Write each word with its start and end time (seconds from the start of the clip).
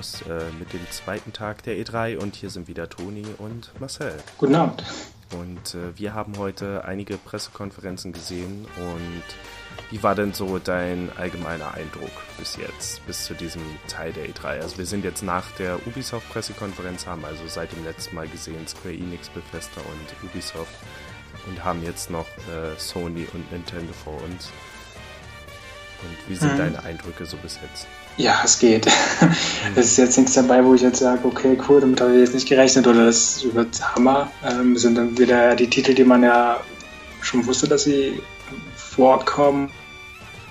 Los 0.00 0.22
äh, 0.22 0.50
mit 0.58 0.72
dem 0.72 0.80
zweiten 0.90 1.34
Tag 1.34 1.62
der 1.64 1.76
E3 1.76 2.16
und 2.16 2.34
hier 2.34 2.48
sind 2.48 2.68
wieder 2.68 2.88
Toni 2.88 3.26
und 3.36 3.70
Marcel. 3.80 4.14
Guten 4.38 4.54
Abend. 4.54 4.82
Und 5.38 5.74
äh, 5.74 5.98
wir 5.98 6.14
haben 6.14 6.38
heute 6.38 6.86
einige 6.86 7.18
Pressekonferenzen 7.18 8.14
gesehen 8.14 8.66
und 8.78 9.22
wie 9.90 10.02
war 10.02 10.14
denn 10.14 10.32
so 10.32 10.58
dein 10.58 11.10
allgemeiner 11.18 11.74
Eindruck 11.74 12.12
bis 12.38 12.56
jetzt, 12.56 13.06
bis 13.06 13.24
zu 13.24 13.34
diesem 13.34 13.60
Teil 13.88 14.14
der 14.14 14.26
E3? 14.26 14.62
Also 14.62 14.78
wir 14.78 14.86
sind 14.86 15.04
jetzt 15.04 15.22
nach 15.22 15.50
der 15.52 15.86
Ubisoft-Pressekonferenz, 15.86 17.06
haben 17.06 17.26
also 17.26 17.42
seit 17.46 17.70
dem 17.72 17.84
letzten 17.84 18.14
Mal 18.14 18.26
gesehen 18.26 18.66
Square 18.66 18.94
Enix, 18.94 19.28
Bethesda 19.28 19.82
und 19.82 20.30
Ubisoft 20.30 20.72
und 21.46 21.62
haben 21.62 21.82
jetzt 21.82 22.10
noch 22.10 22.26
äh, 22.26 22.78
Sony 22.78 23.26
und 23.34 23.52
Nintendo 23.52 23.92
vor 23.92 24.18
uns. 24.22 24.50
Und 26.02 26.30
wie 26.30 26.34
sind 26.34 26.52
hm. 26.52 26.58
deine 26.58 26.82
Eindrücke 26.84 27.26
so 27.26 27.36
bis 27.36 27.58
jetzt? 27.62 27.86
Ja, 28.16 28.40
es 28.44 28.58
geht. 28.58 28.86
Es 29.76 29.86
ist 29.86 29.98
jetzt 29.98 30.18
nichts 30.18 30.34
dabei, 30.34 30.64
wo 30.64 30.74
ich 30.74 30.80
jetzt 30.80 30.98
sage, 30.98 31.20
okay, 31.24 31.56
cool, 31.68 31.80
damit 31.80 32.00
habe 32.00 32.12
ich 32.12 32.20
jetzt 32.20 32.34
nicht 32.34 32.48
gerechnet 32.48 32.86
oder 32.86 33.06
das 33.06 33.44
wird 33.54 33.94
Hammer. 33.94 34.30
Ähm, 34.44 34.76
sind 34.76 34.96
dann 34.96 35.16
wieder 35.18 35.54
die 35.54 35.68
Titel, 35.68 35.94
die 35.94 36.04
man 36.04 36.22
ja 36.22 36.60
schon 37.20 37.46
wusste, 37.46 37.68
dass 37.68 37.84
sie 37.84 38.20
vorkommen 38.74 39.70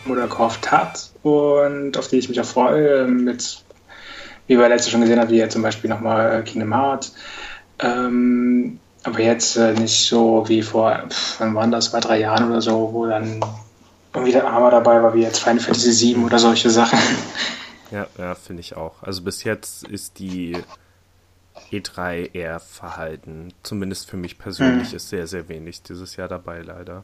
oder 0.07 0.27
gehofft 0.27 0.71
hat 0.71 1.11
und 1.23 1.97
auf 1.97 2.07
die 2.07 2.17
ich 2.17 2.29
mich 2.29 2.39
auch 2.39 2.45
freue. 2.45 3.07
Mit, 3.07 3.63
wie 4.47 4.57
wir 4.57 4.69
letztes 4.69 4.91
schon 4.91 5.01
gesehen 5.01 5.19
haben, 5.19 5.29
wie 5.29 5.37
ja 5.37 5.49
zum 5.49 5.63
Beispiel 5.63 5.89
nochmal 5.89 6.43
Kingdom 6.43 6.73
Hearts. 6.73 7.15
Ähm, 7.79 8.79
aber 9.03 9.19
jetzt 9.21 9.55
äh, 9.57 9.73
nicht 9.73 10.07
so 10.07 10.47
wie 10.47 10.61
vor, 10.61 11.03
pff, 11.09 11.39
wann 11.39 11.55
waren 11.55 11.71
das, 11.71 11.91
zwei, 11.91 11.99
drei 11.99 12.19
Jahren 12.19 12.49
oder 12.49 12.61
so, 12.61 12.89
wo 12.93 13.05
dann 13.05 13.39
irgendwie 14.13 14.31
der 14.31 14.47
Armer 14.47 14.71
dabei 14.71 15.01
war, 15.01 15.13
wie 15.13 15.21
jetzt 15.21 15.39
Final 15.39 15.59
Fantasy 15.59 15.91
7 15.91 16.23
oder 16.23 16.39
solche 16.39 16.69
Sachen. 16.69 16.99
Ja, 17.91 18.07
ja, 18.17 18.35
finde 18.35 18.61
ich 18.61 18.75
auch. 18.75 19.01
Also 19.01 19.23
bis 19.23 19.43
jetzt 19.43 19.87
ist 19.87 20.19
die 20.19 20.57
E3 21.71 22.33
eher 22.33 22.59
verhalten. 22.59 23.53
Zumindest 23.63 24.09
für 24.09 24.17
mich 24.17 24.37
persönlich 24.37 24.91
mhm. 24.91 24.95
ist 24.95 25.09
sehr, 25.09 25.27
sehr 25.27 25.49
wenig 25.49 25.83
dieses 25.83 26.15
Jahr 26.15 26.27
dabei, 26.27 26.61
leider. 26.61 27.03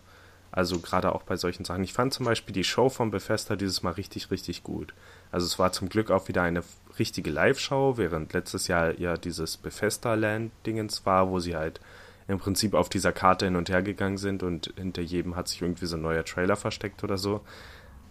Also 0.52 0.80
gerade 0.80 1.14
auch 1.14 1.24
bei 1.24 1.36
solchen 1.36 1.66
Sachen. 1.66 1.84
Ich 1.84 1.92
fand 1.92 2.14
zum 2.14 2.26
Beispiel 2.26 2.54
die 2.54 2.64
Show 2.64 2.90
von 2.90 3.12
Bethesda 3.12 3.56
dieses 3.56 3.84
Mal 3.84 3.92
richtig, 3.92 4.32
richtig 4.32 4.64
gut. 4.64 4.94
Also 5.32 5.46
es 5.46 5.60
war 5.60 5.74
zum 5.74 5.90
Glück 5.90 6.12
auch 6.12 6.30
wieder 6.30 6.44
eine 6.44 6.64
richtige 6.98 7.30
Live-Show, 7.30 7.98
während 7.98 8.32
letztes 8.32 8.68
Jahr 8.68 8.98
ja 8.98 9.18
dieses 9.18 9.58
Bethesda-Land-Dingens 9.58 11.06
war, 11.06 11.30
wo 11.30 11.40
sie 11.40 11.58
halt 11.58 11.82
im 12.28 12.40
Prinzip 12.40 12.74
auf 12.74 12.90
dieser 12.90 13.12
Karte 13.12 13.46
hin 13.46 13.56
und 13.56 13.70
her 13.70 13.84
gegangen 13.84 14.18
sind 14.18 14.44
und 14.44 14.74
hinter 14.78 15.02
jedem 15.02 15.36
hat 15.36 15.48
sich 15.48 15.62
irgendwie 15.62 15.86
so 15.86 15.96
ein 15.96 16.02
neuer 16.02 16.26
Trailer 16.26 16.56
versteckt 16.56 17.04
oder 17.04 17.18
so. 17.18 17.42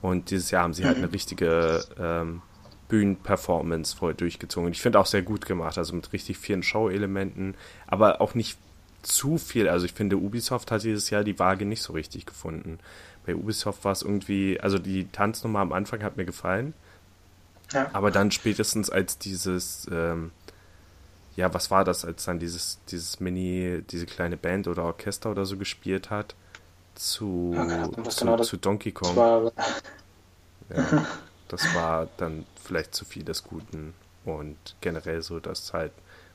Und 0.03 0.31
dieses 0.31 0.51
Jahr 0.51 0.65
haben 0.65 0.75
sie 0.75 0.85
halt 0.85 0.99
eine 0.99 1.13
richtige 1.13 1.85
ähm, 1.99 2.43
Bühnenperformance 2.89 3.97
voll 3.97 4.15
durchgezogen. 4.15 4.67
Und 4.67 4.73
ich 4.73 4.83
finde 4.83 5.01
auch 5.01 5.07
sehr 5.07 5.23
gut 5.23 5.47
gemacht, 5.47 5.79
also 5.79 5.95
mit 5.95 6.13
richtig 6.13 6.39
vielen 6.39 6.63
Show-Elementen, 6.63 7.55
aber 7.87 8.21
auch 8.21 8.35
nicht 8.35 8.59
zu 9.03 9.39
viel. 9.39 9.69
Also 9.69 9.87
ich 9.87 9.93
finde, 9.93 10.17
Ubisoft 10.17 10.71
hat 10.71 10.83
dieses 10.83 11.11
Jahr 11.11 11.25
die 11.25 11.39
Waage 11.39 11.65
nicht 11.65 11.83
so 11.83 11.93
richtig 11.93 12.27
gefunden. 12.27 12.79
Bei 13.27 13.35
Ubisoft 13.35 13.85
war 13.85 13.93
es 13.93 14.03
irgendwie, 14.03 14.61
also 14.61 14.79
die 14.79 15.09
Tanznummer 15.11 15.61
am 15.61 15.73
Anfang 15.73 16.03
hat 16.03 16.17
mir 16.17 16.25
gefallen. 16.25 16.75
Ja. 17.73 17.89
Aber 17.93 18.11
dann 18.11 18.31
spätestens 18.31 18.91
als 18.91 19.19
dieses, 19.19 19.89
ähm, 19.91 20.31
ja, 21.37 21.53
was 21.53 21.71
war 21.71 21.85
das, 21.85 22.05
als 22.05 22.25
dann 22.25 22.39
dieses, 22.39 22.79
dieses 22.91 23.21
Mini, 23.21 23.83
diese 23.91 24.07
kleine 24.07 24.37
Band 24.37 24.69
oder 24.69 24.85
Orchester 24.85 25.31
oder 25.31 25.45
so 25.45 25.57
gespielt 25.57 26.11
hat, 26.11 26.35
zu, 26.95 27.53
ja, 27.57 27.91
zu, 28.09 28.25
genau 28.25 28.37
zu, 28.39 28.57
Donkey 28.57 28.93
Kong. 28.93 29.17
War, 29.17 29.53
ja, 30.75 31.07
das 31.49 31.75
war 31.75 32.09
dann 32.19 32.47
vielleicht 32.63 32.95
zu 32.95 33.05
viel 33.05 33.25
des 33.25 33.43
Guten 33.43 33.95
und 34.25 34.57
generell 34.81 35.23
so, 35.23 35.41
dass 35.41 35.73
halt 35.73 35.93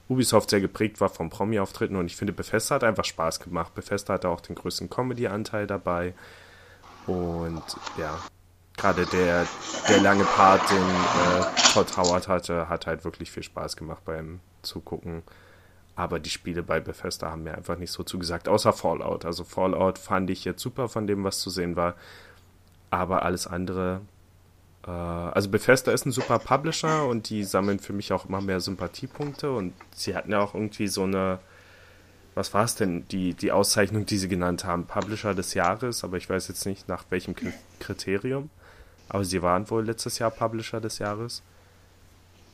Ubisoft 0.10 0.50
sehr 0.50 0.60
geprägt 0.60 1.00
war 1.00 1.10
vom 1.10 1.30
Promi-Auftritten 1.30 1.96
und 1.96 2.08
ich 2.08 2.16
finde, 2.16 2.34
Bethesda 2.34 2.76
hat 2.76 2.84
einfach 2.84 3.06
Spaß 3.06 3.40
gemacht. 3.40 3.76
Bethesda 3.76 4.16
hatte 4.16 4.30
auch 4.30 4.42
den 4.42 4.56
größten 4.56 4.90
Comedy-Anteil 4.90 5.66
dabei 5.66 6.14
und 7.08 7.64
ja, 7.98 8.20
gerade 8.76 9.06
der, 9.06 9.48
der 9.88 10.02
lange 10.02 10.26
Part, 10.26 10.70
den 10.70 10.78
äh, 10.78 11.72
Todd 11.74 11.96
Howard 11.96 12.28
hatte, 12.28 12.68
hat 12.68 12.88
halt 12.88 13.06
wirklich 13.06 13.32
viel 13.32 13.44
Spaß 13.44 13.78
gemacht 13.78 14.04
beim 14.04 14.42
Zugucken. 14.62 15.24
Aber 15.96 16.20
die 16.20 16.30
Spiele 16.30 16.64
bei 16.64 16.80
Bethesda 16.80 17.30
haben 17.30 17.44
mir 17.44 17.56
einfach 17.56 17.78
nicht 17.78 17.92
so 17.92 18.04
zugesagt, 18.04 18.48
außer 18.48 18.72
Fallout. 18.72 19.26
Also 19.26 19.44
Fallout 19.44 19.98
fand 19.98 20.30
ich 20.30 20.46
jetzt 20.46 20.62
super 20.62 20.88
von 20.88 21.08
dem, 21.08 21.26
was 21.26 21.40
zu 21.40 21.50
sehen 21.50 21.76
war. 21.76 21.96
Aber 22.90 23.24
alles 23.24 23.48
andere. 23.48 24.00
Äh, 24.88 24.92
also 24.92 25.50
Bethesda 25.50 25.92
ist 25.92 26.06
ein 26.06 26.14
super 26.14 26.40
Publisher 26.40 27.06
und 27.06 27.30
die 27.30 27.44
sammeln 27.44 27.80
für 27.80 27.92
mich 27.92 28.14
auch 28.14 28.28
immer 28.28 28.40
mehr 28.40 28.62
Sympathiepunkte. 28.62 29.52
Und 29.52 29.74
sie 29.94 30.16
hatten 30.16 30.32
ja 30.32 30.40
auch 30.40 30.54
irgendwie 30.54 30.88
so 30.88 31.04
eine. 31.04 31.40
Was 32.34 32.54
war 32.54 32.64
es 32.64 32.76
denn? 32.76 33.06
Die, 33.10 33.34
die 33.34 33.52
Auszeichnung, 33.52 34.06
die 34.06 34.18
sie 34.18 34.30
genannt 34.30 34.64
haben. 34.64 34.86
Publisher 34.86 35.34
des 35.34 35.54
Jahres, 35.54 36.06
aber 36.06 36.16
ich 36.16 36.30
weiß 36.30 36.48
jetzt 36.48 36.66
nicht 36.66 36.88
nach 36.88 37.04
welchem 37.10 37.36
Kriterium. 37.82 38.50
Aber 39.10 39.26
sie 39.26 39.42
waren 39.42 39.70
wohl 39.70 39.86
letztes 39.86 40.20
Jahr 40.20 40.32
Publisher 40.32 40.80
des 40.80 41.00
Jahres. 41.00 41.44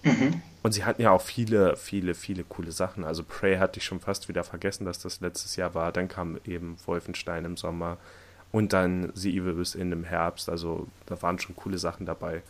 Mhm. 0.05 0.41
Und 0.63 0.71
sie 0.71 0.85
hatten 0.85 1.01
ja 1.01 1.11
auch 1.11 1.21
viele, 1.21 1.75
viele, 1.75 2.13
viele 2.13 2.43
coole 2.43 2.71
Sachen. 2.71 3.03
Also 3.03 3.23
Prey 3.23 3.57
hatte 3.57 3.79
ich 3.79 3.85
schon 3.85 3.99
fast 3.99 4.29
wieder 4.29 4.43
vergessen, 4.43 4.85
dass 4.85 4.99
das 4.99 5.19
letztes 5.19 5.55
Jahr 5.57 5.75
war. 5.75 5.91
Dann 5.91 6.07
kam 6.07 6.39
eben 6.45 6.77
Wolfenstein 6.85 7.45
im 7.45 7.57
Sommer 7.57 7.97
und 8.51 8.71
dann 8.71 9.11
The 9.15 9.37
Evil 9.37 9.57
Within 9.57 9.91
im 9.91 10.03
Herbst. 10.03 10.49
Also 10.49 10.87
da 11.07 11.21
waren 11.21 11.39
schon 11.39 11.55
coole 11.55 11.77
Sachen 11.77 12.05
dabei. 12.05 12.41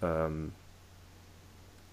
Ähm, 0.00 0.52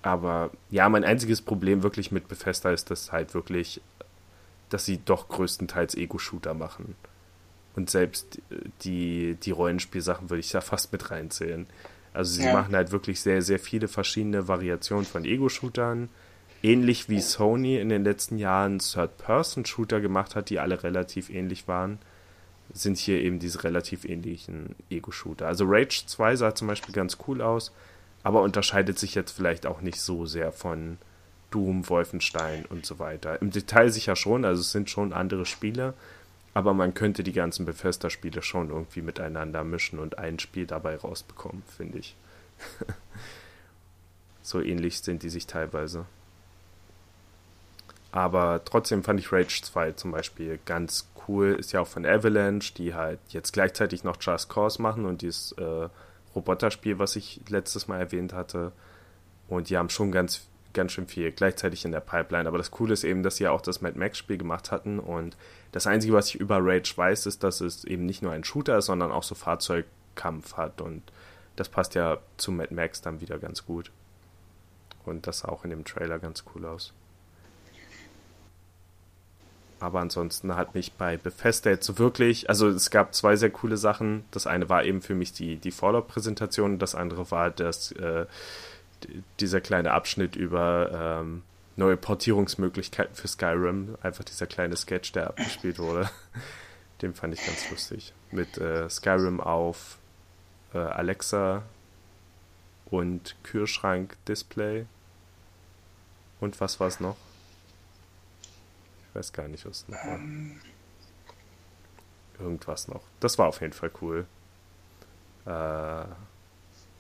aber 0.02 0.52
ja, 0.70 0.88
mein 0.90 1.04
einziges 1.04 1.42
Problem 1.42 1.82
wirklich 1.82 2.12
mit 2.12 2.28
Bethesda 2.28 2.72
ist, 2.72 2.92
dass 2.92 3.12
halt 3.12 3.34
wirklich, 3.34 3.82
dass 4.70 4.86
sie 4.86 5.00
doch 5.04 5.30
größtenteils 5.30 5.96
Ego-Shooter 5.96 6.54
machen. 6.54 6.96
Und 7.76 7.90
selbst 7.90 8.40
die, 8.84 9.36
die 9.42 9.52
Rollenspielsachen 9.52 10.30
würde 10.30 10.40
ich 10.40 10.52
da 10.52 10.62
fast 10.62 10.92
mit 10.92 11.12
reinzählen. 11.12 11.66
Also 12.16 12.34
sie 12.34 12.46
ja. 12.46 12.54
machen 12.54 12.76
halt 12.76 12.92
wirklich 12.92 13.22
sehr, 13.22 13.42
sehr 13.42 13.60
viele 13.60 13.88
verschiedene 13.88 14.48
Variationen 14.48 15.06
von 15.06 15.26
Ego-Shootern. 15.26 16.10
Ähnlich 16.64 17.10
wie 17.10 17.22
Sony 17.22 17.78
in 17.78 17.90
den 17.90 18.04
letzten 18.04 18.38
Jahren 18.38 18.80
Third-Person-Shooter 18.80 20.02
gemacht 20.02 20.36
hat, 20.36 20.50
die 20.50 20.60
alle 20.60 20.82
relativ 20.82 21.30
ähnlich 21.30 21.68
waren, 21.68 22.00
sind 22.74 22.98
hier 22.98 23.22
eben 23.22 23.40
diese 23.40 23.64
relativ 23.64 24.06
ähnlichen 24.06 24.76
Ego-Shooter. 24.90 25.48
Also 25.48 25.66
Rage 25.68 26.04
2 26.08 26.36
sah 26.38 26.56
zum 26.56 26.68
Beispiel 26.68 26.94
ganz 26.94 27.18
cool 27.28 27.42
aus, 27.42 27.72
aber 28.24 28.42
unterscheidet 28.42 28.98
sich 28.98 29.14
jetzt 29.14 29.32
vielleicht 29.32 29.68
auch 29.68 29.82
nicht 29.82 30.02
so 30.02 30.26
sehr 30.26 30.52
von 30.52 30.98
Doom, 31.52 31.88
Wolfenstein 31.88 32.66
und 32.66 32.86
so 32.86 32.98
weiter. 32.98 33.42
Im 33.42 33.52
Detail 33.52 33.90
sicher 33.92 34.16
schon, 34.16 34.46
also 34.46 34.62
es 34.62 34.72
sind 34.72 34.90
schon 34.90 35.14
andere 35.14 35.46
Spiele, 35.46 35.94
aber 36.56 36.74
man 36.74 36.94
könnte 36.94 37.22
die 37.22 37.34
ganzen 37.34 37.66
Bethesda-Spiele 37.66 38.42
schon 38.42 38.70
irgendwie 38.70 39.02
miteinander 39.02 39.66
mischen 39.66 40.00
und 40.00 40.18
ein 40.18 40.40
Spiel 40.40 40.66
dabei 40.66 40.96
rausbekommen, 40.96 41.64
finde 41.64 41.98
ich. 41.98 42.16
so 44.42 44.62
ähnlich 44.62 45.02
sind 45.02 45.22
die 45.22 45.30
sich 45.30 45.48
teilweise. 45.48 46.06
Aber 48.14 48.64
trotzdem 48.64 49.04
fand 49.04 49.20
ich 49.20 49.34
Rage 49.34 49.64
2 49.64 49.92
zum 49.92 50.12
Beispiel 50.14 50.58
ganz 50.64 51.10
cool. 51.28 51.58
Ist 51.60 51.74
ja 51.74 51.82
auch 51.82 51.88
von 51.88 52.06
Avalanche, 52.06 52.74
die 52.74 52.94
halt 52.94 53.20
jetzt 53.28 53.52
gleichzeitig 53.52 54.06
noch 54.06 54.16
Just 54.22 54.48
Cause 54.48 54.82
machen 54.82 55.04
und 55.06 55.24
dieses 55.24 55.52
äh, 55.54 55.90
Roboterspiel, 56.34 57.00
was 57.00 57.18
ich 57.18 57.42
letztes 57.50 57.90
Mal 57.90 58.00
erwähnt 58.00 58.32
hatte. 58.32 58.72
Und 59.50 59.70
die 59.70 59.78
haben 59.78 59.90
schon 59.90 60.14
ganz 60.14 60.48
ganz 60.76 60.92
schön 60.92 61.08
viel 61.08 61.32
gleichzeitig 61.32 61.84
in 61.86 61.92
der 61.92 62.02
Pipeline. 62.02 62.48
Aber 62.48 62.60
das 62.60 62.70
Coole 62.70 62.94
ist 62.94 63.04
eben, 63.04 63.24
dass 63.24 63.38
sie 63.38 63.46
ja 63.46 63.52
auch 63.52 63.62
das 63.62 63.82
Mad 63.82 63.98
Max-Spiel 63.98 64.38
gemacht 64.38 64.72
hatten. 64.72 65.00
Und 65.00 65.36
das 65.72 65.88
Einzige, 65.88 66.14
was 66.14 66.30
ich 66.30 66.36
über 66.36 66.60
Rage 66.62 66.94
weiß, 66.96 67.26
ist, 67.26 67.44
dass 67.44 67.62
es 67.62 67.84
eben 67.86 68.06
nicht 68.06 68.22
nur 68.22 68.32
ein 68.32 68.44
Shooter 68.44 68.78
ist, 68.78 68.86
sondern 68.86 69.12
auch 69.12 69.24
so 69.24 69.34
Fahrzeugkampf 69.34 70.58
hat. 70.58 70.82
Und 70.82 71.02
das 71.56 71.70
passt 71.70 71.96
ja 71.96 72.20
zu 72.38 72.52
Mad 72.52 72.74
Max 72.74 73.02
dann 73.02 73.22
wieder 73.22 73.40
ganz 73.40 73.66
gut. 73.66 73.92
Und 75.06 75.26
das 75.26 75.40
sah 75.40 75.50
auch 75.50 75.64
in 75.64 75.72
dem 75.72 75.86
Trailer 75.86 76.20
ganz 76.20 76.44
cool 76.54 76.66
aus. 76.66 76.94
Aber 79.80 80.00
ansonsten 80.00 80.56
hat 80.56 80.74
mich 80.74 80.94
bei 80.94 81.18
Bethesda 81.18 81.70
jetzt 81.70 81.86
so 81.86 81.98
wirklich, 82.00 82.50
also 82.50 82.70
es 82.70 82.90
gab 82.90 83.14
zwei 83.14 83.36
sehr 83.36 83.50
coole 83.50 83.78
Sachen. 83.78 84.24
Das 84.32 84.48
eine 84.48 84.70
war 84.70 84.84
eben 84.84 85.02
für 85.02 85.16
mich 85.16 85.34
die, 85.34 85.58
die 85.58 85.72
Fallout-Präsentation, 85.72 86.80
das 86.80 86.96
andere 86.96 87.30
war 87.30 87.52
das 87.52 87.92
äh, 87.92 88.26
dieser 89.40 89.62
kleine 89.62 89.92
Abschnitt 89.92 90.36
über 90.36 91.20
ähm, 91.22 91.44
neue 91.76 91.98
Portierungsmöglichkeiten 91.98 93.16
für 93.16 93.28
Skyrim, 93.28 93.98
einfach 94.02 94.24
dieser 94.24 94.48
kleine 94.48 94.78
Sketch, 94.78 95.12
der 95.12 95.28
abgespielt 95.28 95.80
wurde, 95.80 96.10
den 97.02 97.14
fand 97.14 97.34
ich 97.34 97.46
ganz 97.46 97.70
lustig. 97.70 98.14
Mit 98.32 98.58
äh, 98.58 98.90
Skyrim 98.90 99.42
auf 99.42 99.98
äh, 100.74 100.78
Alexa 100.78 101.64
und 102.86 103.36
Kühlschrank-Display. 103.44 104.86
Und 106.40 106.60
was 106.62 106.80
war 106.80 106.88
es 106.88 107.00
noch? 107.00 107.18
Ich 109.10 109.16
weiß 109.16 109.34
gar 109.34 109.48
nicht, 109.48 109.66
was 109.66 109.88
noch 109.88 109.98
war. 109.98 110.20
Irgendwas 112.40 112.88
noch. 112.88 113.02
Das 113.20 113.38
war 113.38 113.48
auf 113.48 113.62
jeden 113.62 113.74
Fall 113.74 113.92
cool. 114.02 114.26
Äh, 115.46 116.06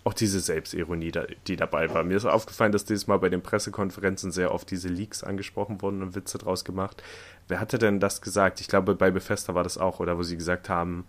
auch 0.05 0.13
diese 0.13 0.39
Selbstironie, 0.39 1.11
die 1.47 1.55
dabei 1.55 1.91
war. 1.93 2.03
Mir 2.03 2.15
ist 2.15 2.25
aufgefallen, 2.25 2.71
dass 2.71 2.85
dieses 2.85 3.07
Mal 3.07 3.17
bei 3.17 3.29
den 3.29 3.41
Pressekonferenzen 3.41 4.31
sehr 4.31 4.53
oft 4.53 4.69
diese 4.69 4.87
Leaks 4.87 5.23
angesprochen 5.23 5.81
wurden 5.81 6.03
und 6.03 6.15
Witze 6.15 6.37
draus 6.37 6.63
gemacht. 6.63 7.03
Wer 7.47 7.59
hatte 7.59 7.79
denn 7.79 7.99
das 7.99 8.21
gesagt? 8.21 8.61
Ich 8.61 8.67
glaube, 8.67 8.93
bei 8.93 9.09
Bethesda 9.09 9.55
war 9.55 9.63
das 9.63 9.79
auch, 9.79 9.99
oder 9.99 10.17
wo 10.17 10.23
sie 10.23 10.37
gesagt 10.37 10.69
haben, 10.69 11.05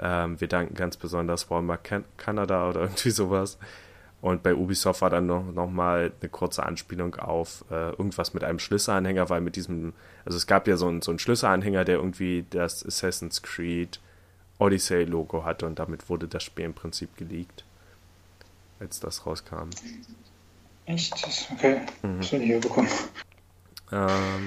ähm, 0.00 0.40
wir 0.40 0.48
danken 0.48 0.74
ganz 0.74 0.96
besonders 0.96 1.50
Walmart 1.50 1.84
Can 1.84 2.04
Canada 2.16 2.68
oder 2.68 2.80
irgendwie 2.82 3.10
sowas. 3.10 3.58
Und 4.20 4.42
bei 4.42 4.54
Ubisoft 4.54 5.02
war 5.02 5.10
dann 5.10 5.26
noch, 5.26 5.44
noch 5.52 5.70
mal 5.70 6.12
eine 6.20 6.28
kurze 6.28 6.64
Anspielung 6.64 7.14
auf 7.16 7.64
äh, 7.70 7.90
irgendwas 7.90 8.34
mit 8.34 8.42
einem 8.42 8.58
Schlüsselanhänger, 8.58 9.30
weil 9.30 9.40
mit 9.40 9.54
diesem, 9.54 9.92
also 10.24 10.36
es 10.36 10.48
gab 10.48 10.66
ja 10.66 10.76
so 10.76 10.88
einen, 10.88 11.00
so 11.00 11.12
einen 11.12 11.20
Schlüsselanhänger, 11.20 11.84
der 11.84 11.96
irgendwie 11.96 12.44
das 12.50 12.84
Assassin's 12.84 13.42
Creed 13.42 14.00
Odyssey-Logo 14.58 15.44
hatte 15.44 15.66
und 15.66 15.78
damit 15.78 16.08
wurde 16.08 16.28
das 16.28 16.42
Spiel 16.42 16.64
im 16.64 16.74
Prinzip 16.74 17.16
geleakt, 17.16 17.64
als 18.82 19.00
das 19.00 19.24
rauskam. 19.24 19.70
Echt? 20.86 21.14
Okay, 21.52 21.80
mhm. 22.02 22.18
das 22.18 22.32
ich 22.32 22.60
bekommen. 22.60 22.88
Ähm, 23.92 24.44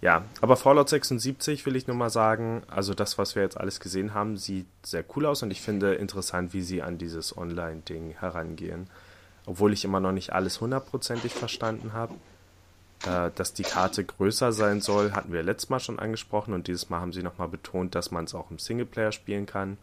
ja, 0.00 0.24
aber 0.40 0.56
Fallout 0.56 0.88
76 0.88 1.64
will 1.64 1.76
ich 1.76 1.86
nur 1.86 1.96
mal 1.96 2.10
sagen, 2.10 2.62
also 2.66 2.92
das, 2.92 3.18
was 3.18 3.36
wir 3.36 3.42
jetzt 3.42 3.56
alles 3.56 3.78
gesehen 3.78 4.14
haben, 4.14 4.36
sieht 4.36 4.66
sehr 4.82 5.04
cool 5.14 5.26
aus 5.26 5.42
und 5.42 5.52
ich 5.52 5.60
finde 5.60 5.94
interessant, 5.94 6.52
wie 6.52 6.62
sie 6.62 6.82
an 6.82 6.98
dieses 6.98 7.36
Online-Ding 7.38 8.16
herangehen. 8.18 8.88
Obwohl 9.46 9.72
ich 9.72 9.84
immer 9.84 10.00
noch 10.00 10.12
nicht 10.12 10.32
alles 10.32 10.60
hundertprozentig 10.60 11.32
verstanden 11.34 11.92
habe. 11.92 12.14
Äh, 13.04 13.30
dass 13.34 13.54
die 13.54 13.64
Karte 13.64 14.04
größer 14.04 14.52
sein 14.52 14.80
soll, 14.80 15.12
hatten 15.12 15.32
wir 15.32 15.42
letztes 15.42 15.70
Mal 15.70 15.80
schon 15.80 15.98
angesprochen 15.98 16.54
und 16.54 16.68
dieses 16.68 16.90
Mal 16.90 17.00
haben 17.00 17.12
sie 17.12 17.22
nochmal 17.22 17.48
betont, 17.48 17.94
dass 17.94 18.12
man 18.12 18.24
es 18.24 18.34
auch 18.34 18.50
im 18.50 18.58
Singleplayer 18.58 19.10
spielen 19.10 19.46
kann. 19.46 19.76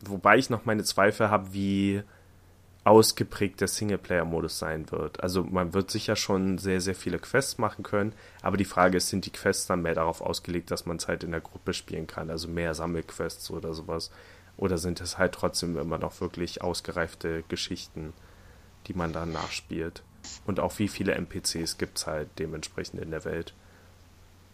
Wobei 0.00 0.38
ich 0.38 0.50
noch 0.50 0.64
meine 0.64 0.84
Zweifel 0.84 1.30
habe, 1.30 1.52
wie 1.52 2.02
ausgeprägt 2.84 3.62
der 3.62 3.68
Singleplayer-Modus 3.68 4.58
sein 4.58 4.90
wird. 4.90 5.22
Also 5.22 5.42
man 5.42 5.72
wird 5.72 5.90
sicher 5.90 6.16
schon 6.16 6.58
sehr, 6.58 6.82
sehr 6.82 6.94
viele 6.94 7.18
Quests 7.18 7.56
machen 7.58 7.82
können, 7.82 8.12
aber 8.42 8.58
die 8.58 8.66
Frage 8.66 8.98
ist, 8.98 9.08
sind 9.08 9.24
die 9.24 9.32
Quests 9.32 9.66
dann 9.66 9.82
mehr 9.82 9.94
darauf 9.94 10.20
ausgelegt, 10.20 10.70
dass 10.70 10.84
man 10.84 10.98
es 10.98 11.08
halt 11.08 11.24
in 11.24 11.30
der 11.30 11.40
Gruppe 11.40 11.72
spielen 11.72 12.06
kann, 12.06 12.30
also 12.30 12.46
mehr 12.46 12.74
Sammelquests 12.74 13.50
oder 13.50 13.72
sowas? 13.72 14.10
Oder 14.56 14.78
sind 14.78 15.00
es 15.00 15.18
halt 15.18 15.32
trotzdem 15.32 15.76
immer 15.78 15.98
noch 15.98 16.20
wirklich 16.20 16.62
ausgereifte 16.62 17.42
Geschichten, 17.48 18.12
die 18.86 18.94
man 18.94 19.12
dann 19.12 19.32
nachspielt? 19.32 20.02
Und 20.46 20.60
auch 20.60 20.78
wie 20.78 20.88
viele 20.88 21.14
NPCs 21.14 21.78
gibt 21.78 21.98
es 21.98 22.06
halt 22.06 22.28
dementsprechend 22.38 23.00
in 23.00 23.10
der 23.10 23.24
Welt? 23.24 23.54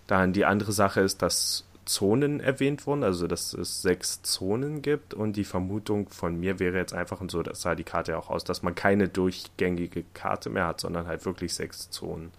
Dann 0.06 0.32
die 0.32 0.44
andere 0.44 0.72
Sache 0.72 1.00
ist, 1.00 1.22
dass 1.22 1.64
Zonen 1.90 2.38
erwähnt 2.38 2.86
wurden, 2.86 3.02
also 3.02 3.26
dass 3.26 3.52
es 3.52 3.82
sechs 3.82 4.22
Zonen 4.22 4.80
gibt 4.80 5.12
und 5.12 5.32
die 5.32 5.44
Vermutung 5.44 6.08
von 6.08 6.38
mir 6.38 6.60
wäre 6.60 6.76
jetzt 6.76 6.94
einfach, 6.94 7.20
und 7.20 7.32
so 7.32 7.42
das 7.42 7.62
sah 7.62 7.74
die 7.74 7.82
Karte 7.82 8.16
auch 8.16 8.30
aus, 8.30 8.44
dass 8.44 8.62
man 8.62 8.76
keine 8.76 9.08
durchgängige 9.08 10.04
Karte 10.14 10.50
mehr 10.50 10.68
hat, 10.68 10.80
sondern 10.80 11.08
halt 11.08 11.24
wirklich 11.24 11.52
sechs 11.52 11.90
Zonen, 11.90 12.30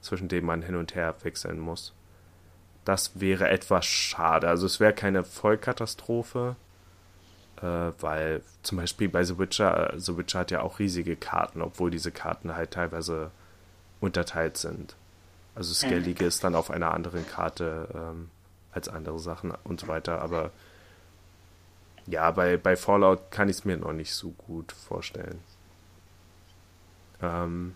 zwischen 0.00 0.26
denen 0.26 0.46
man 0.46 0.62
hin 0.62 0.74
und 0.74 0.96
her 0.96 1.14
wechseln 1.22 1.60
muss. 1.60 1.92
Das 2.84 3.20
wäre 3.20 3.48
etwas 3.48 3.86
schade. 3.86 4.48
Also 4.48 4.66
es 4.66 4.80
wäre 4.80 4.92
keine 4.92 5.22
Vollkatastrophe, 5.22 6.56
äh, 7.62 7.92
weil 8.00 8.42
zum 8.64 8.78
Beispiel 8.78 9.08
bei 9.08 9.22
The 9.22 9.38
Witcher, 9.38 9.94
äh, 9.94 10.00
The 10.00 10.16
Witcher 10.16 10.40
hat 10.40 10.50
ja 10.50 10.62
auch 10.62 10.80
riesige 10.80 11.14
Karten, 11.14 11.62
obwohl 11.62 11.92
diese 11.92 12.10
Karten 12.10 12.56
halt 12.56 12.72
teilweise 12.72 13.30
unterteilt 14.00 14.56
sind. 14.56 14.96
Also 15.54 15.72
Skellige 15.72 16.24
ist 16.24 16.42
dann 16.42 16.56
auf 16.56 16.72
einer 16.72 16.92
anderen 16.92 17.24
Karte 17.24 17.88
ähm, 17.94 18.30
als 18.74 18.88
andere 18.88 19.18
Sachen 19.18 19.52
und 19.64 19.80
so 19.80 19.88
weiter. 19.88 20.20
Aber 20.20 20.50
ja, 22.06 22.30
bei, 22.30 22.56
bei 22.56 22.76
Fallout 22.76 23.30
kann 23.30 23.48
ich 23.48 23.58
es 23.58 23.64
mir 23.64 23.76
noch 23.76 23.92
nicht 23.92 24.12
so 24.12 24.30
gut 24.30 24.72
vorstellen. 24.72 25.40
Ähm, 27.22 27.74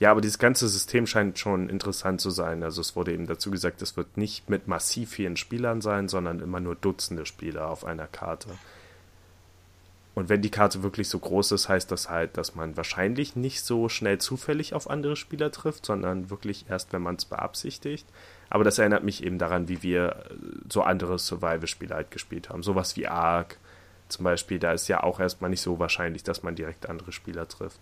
ja, 0.00 0.12
aber 0.12 0.20
dieses 0.20 0.38
ganze 0.38 0.68
System 0.68 1.06
scheint 1.06 1.38
schon 1.38 1.68
interessant 1.68 2.20
zu 2.20 2.30
sein. 2.30 2.62
Also 2.62 2.80
es 2.80 2.94
wurde 2.94 3.12
eben 3.12 3.26
dazu 3.26 3.50
gesagt, 3.50 3.82
es 3.82 3.96
wird 3.96 4.16
nicht 4.16 4.48
mit 4.48 4.68
massiv 4.68 5.10
vielen 5.10 5.36
Spielern 5.36 5.80
sein, 5.80 6.08
sondern 6.08 6.40
immer 6.40 6.60
nur 6.60 6.76
Dutzende 6.76 7.26
Spieler 7.26 7.68
auf 7.68 7.84
einer 7.84 8.06
Karte. 8.06 8.50
Und 10.14 10.28
wenn 10.28 10.42
die 10.42 10.50
Karte 10.50 10.82
wirklich 10.82 11.08
so 11.08 11.18
groß 11.18 11.52
ist, 11.52 11.68
heißt 11.68 11.90
das 11.92 12.08
halt, 12.08 12.36
dass 12.36 12.54
man 12.54 12.76
wahrscheinlich 12.76 13.36
nicht 13.36 13.62
so 13.62 13.88
schnell 13.88 14.18
zufällig 14.18 14.74
auf 14.74 14.88
andere 14.88 15.14
Spieler 15.14 15.52
trifft, 15.52 15.86
sondern 15.86 16.30
wirklich 16.30 16.66
erst, 16.68 16.92
wenn 16.92 17.02
man 17.02 17.16
es 17.16 17.24
beabsichtigt. 17.24 18.06
Aber 18.50 18.64
das 18.64 18.78
erinnert 18.78 19.04
mich 19.04 19.22
eben 19.22 19.38
daran, 19.38 19.68
wie 19.68 19.82
wir 19.82 20.08
äh, 20.08 20.34
so 20.68 20.82
andere 20.82 21.18
Survival-Spiele 21.18 21.94
halt 21.94 22.10
gespielt 22.10 22.48
haben. 22.48 22.62
Sowas 22.62 22.96
wie 22.96 23.06
Ark 23.06 23.58
zum 24.08 24.24
Beispiel, 24.24 24.58
da 24.58 24.72
ist 24.72 24.88
ja 24.88 25.02
auch 25.02 25.20
erstmal 25.20 25.50
nicht 25.50 25.60
so 25.60 25.78
wahrscheinlich, 25.78 26.22
dass 26.22 26.42
man 26.42 26.54
direkt 26.54 26.88
andere 26.88 27.12
Spieler 27.12 27.46
trifft. 27.46 27.80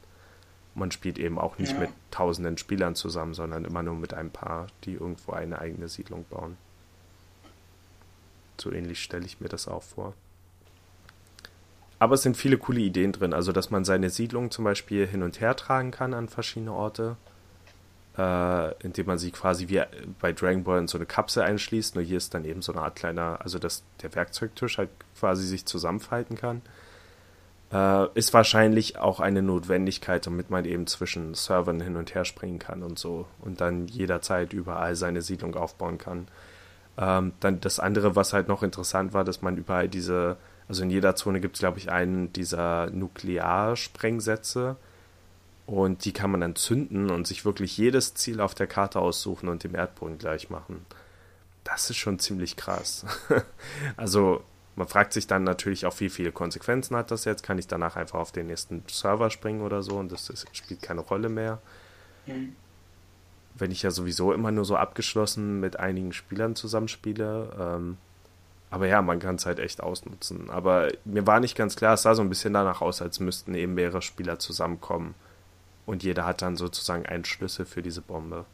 Man 0.74 0.90
spielt 0.90 1.18
eben 1.18 1.38
auch 1.38 1.58
nicht 1.58 1.72
ja. 1.72 1.78
mit 1.78 1.90
tausenden 2.10 2.58
Spielern 2.58 2.94
zusammen, 2.94 3.32
sondern 3.32 3.64
immer 3.64 3.82
nur 3.82 3.94
mit 3.94 4.12
ein 4.12 4.30
paar, 4.30 4.66
die 4.84 4.94
irgendwo 4.94 5.32
eine 5.32 5.60
eigene 5.60 5.88
Siedlung 5.88 6.26
bauen. 6.28 6.56
So 8.60 8.72
ähnlich 8.72 9.02
stelle 9.02 9.24
ich 9.24 9.40
mir 9.40 9.48
das 9.48 9.68
auch 9.68 9.82
vor. 9.82 10.14
Aber 11.98 12.16
es 12.16 12.22
sind 12.22 12.36
viele 12.36 12.58
coole 12.58 12.80
Ideen 12.80 13.12
drin. 13.12 13.32
Also, 13.32 13.52
dass 13.52 13.70
man 13.70 13.84
seine 13.84 14.10
Siedlung 14.10 14.50
zum 14.50 14.64
Beispiel 14.64 15.06
hin 15.06 15.23
und 15.23 15.40
her 15.40 15.56
tragen 15.56 15.92
kann 15.92 16.12
an 16.12 16.28
verschiedene 16.28 16.73
Orte 16.73 17.16
äh, 18.18 18.75
indem 18.82 19.06
man 19.06 19.18
sie 19.18 19.30
quasi 19.30 19.68
wie 19.68 19.82
bei 20.20 20.32
Dragon 20.32 20.64
Ball 20.64 20.78
in 20.78 20.88
so 20.88 20.99
eine 20.99 21.06
Kapsel 21.06 21.42
einschließt. 21.42 21.94
Nur 21.94 22.04
hier 22.04 22.16
ist 22.16 22.35
dann 22.35 22.44
eben 22.44 22.62
so 22.62 22.73
eine 22.73 22.82
Art 22.82 22.96
kleiner, 22.96 23.38
also 23.42 23.58
dass 23.58 23.85
der 24.02 24.14
Werkzeugtisch 24.14 24.78
halt 24.78 24.90
quasi 25.18 25.46
sich 25.46 25.66
zusammenfalten 25.66 26.37
kann. 26.37 26.62
Äh, 27.73 28.06
ist 28.14 28.32
wahrscheinlich 28.32 28.99
auch 28.99 29.20
eine 29.20 29.42
Notwendigkeit, 29.42 30.26
damit 30.26 30.50
man 30.50 30.64
eben 30.64 30.87
zwischen 30.87 31.35
Servern 31.35 31.80
hin 31.80 31.96
und 31.96 32.14
her 32.14 32.25
springen 32.25 32.58
kann 32.58 32.82
und 32.82 32.99
so 32.99 33.26
und 33.40 33.61
dann 33.61 33.88
jederzeit 33.88 34.52
überall 34.52 34.94
seine 34.94 35.20
Siedlung 35.20 35.54
aufbauen 35.56 35.99
kann. 35.99 36.28
Ähm, 36.96 37.32
dann 37.40 37.61
das 37.61 37.80
andere, 37.80 38.16
was 38.16 38.32
halt 38.32 38.49
noch 38.49 38.62
interessant 38.62 39.12
war, 39.12 39.25
dass 39.25 39.42
man 39.42 39.56
überall 39.56 39.88
diese, 39.88 40.37
also 40.68 40.85
in 40.85 40.90
jeder 40.90 41.16
Zone 41.16 41.40
gibt 41.40 41.56
es, 41.56 41.61
glaube 41.61 41.78
ich, 41.78 41.90
einen 41.90 42.32
dieser 42.32 42.88
Nuklearsprengsätze, 42.90 44.76
und 45.66 46.04
die 46.04 46.12
kann 46.12 46.30
man 46.30 46.40
dann 46.40 46.54
zünden 46.54 47.11
und 47.11 47.26
sich 47.26 47.44
wirklich 47.44 47.76
jedes 47.76 48.14
Ziel 48.14 48.40
auf 48.40 48.54
der 48.54 48.68
Karte 48.68 49.00
aussuchen 49.00 49.49
und 49.49 49.64
dem 49.64 49.75
Erdboden 49.75 50.16
gleich 50.16 50.49
machen. 50.49 50.87
Das 51.64 51.90
ist 51.90 51.96
schon 51.96 52.20
ziemlich 52.20 52.56
krass. 52.56 53.04
also 53.96 54.44
man 54.76 54.87
fragt 54.87 55.12
sich 55.12 55.26
dann 55.26 55.42
natürlich 55.42 55.85
auch, 55.85 55.99
wie 55.99 56.08
viele 56.08 56.30
Konsequenzen 56.30 56.96
hat 56.96 57.11
das 57.11 57.25
jetzt? 57.25 57.42
Kann 57.42 57.58
ich 57.58 57.66
danach 57.66 57.96
einfach 57.96 58.20
auf 58.20 58.30
den 58.30 58.46
nächsten 58.46 58.85
Server 58.88 59.30
springen 59.30 59.62
oder 59.62 59.82
so 59.82 59.96
und 59.96 60.12
das, 60.12 60.26
das 60.26 60.46
spielt 60.52 60.82
keine 60.82 61.00
Rolle 61.00 61.28
mehr? 61.28 61.61
Mhm. 62.26 62.54
Wenn 63.56 63.73
ich 63.73 63.82
ja 63.82 63.90
sowieso 63.90 64.32
immer 64.32 64.52
nur 64.52 64.64
so 64.64 64.76
abgeschlossen 64.76 65.58
mit 65.58 65.80
einigen 65.80 66.12
Spielern 66.12 66.54
zusammenspiele. 66.54 67.56
Ähm, 67.58 67.96
aber 68.70 68.87
ja, 68.87 69.00
man 69.02 69.18
kann 69.18 69.37
es 69.37 69.46
halt 69.46 69.58
echt 69.58 69.82
ausnutzen. 69.82 70.50
Aber 70.50 70.92
mir 71.04 71.26
war 71.26 71.40
nicht 71.40 71.56
ganz 71.56 71.75
klar, 71.75 71.94
es 71.94 72.02
sah 72.02 72.14
so 72.14 72.23
ein 72.23 72.28
bisschen 72.28 72.52
danach 72.52 72.82
aus, 72.82 73.00
als 73.00 73.18
müssten 73.18 73.54
eben 73.54 73.75
mehrere 73.75 74.02
Spieler 74.02 74.38
zusammenkommen 74.38 75.14
und 75.87 76.02
jeder 76.02 76.26
hat 76.26 76.43
dann 76.43 76.57
sozusagen 76.57 77.07
einen 77.07 77.25
Schlüssel 77.25 77.64
für 77.64 77.81
diese 77.81 78.02
Bombe. 78.02 78.45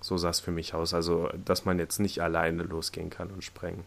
So 0.00 0.16
sah 0.16 0.30
es 0.30 0.40
für 0.40 0.50
mich 0.50 0.74
aus. 0.74 0.92
Also, 0.92 1.28
dass 1.44 1.64
man 1.64 1.78
jetzt 1.78 1.98
nicht 1.98 2.20
alleine 2.20 2.64
losgehen 2.64 3.10
kann 3.10 3.30
und 3.30 3.42
sprengen. 3.42 3.84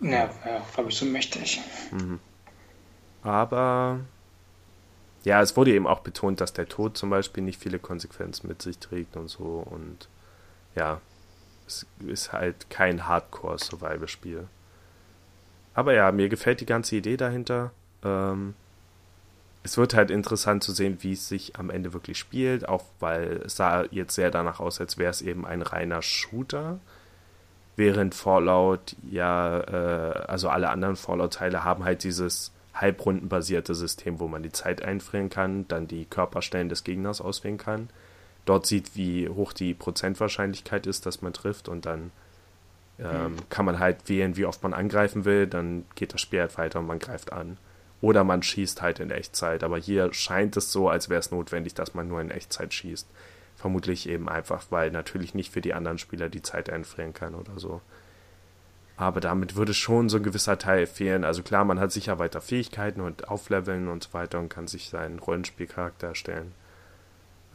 Ja, 0.00 0.30
ja 0.44 0.66
glaube 0.74 0.90
ich, 0.90 0.96
so 0.96 1.04
mächtig. 1.04 1.60
Mhm. 1.90 2.18
Aber 3.22 4.00
ja, 5.24 5.42
es 5.42 5.56
wurde 5.56 5.72
eben 5.72 5.86
auch 5.86 6.00
betont, 6.00 6.40
dass 6.40 6.54
der 6.54 6.68
Tod 6.68 6.96
zum 6.96 7.10
Beispiel 7.10 7.42
nicht 7.42 7.60
viele 7.60 7.78
Konsequenzen 7.78 8.48
mit 8.48 8.62
sich 8.62 8.78
trägt 8.78 9.16
und 9.16 9.28
so. 9.28 9.64
Und 9.70 10.08
ja, 10.74 11.00
es 11.66 11.86
ist 12.06 12.32
halt 12.32 12.70
kein 12.70 13.06
Hardcore-Survival-Spiel. 13.06 14.48
Aber 15.74 15.92
ja, 15.92 16.10
mir 16.10 16.28
gefällt 16.28 16.60
die 16.60 16.66
ganze 16.66 16.96
Idee 16.96 17.16
dahinter. 17.16 17.70
Ähm, 18.02 18.54
es 19.62 19.76
wird 19.76 19.94
halt 19.94 20.10
interessant 20.10 20.64
zu 20.64 20.72
sehen, 20.72 20.98
wie 21.00 21.12
es 21.12 21.28
sich 21.28 21.56
am 21.56 21.70
Ende 21.70 21.92
wirklich 21.92 22.18
spielt, 22.18 22.68
auch 22.68 22.84
weil 22.98 23.42
es 23.44 23.56
sah 23.56 23.84
jetzt 23.90 24.14
sehr 24.14 24.30
danach 24.30 24.58
aus, 24.58 24.80
als 24.80 24.96
wäre 24.96 25.10
es 25.10 25.20
eben 25.20 25.46
ein 25.46 25.62
reiner 25.62 26.02
Shooter. 26.02 26.78
Während 27.76 28.14
Fallout 28.14 28.96
ja, 29.10 29.60
äh, 29.60 30.24
also 30.26 30.48
alle 30.48 30.70
anderen 30.70 30.96
Fallout-Teile 30.96 31.64
haben 31.64 31.84
halt 31.84 32.04
dieses 32.04 32.52
halbrundenbasierte 32.74 33.74
System, 33.74 34.20
wo 34.20 34.28
man 34.28 34.42
die 34.42 34.52
Zeit 34.52 34.82
einfrieren 34.82 35.28
kann, 35.28 35.68
dann 35.68 35.86
die 35.86 36.06
Körperstellen 36.06 36.68
des 36.68 36.84
Gegners 36.84 37.20
auswählen 37.20 37.58
kann. 37.58 37.90
Dort 38.46 38.66
sieht, 38.66 38.96
wie 38.96 39.28
hoch 39.28 39.52
die 39.52 39.74
Prozentwahrscheinlichkeit 39.74 40.86
ist, 40.86 41.04
dass 41.04 41.20
man 41.20 41.32
trifft 41.32 41.68
und 41.68 41.84
dann 41.84 42.10
ähm, 42.98 43.32
mhm. 43.32 43.36
kann 43.50 43.66
man 43.66 43.78
halt 43.78 44.08
wählen, 44.08 44.36
wie 44.36 44.46
oft 44.46 44.62
man 44.62 44.72
angreifen 44.72 45.24
will, 45.24 45.46
dann 45.46 45.84
geht 45.94 46.14
das 46.14 46.20
Spiel 46.20 46.40
halt 46.40 46.56
weiter 46.56 46.78
und 46.80 46.86
man 46.86 46.98
greift 46.98 47.32
an. 47.32 47.58
Oder 48.00 48.24
man 48.24 48.42
schießt 48.42 48.80
halt 48.82 49.00
in 49.00 49.10
Echtzeit. 49.10 49.62
Aber 49.62 49.78
hier 49.78 50.12
scheint 50.12 50.56
es 50.56 50.72
so, 50.72 50.88
als 50.88 51.08
wäre 51.08 51.20
es 51.20 51.30
notwendig, 51.30 51.74
dass 51.74 51.94
man 51.94 52.08
nur 52.08 52.20
in 52.20 52.30
Echtzeit 52.30 52.72
schießt. 52.72 53.06
Vermutlich 53.56 54.08
eben 54.08 54.28
einfach, 54.28 54.66
weil 54.70 54.90
natürlich 54.90 55.34
nicht 55.34 55.52
für 55.52 55.60
die 55.60 55.74
anderen 55.74 55.98
Spieler 55.98 56.30
die 56.30 56.42
Zeit 56.42 56.70
einfrieren 56.70 57.12
kann 57.12 57.34
oder 57.34 57.58
so. 57.58 57.82
Aber 58.96 59.20
damit 59.20 59.56
würde 59.56 59.72
schon 59.74 60.08
so 60.08 60.18
ein 60.18 60.22
gewisser 60.22 60.58
Teil 60.58 60.86
fehlen. 60.86 61.24
Also 61.24 61.42
klar, 61.42 61.64
man 61.64 61.80
hat 61.80 61.90
sicher 61.90 62.18
weiter 62.18 62.40
Fähigkeiten 62.40 63.00
und 63.00 63.28
Aufleveln 63.28 63.88
und 63.88 64.04
so 64.04 64.12
weiter 64.12 64.38
und 64.38 64.50
kann 64.50 64.66
sich 64.66 64.90
seinen 64.90 65.18
Rollenspielcharakter 65.18 66.08
erstellen. 66.08 66.52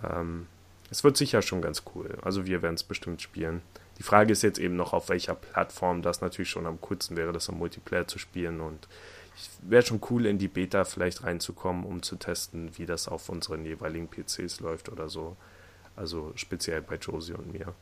Ähm, 0.04 0.48
es 0.90 1.04
wird 1.04 1.18
sicher 1.18 1.42
schon 1.42 1.62
ganz 1.62 1.84
cool. 1.94 2.18
Also 2.24 2.46
wir 2.46 2.62
werden 2.62 2.76
es 2.76 2.84
bestimmt 2.84 3.22
spielen. 3.22 3.62
Die 3.98 4.04
Frage 4.04 4.32
ist 4.32 4.42
jetzt 4.42 4.60
eben 4.60 4.76
noch, 4.76 4.94
auf 4.94 5.10
welcher 5.10 5.36
Plattform 5.36 6.02
das 6.02 6.22
natürlich 6.22 6.50
schon 6.50 6.66
am 6.66 6.82
coolsten 6.82 7.16
wäre, 7.16 7.32
das 7.32 7.50
am 7.50 7.58
Multiplayer 7.58 8.08
zu 8.08 8.20
spielen. 8.20 8.60
Und 8.60 8.88
wäre 9.62 9.86
schon 9.86 10.02
cool, 10.10 10.26
in 10.26 10.38
die 10.38 10.48
Beta 10.48 10.86
vielleicht 10.86 11.24
reinzukommen, 11.24 11.86
um 11.86 12.04
zu 12.04 12.16
testen, 12.16 12.78
wie 12.78 12.86
das 12.86 13.08
auf 13.08 13.30
unseren 13.30 13.66
jeweiligen 13.66 14.08
PCs 14.08 14.60
läuft 14.60 14.90
oder 14.90 15.10
so. 15.10 15.36
Also 15.96 16.32
speziell 16.36 16.82
bei 16.82 16.96
Josie 16.96 17.34
und 17.34 17.52
mir. 17.54 17.74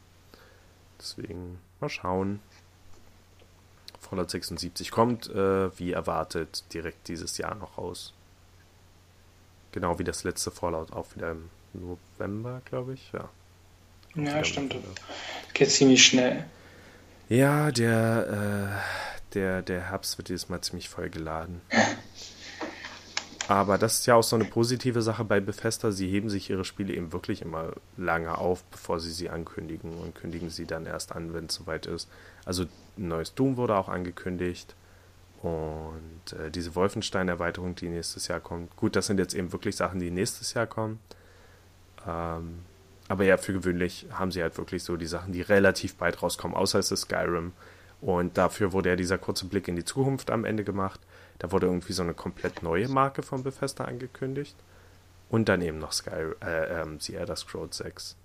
Deswegen 1.00 1.60
mal 1.80 1.90
schauen. 1.90 2.40
Fallout 4.00 4.32
76 4.32 4.92
kommt, 4.92 5.30
äh, 5.30 5.78
wie 5.80 5.92
erwartet, 5.92 6.64
direkt 6.74 7.08
dieses 7.08 7.38
Jahr 7.38 7.56
noch 7.56 7.78
raus. 7.78 8.14
Genau 9.72 9.98
wie 9.98 10.04
das 10.04 10.24
letzte 10.24 10.52
Fallout, 10.52 10.92
auch 10.94 11.16
wieder 11.16 11.32
im 11.32 11.50
November, 11.74 12.62
glaube 12.66 12.94
ich. 12.94 13.12
Ja, 13.12 13.30
ja 14.16 14.44
stimmt. 14.44 14.76
Geht 15.54 15.72
ziemlich 15.72 16.06
schnell. 16.06 16.46
Ja, 17.30 17.72
der, 17.72 18.82
äh, 19.13 19.13
der, 19.34 19.62
der 19.62 19.90
Herbst 19.90 20.18
wird 20.18 20.30
dieses 20.30 20.50
Mal 20.50 20.62
ziemlich 20.62 20.90
voll 20.90 21.10
geladen. 21.10 21.62
Aber 23.48 23.78
das 23.78 24.00
ist 24.00 24.06
ja 24.06 24.16
auch 24.16 24.24
so 24.24 24.38
eine 24.38 24.46
positive 24.46 25.02
Sache 25.02 25.26
bei 25.26 25.42
Bethesda. 25.42 25.92
Sie 25.92 26.10
heben 26.10 26.30
sich 26.30 26.50
ihre 26.50 26.64
Spiele 26.64 26.94
eben 26.94 27.12
wirklich 27.12 27.42
immer 27.42 27.74
lange 27.98 28.38
auf, 28.38 28.64
bevor 28.66 29.00
sie 29.00 29.12
sie 29.12 29.30
ankündigen 29.30 29.98
und 29.98 30.16
kündigen 30.16 30.50
sie 30.50 30.66
dann 30.66 30.86
erst 30.86 31.12
an, 31.12 31.34
wenn 31.34 31.48
es 31.48 31.56
soweit 31.56 31.86
ist. 31.86 32.10
Also 32.46 32.64
ein 32.98 33.10
neues 33.10 33.34
Doom 33.36 33.58
wurde 33.58 33.76
auch 33.76 33.90
angekündigt 33.90 34.76
und 35.42 36.40
äh, 36.40 36.50
diese 36.52 36.74
Wolfenstein-Erweiterung, 36.74 37.76
die 37.76 37.90
nächstes 37.90 38.30
Jahr 38.30 38.40
kommt. 38.40 38.74
Gut, 38.78 38.96
das 38.96 39.08
sind 39.08 39.20
jetzt 39.20 39.34
eben 39.34 39.52
wirklich 39.52 39.76
Sachen, 39.76 40.00
die 40.00 40.10
nächstes 40.10 40.54
Jahr 40.54 40.68
kommen. 40.68 41.00
Ähm, 42.08 42.60
aber 43.10 43.26
ja, 43.26 43.36
für 43.36 43.52
gewöhnlich 43.52 44.08
haben 44.12 44.32
sie 44.32 44.42
halt 44.42 44.58
wirklich 44.58 44.84
so 44.84 44.96
die 44.96 45.06
Sachen, 45.06 45.34
die 45.34 45.42
relativ 45.42 45.96
bald 45.96 46.24
rauskommen, 46.24 46.56
außer 46.56 46.80
es 46.80 46.92
ist 46.92 47.02
Skyrim. 47.02 47.52
Und 48.04 48.38
dafür 48.38 48.74
wurde 48.74 48.90
ja 48.90 48.96
dieser 48.98 49.18
kurze 49.18 49.46
Blick 49.46 49.70
in 49.70 49.78
die 49.78 49.86
Zukunft 49.86 50.30
am 50.30 50.44
Ende 50.44 50.66
gemacht. 50.66 51.00
Da 51.40 51.54
wurde 51.54 51.68
irgendwie 51.68 51.94
so 51.94 52.04
eine 52.04 52.14
komplett 52.14 52.62
neue 52.62 52.90
Marke 52.90 53.24
von 53.24 53.44
Bethesda 53.44 53.86
angekündigt. 53.86 54.58
Und 55.30 55.48
dann 55.48 55.62
eben 55.62 55.80
noch 55.80 55.94
Sky, 55.94 56.34
äh, 56.42 56.82
ähm, 56.82 57.00
The 57.00 57.16
Elder 57.16 57.38
Scrolls 57.38 57.78
6. 57.78 58.18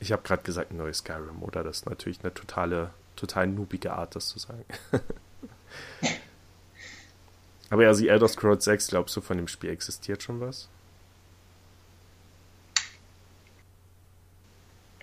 Ich 0.00 0.10
habe 0.10 0.22
gerade 0.22 0.42
gesagt, 0.42 0.72
ein 0.72 0.78
neues 0.78 0.98
Skyrim, 0.98 1.44
oder? 1.44 1.62
Das 1.62 1.78
ist 1.78 1.86
natürlich 1.86 2.18
eine 2.24 2.34
totale, 2.34 2.90
total 3.14 3.46
noobige 3.46 3.92
Art, 3.92 4.16
das 4.16 4.26
zu 4.26 4.40
sagen. 4.40 4.64
Aber 7.70 7.84
ja, 7.84 7.94
The 7.94 8.08
Elder 8.08 8.26
Scrolls 8.26 8.64
6, 8.64 8.88
glaubst 8.88 9.16
du, 9.16 9.20
von 9.20 9.36
dem 9.36 9.46
Spiel 9.46 9.70
existiert 9.70 10.24
schon 10.24 10.40
was? 10.40 10.68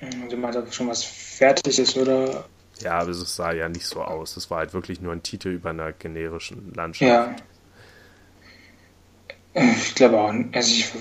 Also 0.01 0.35
meinst, 0.35 0.59
ob 0.59 0.73
schon 0.73 0.89
was 0.89 1.03
fertig 1.03 1.79
ist, 1.79 1.95
oder? 1.95 2.45
Ja, 2.81 2.99
aber 2.99 3.11
es 3.11 3.35
sah 3.35 3.51
ja 3.51 3.69
nicht 3.69 3.85
so 3.85 4.01
aus. 4.01 4.37
Es 4.37 4.49
war 4.49 4.59
halt 4.59 4.73
wirklich 4.73 5.01
nur 5.01 5.13
ein 5.13 5.23
Titel 5.23 5.49
über 5.49 5.71
einer 5.71 5.91
generischen 5.91 6.73
Landschaft. 6.73 7.09
Ja. 7.09 7.35
Ich 9.53 9.95
glaube 9.95 10.19
auch. 10.19 10.33
Also 10.53 10.71
ich, 10.71 10.91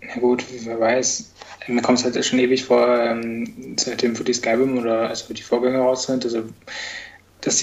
na 0.00 0.20
gut, 0.20 0.44
wer 0.64 0.80
weiß. 0.80 1.34
Mir 1.68 1.82
kommt 1.82 1.98
es 1.98 2.04
halt 2.04 2.24
schon 2.24 2.38
ewig 2.38 2.64
vor, 2.64 2.88
ähm, 2.98 3.76
seitdem 3.78 4.16
für 4.16 4.24
die 4.24 4.32
Skyrim 4.32 4.78
oder 4.78 5.08
also 5.08 5.32
die 5.32 5.42
Vorgänger 5.42 5.80
raus 5.80 6.04
sind, 6.04 6.24
also 6.24 6.44
dass 7.42 7.58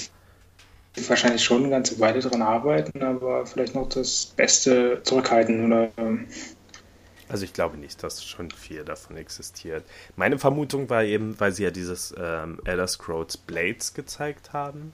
sie 0.95 1.09
wahrscheinlich 1.09 1.43
schon 1.43 1.63
eine 1.63 1.71
ganze 1.71 1.99
Weile 1.99 2.19
dran 2.19 2.41
arbeiten, 2.41 3.01
aber 3.03 3.45
vielleicht 3.45 3.75
noch 3.75 3.89
das 3.89 4.33
Beste 4.35 5.01
zurückhalten 5.03 5.65
oder 5.65 5.89
ähm, 5.97 6.27
also 7.29 7.43
ich 7.43 7.53
glaube 7.53 7.77
nicht, 7.77 8.03
dass 8.03 8.23
schon 8.23 8.51
viel 8.51 8.83
davon 8.85 9.17
existiert. 9.17 9.83
Meine 10.15 10.39
Vermutung 10.39 10.89
war 10.89 11.03
eben, 11.03 11.39
weil 11.39 11.51
sie 11.51 11.63
ja 11.63 11.71
dieses 11.71 12.13
ähm, 12.17 12.59
Elder 12.65 12.87
Scrolls 12.87 13.37
Blades 13.37 13.93
gezeigt 13.93 14.53
haben. 14.53 14.93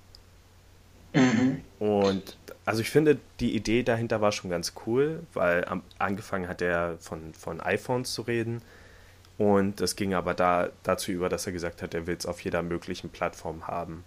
Mhm. 1.13 1.61
Und 1.79 2.37
also 2.65 2.81
ich 2.81 2.89
finde, 2.89 3.19
die 3.39 3.55
Idee 3.55 3.83
dahinter 3.83 4.21
war 4.21 4.31
schon 4.31 4.49
ganz 4.49 4.73
cool, 4.85 5.21
weil 5.33 5.65
am, 5.65 5.83
angefangen 5.99 6.47
hat 6.47 6.61
er 6.61 6.97
von, 6.99 7.33
von 7.33 7.61
iPhones 7.61 8.13
zu 8.13 8.23
reden. 8.23 8.61
Und 9.37 9.81
es 9.81 9.95
ging 9.95 10.13
aber 10.13 10.33
da, 10.33 10.69
dazu 10.83 11.11
über, 11.11 11.29
dass 11.29 11.45
er 11.45 11.53
gesagt 11.53 11.81
hat, 11.81 11.93
er 11.93 12.07
will 12.07 12.15
es 12.17 12.25
auf 12.25 12.39
jeder 12.41 12.63
möglichen 12.63 13.09
Plattform 13.09 13.67
haben. 13.67 14.03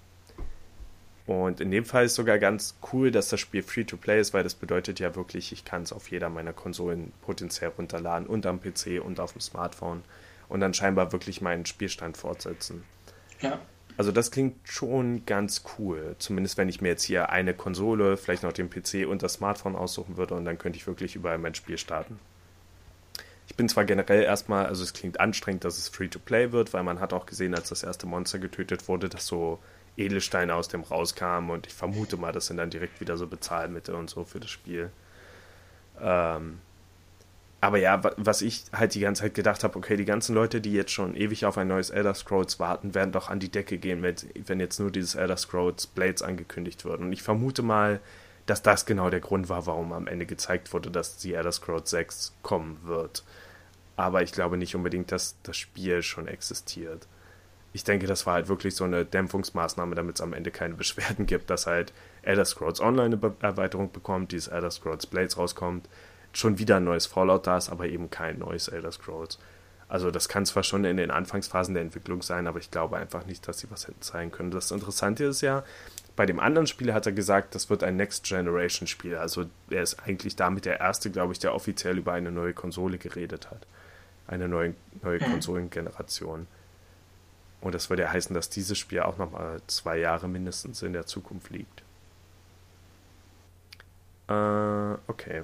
Und 1.26 1.60
in 1.60 1.72
dem 1.72 1.84
Fall 1.84 2.04
ist 2.04 2.14
sogar 2.14 2.38
ganz 2.38 2.76
cool, 2.92 3.10
dass 3.10 3.28
das 3.28 3.40
Spiel 3.40 3.62
Free-to-Play 3.62 4.20
ist, 4.20 4.32
weil 4.32 4.44
das 4.44 4.54
bedeutet 4.54 5.00
ja 5.00 5.16
wirklich, 5.16 5.50
ich 5.52 5.64
kann 5.64 5.82
es 5.82 5.92
auf 5.92 6.08
jeder 6.10 6.28
meiner 6.28 6.52
Konsolen 6.52 7.12
potenziell 7.22 7.70
runterladen 7.70 8.28
und 8.28 8.46
am 8.46 8.60
PC 8.60 9.02
und 9.04 9.18
auf 9.18 9.32
dem 9.32 9.40
Smartphone 9.40 10.02
und 10.48 10.60
dann 10.60 10.72
scheinbar 10.72 11.10
wirklich 11.10 11.40
meinen 11.40 11.66
Spielstand 11.66 12.16
fortsetzen. 12.16 12.84
Ja. 13.40 13.58
Also 13.96 14.12
das 14.12 14.30
klingt 14.30 14.56
schon 14.68 15.24
ganz 15.26 15.64
cool. 15.78 16.14
Zumindest 16.18 16.58
wenn 16.58 16.68
ich 16.68 16.80
mir 16.80 16.90
jetzt 16.90 17.02
hier 17.02 17.30
eine 17.30 17.54
Konsole, 17.54 18.16
vielleicht 18.16 18.44
noch 18.44 18.52
den 18.52 18.70
PC 18.70 19.08
und 19.08 19.22
das 19.22 19.34
Smartphone 19.34 19.74
aussuchen 19.74 20.16
würde 20.16 20.34
und 20.34 20.44
dann 20.44 20.58
könnte 20.58 20.78
ich 20.78 20.86
wirklich 20.86 21.16
überall 21.16 21.38
mein 21.38 21.54
Spiel 21.54 21.78
starten. 21.78 22.20
Ich 23.48 23.56
bin 23.56 23.68
zwar 23.68 23.84
generell 23.84 24.22
erstmal, 24.22 24.66
also 24.66 24.82
es 24.82 24.92
klingt 24.92 25.18
anstrengend, 25.18 25.64
dass 25.64 25.78
es 25.78 25.88
Free-to-Play 25.88 26.52
wird, 26.52 26.72
weil 26.72 26.82
man 26.82 27.00
hat 27.00 27.12
auch 27.12 27.26
gesehen, 27.26 27.54
als 27.54 27.68
das 27.70 27.82
erste 27.82 28.06
Monster 28.06 28.38
getötet 28.38 28.86
wurde, 28.86 29.08
dass 29.08 29.26
so 29.26 29.60
Edelsteine 29.96 30.54
aus 30.54 30.68
dem 30.68 30.82
rauskamen 30.82 31.50
und 31.50 31.66
ich 31.66 31.74
vermute 31.74 32.16
mal, 32.16 32.32
das 32.32 32.46
sind 32.46 32.58
dann 32.58 32.70
direkt 32.70 33.00
wieder 33.00 33.16
so 33.16 33.26
Bezahlmittel 33.26 33.94
und 33.94 34.10
so 34.10 34.24
für 34.24 34.40
das 34.40 34.50
Spiel. 34.50 34.90
Ähm, 36.00 36.58
aber 37.60 37.78
ja, 37.78 38.00
was 38.18 38.42
ich 38.42 38.64
halt 38.72 38.94
die 38.94 39.00
ganze 39.00 39.22
Zeit 39.22 39.34
gedacht 39.34 39.64
habe, 39.64 39.76
okay, 39.78 39.96
die 39.96 40.04
ganzen 40.04 40.34
Leute, 40.34 40.60
die 40.60 40.72
jetzt 40.72 40.92
schon 40.92 41.16
ewig 41.16 41.46
auf 41.46 41.56
ein 41.56 41.68
neues 41.68 41.90
Elder 41.90 42.14
Scrolls 42.14 42.60
warten, 42.60 42.94
werden 42.94 43.12
doch 43.12 43.30
an 43.30 43.40
die 43.40 43.50
Decke 43.50 43.78
gehen, 43.78 44.02
wenn 44.02 44.60
jetzt 44.60 44.78
nur 44.78 44.90
dieses 44.90 45.14
Elder 45.14 45.36
Scrolls 45.38 45.86
Blades 45.86 46.22
angekündigt 46.22 46.84
wird. 46.84 47.00
Und 47.00 47.12
ich 47.12 47.22
vermute 47.22 47.62
mal, 47.62 48.00
dass 48.44 48.62
das 48.62 48.84
genau 48.84 49.08
der 49.10 49.20
Grund 49.20 49.48
war, 49.48 49.66
warum 49.66 49.92
am 49.92 50.06
Ende 50.06 50.26
gezeigt 50.26 50.72
wurde, 50.72 50.90
dass 50.90 51.16
die 51.16 51.32
Elder 51.32 51.50
Scrolls 51.50 51.90
6 51.90 52.34
kommen 52.42 52.78
wird. 52.84 53.24
Aber 53.96 54.22
ich 54.22 54.32
glaube 54.32 54.58
nicht 54.58 54.76
unbedingt, 54.76 55.10
dass 55.10 55.36
das 55.42 55.56
Spiel 55.56 56.02
schon 56.02 56.28
existiert 56.28 57.08
ich 57.76 57.84
denke, 57.84 58.06
das 58.06 58.24
war 58.24 58.32
halt 58.32 58.48
wirklich 58.48 58.74
so 58.74 58.84
eine 58.84 59.04
Dämpfungsmaßnahme, 59.04 59.94
damit 59.94 60.16
es 60.16 60.22
am 60.22 60.32
Ende 60.32 60.50
keine 60.50 60.74
Beschwerden 60.74 61.26
gibt, 61.26 61.50
dass 61.50 61.66
halt 61.66 61.92
Elder 62.22 62.46
Scrolls 62.46 62.80
Online 62.80 63.18
eine 63.22 63.34
Erweiterung 63.42 63.92
bekommt, 63.92 64.32
dieses 64.32 64.48
Elder 64.48 64.70
Scrolls 64.70 65.06
Blades 65.06 65.36
rauskommt, 65.36 65.86
schon 66.32 66.58
wieder 66.58 66.78
ein 66.78 66.84
neues 66.84 67.04
Fallout 67.04 67.46
da 67.46 67.58
ist, 67.58 67.68
aber 67.68 67.86
eben 67.86 68.08
kein 68.08 68.38
neues 68.38 68.68
Elder 68.68 68.90
Scrolls. 68.92 69.38
Also 69.88 70.10
das 70.10 70.30
kann 70.30 70.46
zwar 70.46 70.62
schon 70.62 70.86
in 70.86 70.96
den 70.96 71.10
Anfangsphasen 71.10 71.74
der 71.74 71.82
Entwicklung 71.82 72.22
sein, 72.22 72.46
aber 72.46 72.60
ich 72.60 72.70
glaube 72.70 72.96
einfach 72.96 73.26
nicht, 73.26 73.46
dass 73.46 73.58
sie 73.58 73.70
was 73.70 73.86
hätten 73.86 74.00
zeigen 74.00 74.30
können. 74.30 74.50
Das 74.50 74.70
Interessante 74.70 75.24
ist 75.24 75.42
ja, 75.42 75.62
bei 76.16 76.24
dem 76.24 76.40
anderen 76.40 76.66
Spiel 76.66 76.94
hat 76.94 77.04
er 77.04 77.12
gesagt, 77.12 77.54
das 77.54 77.68
wird 77.68 77.84
ein 77.84 77.96
Next 77.96 78.24
Generation 78.24 78.86
Spiel. 78.86 79.16
Also 79.16 79.44
er 79.68 79.82
ist 79.82 80.02
eigentlich 80.02 80.34
damit 80.34 80.64
der 80.64 80.80
erste, 80.80 81.10
glaube 81.10 81.34
ich, 81.34 81.40
der 81.40 81.54
offiziell 81.54 81.98
über 81.98 82.14
eine 82.14 82.32
neue 82.32 82.54
Konsole 82.54 82.96
geredet 82.96 83.50
hat. 83.50 83.66
Eine 84.26 84.48
neue, 84.48 84.74
neue. 85.02 85.18
Konsolengeneration. 85.30 86.46
Und 87.66 87.74
das 87.74 87.90
würde 87.90 88.04
ja 88.04 88.12
heißen, 88.12 88.32
dass 88.32 88.48
dieses 88.48 88.78
Spiel 88.78 89.00
auch 89.00 89.18
nochmal 89.18 89.60
zwei 89.66 89.98
Jahre 89.98 90.28
mindestens 90.28 90.82
in 90.82 90.92
der 90.92 91.04
Zukunft 91.04 91.50
liegt. 91.50 91.82
Äh, 94.28 94.94
okay. 95.08 95.42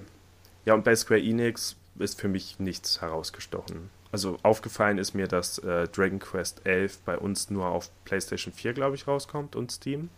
Ja, 0.64 0.74
und 0.74 0.84
bei 0.84 0.94
Square 0.94 1.20
Enix 1.20 1.74
ist 1.98 2.20
für 2.20 2.28
mich 2.28 2.60
nichts 2.60 3.00
herausgestochen. 3.00 3.90
Also 4.12 4.38
aufgefallen 4.44 4.98
ist 4.98 5.14
mir, 5.14 5.26
dass 5.26 5.58
äh, 5.58 5.88
Dragon 5.88 6.20
Quest 6.20 6.64
11 6.64 7.00
bei 7.00 7.18
uns 7.18 7.50
nur 7.50 7.66
auf 7.66 7.90
PlayStation 8.04 8.54
4, 8.54 8.72
glaube 8.72 8.94
ich, 8.94 9.08
rauskommt 9.08 9.56
und 9.56 9.72
Steam 9.72 10.08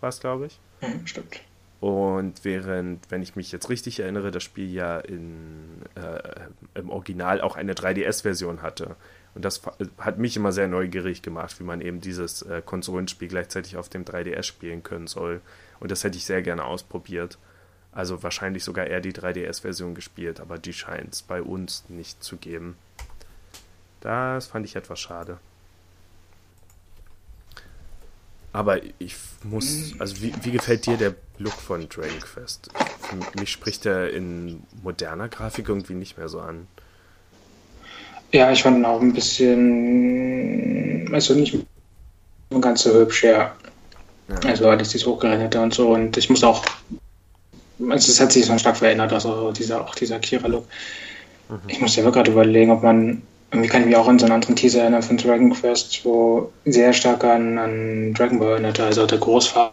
war 0.00 0.08
es, 0.08 0.20
glaube 0.20 0.46
ich. 0.46 0.58
Stimmt. 1.04 1.38
Und 1.80 2.46
während, 2.46 3.10
wenn 3.10 3.20
ich 3.20 3.36
mich 3.36 3.52
jetzt 3.52 3.68
richtig 3.68 4.00
erinnere, 4.00 4.30
das 4.30 4.42
Spiel 4.42 4.72
ja 4.72 5.00
in, 5.00 5.82
äh, 5.96 6.48
im 6.76 6.88
Original 6.88 7.42
auch 7.42 7.56
eine 7.56 7.74
3DS-Version 7.74 8.62
hatte. 8.62 8.96
Und 9.34 9.44
das 9.44 9.62
hat 9.98 10.18
mich 10.18 10.36
immer 10.36 10.52
sehr 10.52 10.68
neugierig 10.68 11.22
gemacht, 11.22 11.58
wie 11.58 11.64
man 11.64 11.80
eben 11.80 12.00
dieses 12.00 12.42
äh, 12.42 12.62
Konsolenspiel 12.64 13.28
gleichzeitig 13.28 13.76
auf 13.76 13.88
dem 13.88 14.04
3DS 14.04 14.42
spielen 14.42 14.82
können 14.82 15.06
soll. 15.06 15.40
Und 15.80 15.90
das 15.90 16.04
hätte 16.04 16.18
ich 16.18 16.26
sehr 16.26 16.42
gerne 16.42 16.64
ausprobiert. 16.64 17.38
Also 17.92 18.22
wahrscheinlich 18.22 18.64
sogar 18.64 18.86
eher 18.86 19.00
die 19.00 19.12
3DS-Version 19.12 19.94
gespielt, 19.94 20.40
aber 20.40 20.58
die 20.58 20.72
scheint 20.72 21.14
es 21.14 21.22
bei 21.22 21.42
uns 21.42 21.84
nicht 21.88 22.22
zu 22.22 22.36
geben. 22.36 22.76
Das 24.00 24.46
fand 24.46 24.66
ich 24.66 24.76
etwas 24.76 25.00
schade. 25.00 25.38
Aber 28.52 28.80
ich 28.98 29.16
muss, 29.44 29.94
also 29.98 30.20
wie, 30.20 30.34
wie 30.42 30.50
gefällt 30.50 30.84
dir 30.86 30.98
der 30.98 31.14
Look 31.38 31.54
von 31.54 31.88
Dragon 31.88 32.20
Quest? 32.20 32.68
Mich 33.38 33.50
spricht 33.50 33.86
er 33.86 34.10
in 34.10 34.62
moderner 34.82 35.28
Grafik 35.28 35.68
irgendwie 35.68 35.94
nicht 35.94 36.18
mehr 36.18 36.28
so 36.28 36.40
an. 36.40 36.66
Ja, 38.32 38.50
ich 38.50 38.62
fand 38.62 38.78
ihn 38.78 38.84
auch 38.84 39.00
ein 39.00 39.12
bisschen, 39.12 39.52
also 41.12 41.34
nicht 41.34 41.54
ganz 42.60 42.82
so 42.82 42.92
hübsch, 42.94 43.24
ja. 43.24 43.54
Ja. 44.28 44.36
Also 44.46 44.68
alles 44.68 44.90
dieses 44.90 45.06
Hochgerenderte 45.06 45.60
und 45.60 45.74
so. 45.74 45.90
Und 45.90 46.16
ich 46.16 46.30
muss 46.30 46.42
auch, 46.44 46.64
also 47.88 48.12
es 48.12 48.20
hat 48.20 48.32
sich 48.32 48.46
so 48.46 48.56
stark 48.58 48.78
verändert, 48.78 49.12
also 49.12 49.52
dieser, 49.52 49.82
auch 49.82 49.94
dieser 49.94 50.18
Kira-Look. 50.18 50.66
Mhm. 51.48 51.58
Ich 51.68 51.80
muss 51.80 51.96
ja 51.96 52.04
wirklich 52.04 52.24
gerade 52.24 52.32
überlegen, 52.32 52.70
ob 52.70 52.82
man, 52.82 53.22
irgendwie 53.50 53.68
kann 53.68 53.82
ich 53.82 53.88
mich 53.88 53.96
auch 53.96 54.08
an 54.08 54.18
so 54.18 54.24
einen 54.24 54.34
anderen 54.34 54.56
Teaser 54.56 54.80
erinnern 54.82 55.02
von 55.02 55.18
Dragon 55.18 55.52
Quest, 55.52 56.04
wo 56.04 56.50
sehr 56.64 56.94
stark 56.94 57.24
an, 57.24 57.58
an 57.58 58.14
Dragon 58.14 58.38
Ball 58.38 58.52
erinnerte. 58.52 58.84
Also 58.84 59.06
der 59.06 59.18
Großvater 59.18 59.72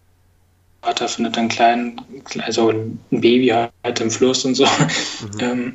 findet 1.08 1.38
einen 1.38 1.50
kleinen, 1.50 2.01
also 2.39 2.72
ein 2.72 3.00
Baby 3.12 3.54
halt 3.84 4.01
im 4.01 4.12
Fluss 4.12 4.44
und 4.44 4.56
so. 4.56 4.66
Mhm. 4.66 5.39
Ähm, 5.39 5.74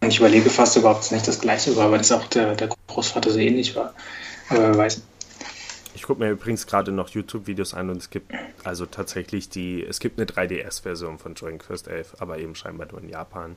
und 0.00 0.08
ich 0.08 0.18
überlege 0.18 0.48
fast 0.48 0.72
sogar, 0.72 0.96
ob 0.96 1.02
es 1.02 1.10
nicht 1.10 1.28
das 1.28 1.40
gleiche 1.40 1.76
war, 1.76 1.90
weil 1.90 1.98
das 1.98 2.12
auch 2.12 2.24
der, 2.24 2.54
der 2.54 2.70
Großvater 2.86 3.30
so 3.30 3.38
ähnlich 3.38 3.76
war. 3.76 3.94
Aber 4.48 4.60
wer 4.60 4.76
weiß. 4.76 5.02
Ich 5.94 6.02
gucke 6.02 6.20
mir 6.22 6.30
übrigens 6.30 6.66
gerade 6.66 6.92
noch 6.92 7.10
YouTube-Videos 7.10 7.74
an 7.74 7.90
und 7.90 7.98
es 7.98 8.10
gibt 8.10 8.32
also 8.64 8.86
tatsächlich 8.86 9.50
die, 9.50 9.84
es 9.84 10.00
gibt 10.00 10.18
eine 10.18 10.26
3DS-Version 10.26 11.18
von 11.18 11.34
Dragon 11.34 11.58
Quest 11.58 11.88
11, 11.88 12.16
aber 12.20 12.38
eben 12.38 12.54
scheinbar 12.54 12.88
nur 12.90 13.02
in 13.02 13.08
Japan. 13.08 13.56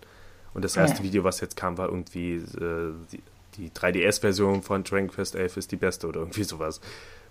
Und 0.53 0.65
das 0.65 0.75
erste 0.75 0.97
ja. 0.97 1.03
Video, 1.03 1.23
was 1.23 1.39
jetzt 1.39 1.55
kam, 1.55 1.77
war 1.77 1.87
irgendwie 1.87 2.35
äh, 2.35 2.93
die, 3.11 3.21
die 3.57 3.69
3DS-Version 3.69 4.63
von 4.63 4.83
Dragon 4.83 5.09
Quest 5.09 5.35
11 5.35 5.57
ist 5.57 5.71
die 5.71 5.77
beste 5.77 6.07
oder 6.07 6.19
irgendwie 6.19 6.43
sowas, 6.43 6.81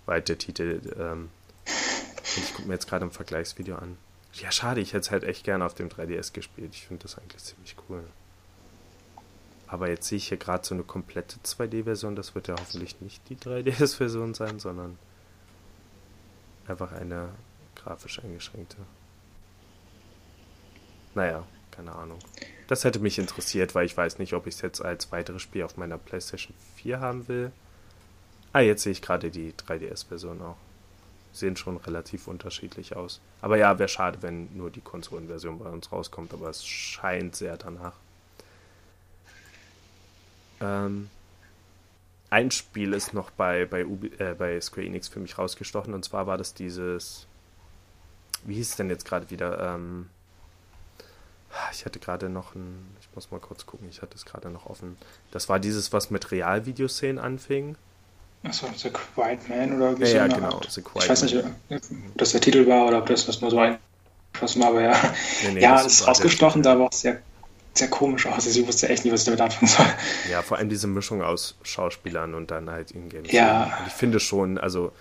war 0.05 0.15
halt 0.15 0.29
der 0.29 0.37
Titel. 0.37 0.81
Ähm, 0.97 1.29
und 1.65 2.43
ich 2.43 2.53
gucke 2.55 2.67
mir 2.67 2.73
jetzt 2.73 2.87
gerade 2.89 3.05
ein 3.05 3.11
Vergleichsvideo 3.11 3.75
an. 3.75 3.97
Ja, 4.33 4.51
schade, 4.51 4.81
ich 4.81 4.93
hätte 4.93 5.01
es 5.01 5.11
halt 5.11 5.23
echt 5.23 5.43
gerne 5.43 5.65
auf 5.65 5.75
dem 5.75 5.89
3DS 5.89 6.33
gespielt. 6.33 6.71
Ich 6.73 6.87
finde 6.87 7.03
das 7.03 7.17
eigentlich 7.17 7.43
ziemlich 7.43 7.75
cool. 7.87 8.03
Aber 9.73 9.89
jetzt 9.89 10.07
sehe 10.07 10.17
ich 10.17 10.27
hier 10.27 10.37
gerade 10.37 10.63
so 10.63 10.75
eine 10.75 10.83
komplette 10.83 11.39
2D-Version. 11.39 12.15
Das 12.15 12.35
wird 12.35 12.47
ja 12.47 12.55
hoffentlich 12.59 13.01
nicht 13.01 13.27
die 13.27 13.35
3DS-Version 13.35 14.35
sein, 14.35 14.59
sondern 14.59 14.99
einfach 16.67 16.91
eine 16.91 17.29
grafisch 17.73 18.23
eingeschränkte. 18.23 18.77
Naja, 21.15 21.43
keine 21.71 21.91
Ahnung. 21.91 22.19
Das 22.67 22.83
hätte 22.83 22.99
mich 22.99 23.17
interessiert, 23.17 23.73
weil 23.73 23.87
ich 23.87 23.97
weiß 23.97 24.19
nicht, 24.19 24.33
ob 24.33 24.45
ich 24.45 24.53
es 24.53 24.61
jetzt 24.61 24.79
als 24.79 25.11
weiteres 25.11 25.41
Spiel 25.41 25.63
auf 25.63 25.75
meiner 25.75 25.97
PlayStation 25.97 26.55
4 26.75 26.99
haben 26.99 27.27
will. 27.27 27.51
Ah, 28.51 28.59
jetzt 28.59 28.83
sehe 28.83 28.91
ich 28.91 29.01
gerade 29.01 29.31
die 29.31 29.53
3DS-Version 29.53 30.39
auch. 30.43 30.57
Sehen 31.31 31.57
schon 31.57 31.77
relativ 31.77 32.27
unterschiedlich 32.27 32.95
aus. 32.95 33.21
Aber 33.41 33.57
ja, 33.57 33.79
wäre 33.79 33.89
schade, 33.89 34.19
wenn 34.21 34.55
nur 34.55 34.69
die 34.69 34.81
Konsolenversion 34.81 35.57
bei 35.57 35.69
uns 35.71 35.91
rauskommt, 35.91 36.31
aber 36.31 36.51
es 36.51 36.63
scheint 36.63 37.35
sehr 37.35 37.57
danach. 37.57 38.02
Ähm, 40.63 41.09
ein 42.29 42.49
Spiel 42.49 42.93
ist 42.93 43.13
noch 43.13 43.29
bei, 43.31 43.65
bei, 43.65 43.85
Ubi, 43.85 44.11
äh, 44.17 44.33
bei 44.33 44.59
Square 44.59 44.87
Enix 44.87 45.07
für 45.07 45.19
mich 45.19 45.37
rausgestochen 45.37 45.93
und 45.93 46.03
zwar 46.03 46.25
war 46.25 46.37
das 46.37 46.53
dieses. 46.53 47.27
Wie 48.45 48.55
hieß 48.55 48.71
es 48.71 48.75
denn 48.75 48.89
jetzt 48.89 49.05
gerade 49.05 49.29
wieder? 49.29 49.75
Ähm, 49.75 50.09
ich 51.71 51.85
hatte 51.85 51.99
gerade 51.99 52.29
noch 52.29 52.55
ein. 52.55 52.87
Ich 53.01 53.07
muss 53.13 53.29
mal 53.29 53.39
kurz 53.39 53.65
gucken, 53.65 53.87
ich 53.89 54.01
hatte 54.01 54.15
es 54.15 54.25
gerade 54.25 54.49
noch 54.49 54.65
offen. 54.65 54.97
Das 55.31 55.49
war 55.49 55.59
dieses, 55.59 55.93
was 55.93 56.09
mit 56.09 56.31
Realvideoszenen 56.31 57.19
anfing. 57.19 57.75
Achso, 58.43 58.67
The 58.75 58.89
Quiet 58.89 59.47
Man 59.47 59.77
oder 59.77 59.97
wie 59.99 60.03
ja, 60.03 60.25
ja, 60.25 60.27
genau, 60.27 60.59
The 60.67 60.81
Quiet 60.81 61.03
Ich 61.03 61.09
weiß 61.09 61.23
nicht, 61.23 61.37
ob 61.37 61.45
das 62.15 62.31
der 62.31 62.41
Titel 62.41 62.67
war 62.67 62.87
oder 62.87 62.97
ob 62.97 63.05
das 63.05 63.27
was 63.27 63.39
nur 63.41 63.51
so 63.51 63.59
ein 63.59 63.77
war, 64.41 64.67
aber 64.67 64.81
ja. 64.81 65.13
Nee, 65.43 65.51
nee, 65.53 65.61
ja, 65.61 65.75
das 65.75 65.85
ist 65.85 66.07
rausgestochen, 66.07 66.63
da 66.63 66.77
war 66.77 66.87
auch 66.87 66.91
sehr 66.91 67.21
sehr 67.73 67.89
komisch 67.89 68.25
aus. 68.27 68.45
Also 68.45 68.59
ich 68.59 68.67
wusste 68.67 68.89
echt 68.89 69.03
nicht, 69.03 69.13
was 69.13 69.21
ich 69.21 69.25
damit 69.25 69.41
anfangen 69.41 69.67
soll. 69.67 69.85
Ja, 70.31 70.41
vor 70.41 70.57
allem 70.57 70.69
diese 70.69 70.87
Mischung 70.87 71.21
aus 71.21 71.55
Schauspielern 71.63 72.33
und 72.35 72.51
dann 72.51 72.69
halt 72.69 72.91
Ingame. 72.91 73.31
Ja. 73.31 73.77
Und 73.79 73.87
ich 73.87 73.93
finde 73.93 74.19
schon, 74.19 74.57
also 74.57 74.91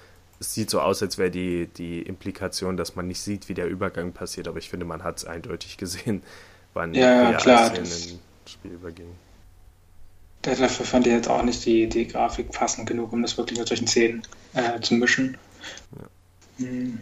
es 0.40 0.54
sieht 0.54 0.70
so 0.70 0.80
aus, 0.80 1.02
als 1.02 1.18
wäre 1.18 1.30
die, 1.30 1.66
die 1.66 2.02
Implikation, 2.02 2.76
dass 2.76 2.96
man 2.96 3.06
nicht 3.06 3.20
sieht, 3.20 3.48
wie 3.48 3.54
der 3.54 3.68
Übergang 3.68 4.12
passiert, 4.12 4.48
aber 4.48 4.58
ich 4.58 4.68
finde, 4.68 4.86
man 4.86 5.04
hat 5.04 5.18
es 5.18 5.24
eindeutig 5.24 5.76
gesehen, 5.76 6.22
wann 6.74 6.94
ja, 6.94 7.34
klar, 7.34 7.74
in 7.74 7.84
das 7.84 8.14
Spiel 8.46 8.72
überging. 8.72 9.14
Dafür 10.42 10.84
fand 10.84 11.06
ich 11.06 11.12
jetzt 11.12 11.28
auch 11.28 11.44
nicht 11.44 11.64
die, 11.64 11.88
die 11.88 12.08
Grafik 12.08 12.50
passend 12.50 12.88
genug, 12.88 13.12
um 13.12 13.22
das 13.22 13.38
wirklich 13.38 13.58
mit 13.58 13.68
solchen 13.68 13.86
Szenen 13.86 14.22
äh, 14.54 14.80
zu 14.80 14.94
mischen. 14.94 15.36
Ja. 15.96 16.66
Hm. 16.66 16.98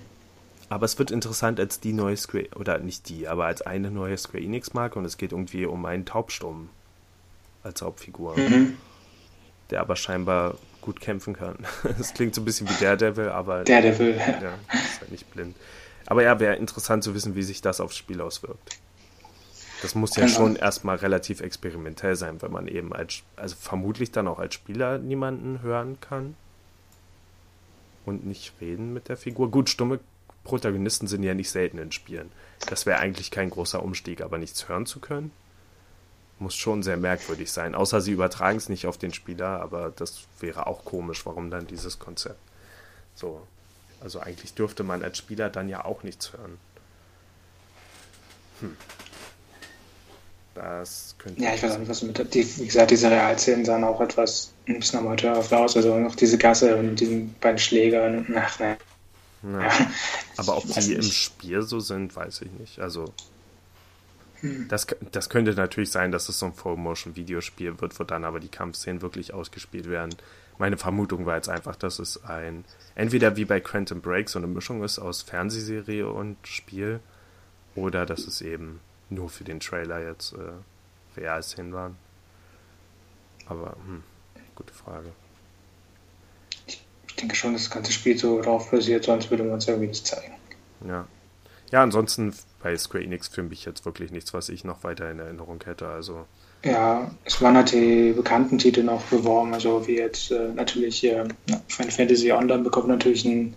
Aber 0.70 0.84
es 0.84 0.98
wird 1.00 1.10
interessant 1.10 1.58
als 1.58 1.80
die 1.80 1.92
neue 1.92 2.16
Square, 2.16 2.50
oder 2.54 2.78
nicht 2.78 3.08
die, 3.08 3.26
aber 3.26 3.46
als 3.46 3.60
eine 3.60 3.90
neue 3.90 4.16
Square 4.16 4.42
Enix-Marke 4.42 4.98
und 4.98 5.04
es 5.04 5.18
geht 5.18 5.32
irgendwie 5.32 5.66
um 5.66 5.84
einen 5.84 6.06
Taubsturm 6.06 6.70
als 7.64 7.82
Hauptfigur. 7.82 8.38
Mhm. 8.38 8.76
Der 9.70 9.80
aber 9.80 9.96
scheinbar 9.96 10.54
gut 10.80 11.00
kämpfen 11.00 11.34
kann. 11.34 11.58
Das 11.98 12.14
klingt 12.14 12.36
so 12.36 12.40
ein 12.40 12.44
bisschen 12.44 12.68
wie 12.68 12.80
Daredevil, 12.80 13.28
aber. 13.28 13.64
Daredevil, 13.64 14.16
ja. 14.16 14.26
ja 14.40 14.54
ist 14.72 15.00
halt 15.00 15.10
nicht 15.10 15.28
blind. 15.32 15.56
Aber 16.06 16.22
ja, 16.22 16.38
wäre 16.38 16.54
interessant 16.54 17.02
zu 17.02 17.14
wissen, 17.14 17.34
wie 17.34 17.42
sich 17.42 17.60
das 17.60 17.80
aufs 17.80 17.96
Spiel 17.96 18.20
auswirkt. 18.20 18.78
Das 19.82 19.96
muss 19.96 20.14
ja 20.14 20.26
genau. 20.26 20.36
schon 20.36 20.56
erstmal 20.56 20.96
relativ 20.96 21.40
experimentell 21.40 22.14
sein, 22.14 22.42
wenn 22.42 22.52
man 22.52 22.68
eben 22.68 22.92
als, 22.92 23.22
also 23.34 23.56
vermutlich 23.58 24.12
dann 24.12 24.28
auch 24.28 24.38
als 24.38 24.54
Spieler 24.54 24.98
niemanden 24.98 25.62
hören 25.62 25.98
kann 26.00 26.36
und 28.06 28.24
nicht 28.24 28.52
reden 28.60 28.92
mit 28.92 29.08
der 29.08 29.16
Figur. 29.16 29.50
Gut, 29.50 29.68
stumme 29.68 29.98
Protagonisten 30.44 31.06
sind 31.06 31.22
ja 31.22 31.34
nicht 31.34 31.50
selten 31.50 31.78
in 31.78 31.92
Spielen. 31.92 32.30
Das 32.66 32.86
wäre 32.86 32.98
eigentlich 32.98 33.30
kein 33.30 33.50
großer 33.50 33.82
Umstieg, 33.82 34.20
aber 34.20 34.38
nichts 34.38 34.68
hören 34.68 34.86
zu 34.86 35.00
können, 35.00 35.32
muss 36.38 36.54
schon 36.54 36.82
sehr 36.82 36.96
merkwürdig 36.96 37.52
sein. 37.52 37.74
Außer 37.74 38.00
sie 38.00 38.12
übertragen 38.12 38.58
es 38.58 38.68
nicht 38.68 38.86
auf 38.86 38.98
den 38.98 39.12
Spieler, 39.12 39.60
aber 39.60 39.92
das 39.94 40.24
wäre 40.40 40.66
auch 40.66 40.84
komisch. 40.84 41.26
Warum 41.26 41.50
dann 41.50 41.66
dieses 41.66 41.98
Konzept? 41.98 42.40
So. 43.14 43.46
Also 44.00 44.20
eigentlich 44.20 44.54
dürfte 44.54 44.82
man 44.82 45.02
als 45.02 45.18
Spieler 45.18 45.50
dann 45.50 45.68
ja 45.68 45.84
auch 45.84 46.02
nichts 46.02 46.32
hören. 46.32 46.58
Hm. 48.60 48.76
Das 50.54 51.14
könnte. 51.18 51.40
Ja, 51.42 51.54
ich 51.54 51.62
weiß 51.62 51.72
auch 51.72 51.78
nicht, 51.78 51.88
was 51.88 52.02
mit. 52.02 52.34
Die, 52.34 52.58
wie 52.58 52.66
gesagt, 52.66 52.90
diese 52.90 53.10
Realszenen 53.10 53.64
sahen 53.64 53.84
auch 53.84 54.00
etwas 54.00 54.52
ein 54.66 54.80
bisschen 54.80 54.98
amateurhaft 54.98 55.52
aus. 55.52 55.76
Also 55.76 55.96
noch 55.98 56.14
diese 56.16 56.38
Gasse 56.38 56.76
und 56.76 56.96
diesen 56.96 57.34
beiden 57.34 57.58
Schlägern. 57.58 58.26
Ach, 58.36 58.58
ne. 58.58 58.76
Ja. 59.42 59.70
Aber 60.36 60.56
ob 60.58 60.66
die 60.66 60.94
im 60.94 61.02
Spiel 61.02 61.62
so 61.62 61.80
sind, 61.80 62.14
weiß 62.14 62.42
ich 62.42 62.50
nicht. 62.52 62.80
Also, 62.80 63.12
hm. 64.40 64.68
das, 64.68 64.86
das 65.12 65.30
könnte 65.30 65.54
natürlich 65.54 65.90
sein, 65.90 66.12
dass 66.12 66.28
es 66.28 66.38
so 66.38 66.46
ein 66.46 66.52
Full-Motion-Videospiel 66.52 67.80
wird, 67.80 67.98
wo 67.98 68.04
dann 68.04 68.24
aber 68.24 68.40
die 68.40 68.48
Kampfszenen 68.48 69.02
wirklich 69.02 69.32
ausgespielt 69.32 69.88
werden. 69.88 70.14
Meine 70.58 70.76
Vermutung 70.76 71.24
war 71.24 71.36
jetzt 71.36 71.48
einfach, 71.48 71.74
dass 71.74 71.98
es 71.98 72.22
ein, 72.24 72.64
entweder 72.94 73.36
wie 73.36 73.46
bei 73.46 73.60
Quantum 73.60 74.02
Break 74.02 74.28
so 74.28 74.38
eine 74.38 74.46
Mischung 74.46 74.84
ist 74.84 74.98
aus 74.98 75.22
Fernsehserie 75.22 76.08
und 76.08 76.36
Spiel, 76.46 77.00
oder 77.74 78.04
dass 78.04 78.26
es 78.26 78.42
eben 78.42 78.80
nur 79.08 79.30
für 79.30 79.44
den 79.44 79.60
Trailer 79.60 80.02
jetzt 80.02 80.34
äh, 80.34 81.18
Realszenen 81.18 81.72
waren. 81.72 81.96
Aber, 83.46 83.76
hm, 83.86 84.02
gute 84.54 84.74
Frage 84.74 85.12
denke 87.20 87.36
schon, 87.36 87.52
dass 87.52 87.64
das 87.64 87.70
ganze 87.70 87.92
Spiel 87.92 88.16
so 88.18 88.40
drauf 88.40 88.70
basiert, 88.70 89.04
sonst 89.04 89.30
würde 89.30 89.44
man 89.44 89.58
es 89.58 89.68
irgendwie 89.68 89.88
nicht 89.88 90.06
zeigen. 90.06 90.34
Ja. 90.86 91.06
Ja, 91.70 91.82
ansonsten 91.82 92.34
bei 92.62 92.76
Square 92.76 93.04
Enix 93.04 93.28
für 93.28 93.42
mich 93.42 93.64
jetzt 93.64 93.84
wirklich 93.84 94.10
nichts, 94.10 94.34
was 94.34 94.48
ich 94.48 94.64
noch 94.64 94.82
weiter 94.82 95.10
in 95.10 95.20
Erinnerung 95.20 95.60
hätte. 95.64 95.86
Also. 95.86 96.26
Ja, 96.64 97.10
es 97.24 97.40
waren 97.40 97.56
halt 97.56 97.72
die 97.72 98.12
bekannten 98.12 98.58
Titel 98.58 98.82
noch 98.82 99.02
beworben, 99.04 99.54
also 99.54 99.86
wie 99.86 99.96
jetzt 99.96 100.30
äh, 100.30 100.48
natürlich 100.54 101.04
äh, 101.04 101.24
Final 101.68 101.92
Fantasy 101.92 102.32
Online 102.32 102.62
bekommt 102.62 102.88
natürlich 102.88 103.24
ein, 103.24 103.54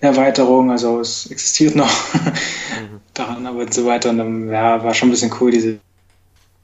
eine 0.00 0.10
Erweiterung, 0.10 0.70
also 0.70 1.00
es 1.00 1.30
existiert 1.30 1.76
noch 1.76 2.14
mhm. 2.14 3.00
daran, 3.14 3.46
aber 3.46 3.70
so 3.72 3.86
weiter. 3.86 4.10
Und 4.10 4.18
dann 4.18 4.48
ja, 4.50 4.82
war 4.82 4.92
schon 4.92 5.08
ein 5.08 5.12
bisschen 5.12 5.32
cool, 5.40 5.52
diese 5.52 5.78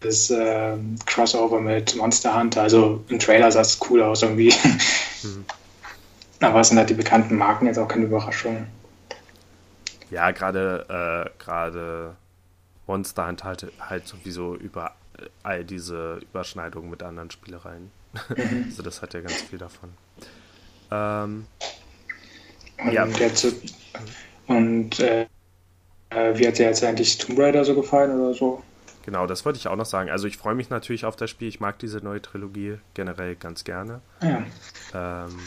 das 0.00 0.30
äh, 0.30 0.76
Crossover 1.06 1.60
mit 1.60 1.94
Monster 1.94 2.38
Hunter. 2.38 2.62
Also 2.62 3.04
im 3.08 3.18
Trailer 3.18 3.52
sah 3.52 3.60
es 3.60 3.78
cool 3.88 4.02
aus 4.02 4.22
irgendwie. 4.22 4.52
Mhm. 5.22 5.44
Aber 6.40 6.60
es 6.60 6.68
sind 6.68 6.78
halt 6.78 6.90
die 6.90 6.94
bekannten 6.94 7.36
Marken 7.36 7.66
jetzt 7.66 7.78
auch 7.78 7.88
keine 7.88 8.06
Überraschung. 8.06 8.66
Ja, 10.10 10.30
gerade 10.30 10.86
äh, 11.28 11.42
gerade 11.42 12.16
Monster 12.86 13.26
Hunter 13.26 13.44
halt, 13.44 13.72
halt 13.78 14.06
sowieso 14.08 14.56
über 14.56 14.92
äh, 15.18 15.26
all 15.42 15.64
diese 15.64 16.18
Überschneidungen 16.22 16.90
mit 16.90 17.02
anderen 17.02 17.30
Spielereien. 17.30 17.90
Mhm. 18.12 18.64
also 18.66 18.82
das 18.82 19.02
hat 19.02 19.14
ja 19.14 19.20
ganz 19.20 19.34
viel 19.42 19.58
davon. 19.58 19.90
Ähm, 20.90 21.46
und 22.78 22.92
ja. 22.92 23.06
Jetzt, 23.06 23.46
und 24.46 24.98
äh, 24.98 25.26
äh, 26.10 26.38
wie 26.38 26.48
hat 26.48 26.58
dir 26.58 26.66
jetzt 26.66 26.82
eigentlich 26.82 27.18
Tomb 27.18 27.38
Raider 27.38 27.64
so 27.64 27.74
gefallen 27.74 28.18
oder 28.18 28.34
so? 28.34 28.62
Genau, 29.06 29.26
das 29.26 29.44
wollte 29.44 29.58
ich 29.58 29.68
auch 29.68 29.76
noch 29.76 29.86
sagen. 29.86 30.10
Also 30.10 30.26
ich 30.26 30.36
freue 30.36 30.54
mich 30.54 30.70
natürlich 30.70 31.04
auf 31.04 31.16
das 31.16 31.30
Spiel. 31.30 31.48
Ich 31.48 31.60
mag 31.60 31.78
diese 31.78 31.98
neue 31.98 32.20
Trilogie 32.20 32.78
generell 32.94 33.36
ganz 33.36 33.64
gerne. 33.64 34.00
Ja. 34.22 34.44
Ähm, 34.94 35.38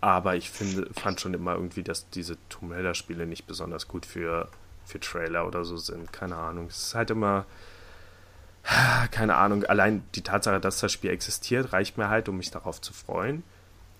aber 0.00 0.36
ich 0.36 0.50
finde, 0.50 0.88
fand 0.92 1.20
schon 1.20 1.34
immer 1.34 1.54
irgendwie, 1.54 1.82
dass 1.82 2.08
diese 2.10 2.36
Tomb 2.48 2.72
Raider-Spiele 2.72 3.26
nicht 3.26 3.46
besonders 3.46 3.88
gut 3.88 4.06
für, 4.06 4.48
für 4.84 5.00
Trailer 5.00 5.46
oder 5.46 5.64
so 5.64 5.76
sind. 5.76 6.12
Keine 6.12 6.36
Ahnung. 6.36 6.66
Es 6.68 6.88
ist 6.88 6.94
halt 6.94 7.10
immer. 7.10 7.46
Keine 9.10 9.36
Ahnung. 9.36 9.64
Allein 9.64 10.04
die 10.14 10.22
Tatsache, 10.22 10.60
dass 10.60 10.80
das 10.80 10.92
Spiel 10.92 11.10
existiert, 11.10 11.72
reicht 11.72 11.98
mir 11.98 12.08
halt, 12.08 12.28
um 12.28 12.36
mich 12.36 12.50
darauf 12.50 12.80
zu 12.80 12.92
freuen. 12.92 13.42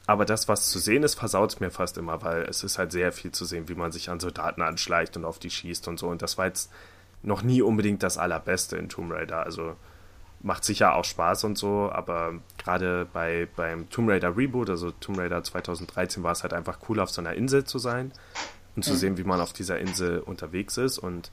Aber 0.07 0.25
das, 0.25 0.47
was 0.47 0.71
zu 0.71 0.79
sehen 0.79 1.03
ist, 1.03 1.17
versaut 1.17 1.53
es 1.53 1.61
mir 1.61 1.71
fast 1.71 1.99
immer, 1.99 2.23
weil 2.23 2.43
es 2.43 2.63
ist 2.63 2.79
halt 2.79 2.93
sehr 2.93 3.11
viel 3.11 3.33
zu 3.33 3.45
sehen, 3.45 3.69
wie 3.69 3.75
man 3.75 3.91
sich 3.91 4.09
an 4.09 4.21
Soldaten 4.21 4.63
anschleicht 4.63 5.17
und 5.17 5.25
auf 5.25 5.41
die 5.41 5.51
schießt 5.51 5.89
und 5.89 5.99
so. 5.99 6.09
Und 6.09 6.23
das 6.23 6.39
war 6.39 6.47
jetzt 6.47 6.71
noch 7.23 7.43
nie 7.43 7.63
unbedingt 7.63 8.05
das 8.05 8.19
Allerbeste 8.19 8.77
in 8.77 8.89
Tomb 8.89 9.13
Raider. 9.13 9.43
Also 9.43 9.77
macht 10.47 10.65
sicher 10.65 10.95
auch 10.95 11.05
Spaß 11.05 11.43
und 11.43 11.59
so, 11.59 11.91
aber 11.93 12.35
gerade 12.57 13.07
bei, 13.13 13.49
beim 13.57 13.91
Tomb 13.91 14.09
Raider 14.09 14.37
Reboot, 14.37 14.71
also 14.71 14.93
Tomb 14.93 15.19
Raider 15.19 15.43
2013, 15.43 16.23
war 16.23 16.31
es 16.31 16.45
halt 16.45 16.55
einfach 16.55 16.79
cool, 16.89 17.01
auf 17.01 17.11
so 17.11 17.21
einer 17.21 17.35
Insel 17.35 17.65
zu 17.65 17.81
sein 17.81 18.13
und 18.77 18.85
zu 18.85 18.93
mhm. 18.93 18.97
sehen, 18.97 19.19
wie 19.19 19.25
man 19.25 19.41
auf 19.41 19.53
dieser 19.53 19.81
Insel 19.81 20.21
unterwegs 20.21 20.77
ist. 20.77 20.99
Und 20.99 21.33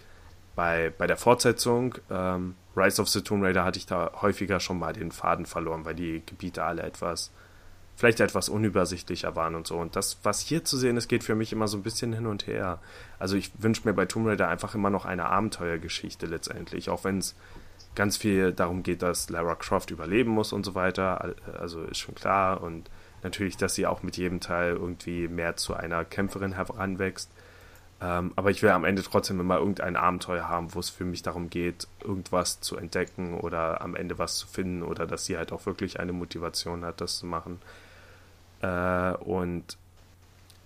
bei, 0.55 0.91
bei 0.97 1.05
der 1.05 1.15
Fortsetzung 1.15 1.93
ähm, 2.09 2.55
Rise 2.75 2.99
of 2.99 3.07
the 3.07 3.21
Tomb 3.21 3.43
Raider 3.43 3.63
hatte 3.63 3.77
ich 3.77 3.85
da 3.85 4.11
häufiger 4.19 4.59
schon 4.59 4.79
mal 4.79 4.93
den 4.93 5.11
Faden 5.11 5.45
verloren, 5.45 5.85
weil 5.85 5.93
die 5.93 6.23
Gebiete 6.25 6.63
alle 6.63 6.81
etwas, 6.81 7.31
vielleicht 7.95 8.19
etwas 8.19 8.49
unübersichtlicher 8.49 9.35
waren 9.35 9.53
und 9.53 9.67
so. 9.67 9.77
Und 9.77 9.95
das, 9.95 10.17
was 10.23 10.39
hier 10.39 10.65
zu 10.65 10.75
sehen 10.75 10.97
ist, 10.97 11.07
geht 11.07 11.23
für 11.23 11.35
mich 11.35 11.53
immer 11.53 11.67
so 11.67 11.77
ein 11.77 11.83
bisschen 11.83 12.13
hin 12.13 12.25
und 12.25 12.47
her. 12.47 12.79
Also 13.19 13.35
ich 13.35 13.51
wünsche 13.61 13.87
mir 13.87 13.93
bei 13.93 14.07
Tomb 14.07 14.25
Raider 14.25 14.47
einfach 14.47 14.73
immer 14.73 14.89
noch 14.89 15.05
eine 15.05 15.25
Abenteuergeschichte 15.25 16.25
letztendlich, 16.25 16.89
auch 16.89 17.03
wenn 17.03 17.19
es 17.19 17.35
ganz 17.95 18.17
viel 18.17 18.53
darum 18.53 18.83
geht, 18.83 19.01
dass 19.01 19.29
Lara 19.29 19.55
Croft 19.55 19.91
überleben 19.91 20.31
muss 20.31 20.53
und 20.53 20.65
so 20.65 20.75
weiter. 20.75 21.33
Also 21.59 21.83
ist 21.83 21.99
schon 21.99 22.15
klar. 22.15 22.61
Und 22.61 22.89
natürlich, 23.23 23.57
dass 23.57 23.75
sie 23.75 23.85
auch 23.87 24.03
mit 24.03 24.17
jedem 24.17 24.39
Teil 24.39 24.73
irgendwie 24.73 25.27
mehr 25.27 25.55
zu 25.55 25.73
einer 25.73 26.05
Kämpferin 26.05 26.53
heranwächst. 26.53 27.31
Ähm, 28.01 28.33
aber 28.35 28.51
ich 28.51 28.61
will 28.61 28.71
am 28.71 28.83
Ende 28.83 29.01
trotzdem 29.01 29.39
immer 29.39 29.59
irgendein 29.59 29.95
Abenteuer 29.95 30.49
haben, 30.49 30.73
wo 30.73 30.79
es 30.79 30.89
für 30.89 31.05
mich 31.05 31.21
darum 31.21 31.49
geht, 31.49 31.87
irgendwas 32.03 32.59
zu 32.59 32.75
entdecken 32.75 33.39
oder 33.39 33.81
am 33.81 33.95
Ende 33.95 34.19
was 34.19 34.35
zu 34.35 34.47
finden 34.47 34.83
oder 34.83 35.07
dass 35.07 35.25
sie 35.25 35.37
halt 35.37 35.53
auch 35.53 35.65
wirklich 35.65 35.99
eine 35.99 36.11
Motivation 36.11 36.83
hat, 36.83 36.99
das 36.99 37.17
zu 37.17 37.25
machen. 37.25 37.61
Äh, 38.61 39.13
und 39.13 39.77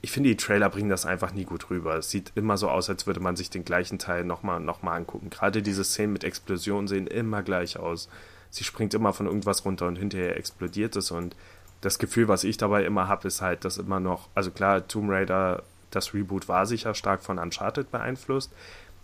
ich 0.02 0.12
finde, 0.12 0.30
die 0.30 0.38
Trailer 0.38 0.70
bringen 0.70 0.90
das 0.90 1.06
einfach 1.06 1.34
nie 1.34 1.46
gut 1.46 1.70
rüber. 1.70 1.96
Es 1.96 2.12
sieht 2.12 2.32
immer 2.36 2.58
so 2.58 2.70
aus, 2.70 2.90
als 2.90 3.08
würde 3.08 3.20
man 3.20 3.36
sich 3.36 3.50
den 3.50 3.66
gleichen 3.66 3.98
Teil 3.98 4.24
nochmal 4.24 4.60
noch 4.60 4.84
mal 4.84 4.96
angucken. 4.96 5.30
Gerade 5.30 5.62
diese 5.62 5.84
Szenen 5.84 6.14
mit 6.14 6.24
Explosionen 6.24 6.88
sehen 6.88 7.08
immer 7.08 7.42
gleich 7.42 7.78
aus. 7.78 8.08
Sie 8.50 8.64
springt 8.64 8.94
immer 8.94 9.14
von 9.14 9.26
irgendwas 9.26 9.66
runter 9.66 9.88
und 9.88 9.98
hinterher 9.98 10.38
explodiert 10.38 10.96
es. 10.96 11.10
Und 11.12 11.36
das 11.82 12.00
Gefühl, 12.00 12.28
was 12.28 12.44
ich 12.44 12.58
dabei 12.58 12.86
immer 12.86 13.08
habe, 13.08 13.28
ist 13.28 13.42
halt, 13.42 13.66
dass 13.66 13.78
immer 13.78 14.00
noch, 14.00 14.30
also 14.36 14.52
klar, 14.52 14.88
Tomb 14.88 15.10
Raider, 15.10 15.64
das 15.90 16.14
Reboot 16.14 16.48
war 16.48 16.66
sicher 16.66 16.94
stark 16.94 17.24
von 17.24 17.40
Uncharted 17.40 17.92
beeinflusst. 17.92 18.52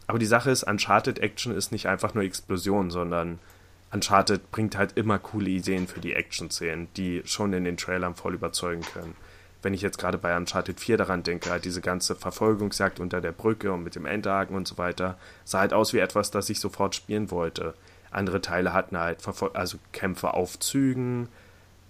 Aber 0.06 0.20
die 0.20 0.26
Sache 0.26 0.52
ist, 0.52 0.64
Uncharted 0.64 1.20
Action 1.20 1.56
ist 1.56 1.72
nicht 1.72 1.88
einfach 1.88 2.14
nur 2.14 2.24
Explosion, 2.24 2.92
sondern 2.92 3.40
Uncharted 3.92 4.52
bringt 4.52 4.78
halt 4.78 4.94
immer 4.98 5.18
coole 5.18 5.50
Ideen 5.50 5.88
für 5.88 6.02
die 6.02 6.14
Action-Szenen, 6.14 6.88
die 6.98 7.22
schon 7.26 7.54
in 7.54 7.64
den 7.64 7.78
Trailern 7.78 8.16
voll 8.16 8.36
überzeugen 8.36 8.84
können 8.94 9.16
wenn 9.64 9.74
ich 9.74 9.82
jetzt 9.82 9.98
gerade 9.98 10.18
bei 10.18 10.36
Uncharted 10.36 10.80
4 10.80 10.98
daran 10.98 11.24
denke, 11.24 11.50
halt 11.50 11.66
diese 11.66 11.82
ganze 11.82 12.16
Verfolgungsjagd 12.16 13.00
unter 13.00 13.22
der 13.22 13.32
Brücke 13.32 13.72
und 13.72 13.84
mit 13.84 13.96
dem 13.96 14.06
Endhaken 14.06 14.56
und 14.56 14.68
so 14.68 14.78
weiter, 14.78 15.18
sah 15.46 15.62
halt 15.62 15.74
aus 15.74 15.94
wie 15.94 16.00
etwas, 16.00 16.32
das 16.32 16.50
ich 16.50 16.60
sofort 16.60 16.96
spielen 16.96 17.32
wollte. 17.32 17.74
Andere 18.12 18.42
Teile 18.42 18.74
hatten 18.74 18.98
halt 18.98 19.22
Verfol 19.22 19.52
also 19.54 19.78
Kämpfe 19.94 20.34
auf 20.34 20.60
Zügen 20.60 21.30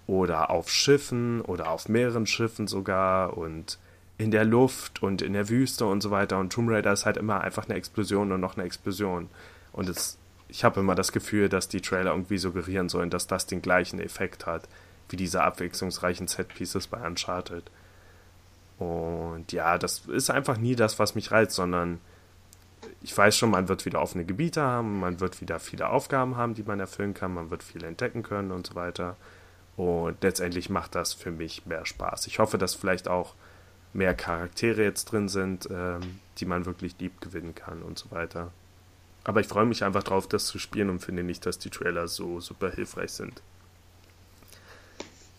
oder 0.05 0.51
auf 0.51 0.69
Schiffen 0.69 1.41
oder 1.41 1.71
auf 1.71 1.89
mehreren 1.89 2.27
Schiffen 2.27 2.67
sogar 2.67 3.35
und 3.35 3.79
in 4.19 4.29
der 4.29 4.45
Luft 4.45 5.01
und 5.01 5.21
in 5.21 5.33
der 5.33 5.49
Wüste 5.49 5.85
und 5.85 6.01
so 6.01 6.11
weiter. 6.11 6.37
Und 6.37 6.53
Tomb 6.53 6.69
Raider 6.69 6.93
ist 6.93 7.05
halt 7.05 7.17
immer 7.17 7.41
einfach 7.41 7.65
eine 7.65 7.75
Explosion 7.75 8.31
und 8.31 8.39
noch 8.39 8.55
eine 8.55 8.65
Explosion. 8.65 9.29
Und 9.71 9.89
es, 9.89 10.17
ich 10.47 10.63
habe 10.63 10.79
immer 10.79 10.93
das 10.93 11.11
Gefühl, 11.11 11.49
dass 11.49 11.67
die 11.67 11.81
Trailer 11.81 12.11
irgendwie 12.11 12.37
suggerieren 12.37 12.87
sollen, 12.87 13.09
dass 13.09 13.25
das 13.25 13.47
den 13.47 13.61
gleichen 13.63 13.99
Effekt 13.99 14.45
hat 14.45 14.67
wie 15.09 15.15
diese 15.15 15.43
abwechslungsreichen 15.43 16.27
Set-Pieces 16.27 16.87
bei 16.87 17.05
Uncharted. 17.05 17.69
Und 18.79 19.51
ja, 19.51 19.77
das 19.77 19.99
ist 19.99 20.29
einfach 20.29 20.57
nie 20.57 20.75
das, 20.75 20.99
was 20.99 21.15
mich 21.15 21.31
reizt, 21.31 21.55
sondern 21.55 21.99
ich 23.01 23.17
weiß 23.17 23.37
schon, 23.37 23.51
man 23.51 23.67
wird 23.67 23.85
wieder 23.85 24.01
offene 24.01 24.25
Gebiete 24.25 24.61
haben, 24.61 24.99
man 24.99 25.19
wird 25.19 25.41
wieder 25.41 25.59
viele 25.59 25.89
Aufgaben 25.89 26.35
haben, 26.37 26.53
die 26.53 26.63
man 26.63 26.79
erfüllen 26.79 27.13
kann, 27.13 27.33
man 27.33 27.49
wird 27.49 27.63
viel 27.63 27.83
entdecken 27.83 28.23
können 28.23 28.51
und 28.51 28.67
so 28.67 28.75
weiter. 28.75 29.15
Und 29.75 30.21
letztendlich 30.21 30.69
macht 30.69 30.95
das 30.95 31.13
für 31.13 31.31
mich 31.31 31.65
mehr 31.65 31.85
Spaß. 31.85 32.27
Ich 32.27 32.39
hoffe, 32.39 32.57
dass 32.57 32.75
vielleicht 32.75 33.07
auch 33.07 33.35
mehr 33.93 34.13
Charaktere 34.13 34.83
jetzt 34.83 35.05
drin 35.05 35.29
sind, 35.29 35.67
ähm, 35.71 36.19
die 36.37 36.45
man 36.45 36.65
wirklich 36.65 36.95
lieb 36.99 37.21
gewinnen 37.21 37.55
kann 37.55 37.81
und 37.83 37.97
so 37.97 38.11
weiter. 38.11 38.51
Aber 39.23 39.39
ich 39.39 39.47
freue 39.47 39.65
mich 39.65 39.83
einfach 39.83 40.03
drauf, 40.03 40.27
das 40.27 40.45
zu 40.45 40.59
spielen 40.59 40.89
und 40.89 40.99
finde 40.99 41.23
nicht, 41.23 41.45
dass 41.45 41.59
die 41.59 41.69
Trailer 41.69 42.07
so 42.07 42.39
super 42.39 42.71
hilfreich 42.71 43.11
sind 43.11 43.41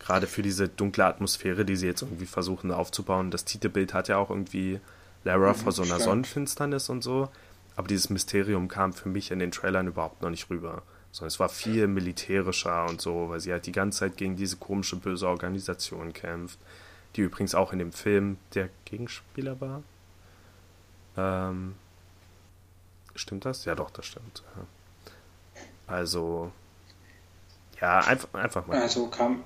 gerade 0.05 0.27
für 0.27 0.41
diese 0.41 0.69
dunkle 0.69 1.05
Atmosphäre, 1.05 1.65
die 1.65 1.75
sie 1.75 1.87
jetzt 1.87 2.03
irgendwie 2.03 2.27
versuchen 2.27 2.71
aufzubauen. 2.71 3.31
Das 3.31 3.45
Titelbild 3.45 3.93
hat 3.93 4.07
ja 4.07 4.17
auch 4.17 4.29
irgendwie 4.29 4.79
Lara 5.23 5.53
mhm, 5.53 5.55
vor 5.55 5.71
so 5.71 5.81
einer 5.81 5.99
Sonnenfinsternis 5.99 6.89
und 6.89 7.03
so. 7.03 7.29
Aber 7.75 7.87
dieses 7.87 8.09
Mysterium 8.09 8.67
kam 8.67 8.93
für 8.93 9.09
mich 9.09 9.31
in 9.31 9.39
den 9.39 9.51
Trailern 9.51 9.87
überhaupt 9.87 10.21
noch 10.21 10.29
nicht 10.29 10.49
rüber. 10.49 10.83
Sondern 11.11 11.27
es 11.29 11.39
war 11.39 11.49
viel 11.49 11.87
militärischer 11.87 12.85
und 12.87 13.01
so, 13.01 13.29
weil 13.29 13.39
sie 13.39 13.51
halt 13.51 13.65
die 13.65 13.71
ganze 13.71 13.99
Zeit 13.99 14.17
gegen 14.17 14.35
diese 14.35 14.57
komische 14.57 14.95
böse 14.95 15.27
Organisation 15.27 16.13
kämpft. 16.13 16.59
Die 17.15 17.21
übrigens 17.21 17.55
auch 17.55 17.73
in 17.73 17.79
dem 17.79 17.91
Film 17.91 18.37
der 18.53 18.69
Gegenspieler 18.85 19.59
war. 19.59 19.81
Ähm, 21.17 21.75
stimmt 23.15 23.45
das? 23.45 23.65
Ja, 23.65 23.73
doch, 23.73 23.89
das 23.89 24.05
stimmt. 24.05 24.43
Also, 25.87 26.51
ja, 27.81 27.99
einfach, 27.99 28.33
einfach 28.33 28.67
mal. 28.67 28.81
Also 28.81 29.07
kam, 29.07 29.43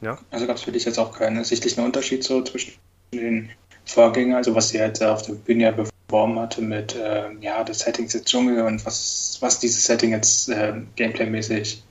ja. 0.00 0.18
Also 0.30 0.46
gab 0.46 0.56
es 0.56 0.62
für 0.62 0.72
dich 0.72 0.84
jetzt 0.84 0.98
auch 0.98 1.16
keinen 1.16 1.38
ersichtlichen 1.38 1.84
Unterschied 1.84 2.24
so 2.24 2.42
zwischen 2.42 2.72
den 3.12 3.50
Vorgängern, 3.84 4.36
also 4.36 4.54
was 4.54 4.70
sie 4.70 4.78
jetzt 4.78 5.02
auf 5.02 5.22
der 5.22 5.34
Bühne 5.34 5.72
beworben 6.08 6.38
hatte 6.38 6.60
mit 6.60 6.94
äh, 6.96 7.30
ja, 7.40 7.62
das 7.64 7.80
Setting 7.80 8.08
des 8.08 8.24
Dschungel 8.24 8.62
und 8.62 8.84
was, 8.84 9.38
was 9.40 9.60
dieses 9.60 9.84
Setting 9.84 10.10
jetzt 10.10 10.48
äh, 10.48 10.74
gameplaymäßig 10.96 11.82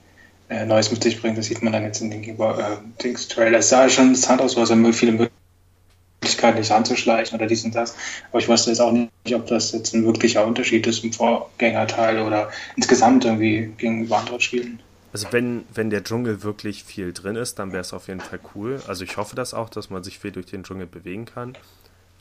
äh, 0.48 0.64
Neues 0.64 0.90
mit 0.90 1.02
sich 1.02 1.20
bringt, 1.20 1.38
das 1.38 1.46
sieht 1.46 1.62
man 1.62 1.72
dann 1.72 1.82
jetzt 1.84 2.00
in 2.00 2.10
den 2.10 2.22
äh, 2.22 3.14
Trailer. 3.28 3.58
Es 3.58 3.70
sah 3.70 3.88
schon 3.88 4.08
interessant 4.08 4.40
aus, 4.40 4.56
weil 4.56 4.64
es 4.64 4.96
viele 4.96 5.12
Möglichkeiten, 5.12 6.62
sich 6.62 6.72
anzuschleichen 6.72 7.36
oder 7.36 7.46
dies 7.46 7.64
und 7.64 7.74
das. 7.74 7.94
Aber 8.30 8.40
ich 8.40 8.48
wusste 8.48 8.70
jetzt 8.70 8.80
auch 8.80 8.92
nicht, 8.92 9.10
ob 9.34 9.46
das 9.46 9.72
jetzt 9.72 9.94
ein 9.94 10.04
wirklicher 10.04 10.46
Unterschied 10.46 10.86
ist 10.86 11.02
im 11.02 11.12
Vorgängerteil 11.12 12.20
oder 12.20 12.50
insgesamt 12.76 13.24
irgendwie 13.24 13.72
gegenüber 13.76 14.18
anderen 14.18 14.40
Spielen. 14.40 14.80
Also 15.16 15.32
wenn, 15.32 15.64
wenn 15.72 15.88
der 15.88 16.04
Dschungel 16.04 16.42
wirklich 16.42 16.84
viel 16.84 17.14
drin 17.14 17.36
ist, 17.36 17.58
dann 17.58 17.72
wäre 17.72 17.80
es 17.80 17.94
auf 17.94 18.08
jeden 18.08 18.20
Fall 18.20 18.38
cool. 18.54 18.82
Also 18.86 19.02
ich 19.02 19.16
hoffe 19.16 19.34
das 19.34 19.54
auch, 19.54 19.70
dass 19.70 19.88
man 19.88 20.04
sich 20.04 20.18
viel 20.18 20.30
durch 20.30 20.44
den 20.44 20.62
Dschungel 20.62 20.86
bewegen 20.86 21.24
kann. 21.24 21.56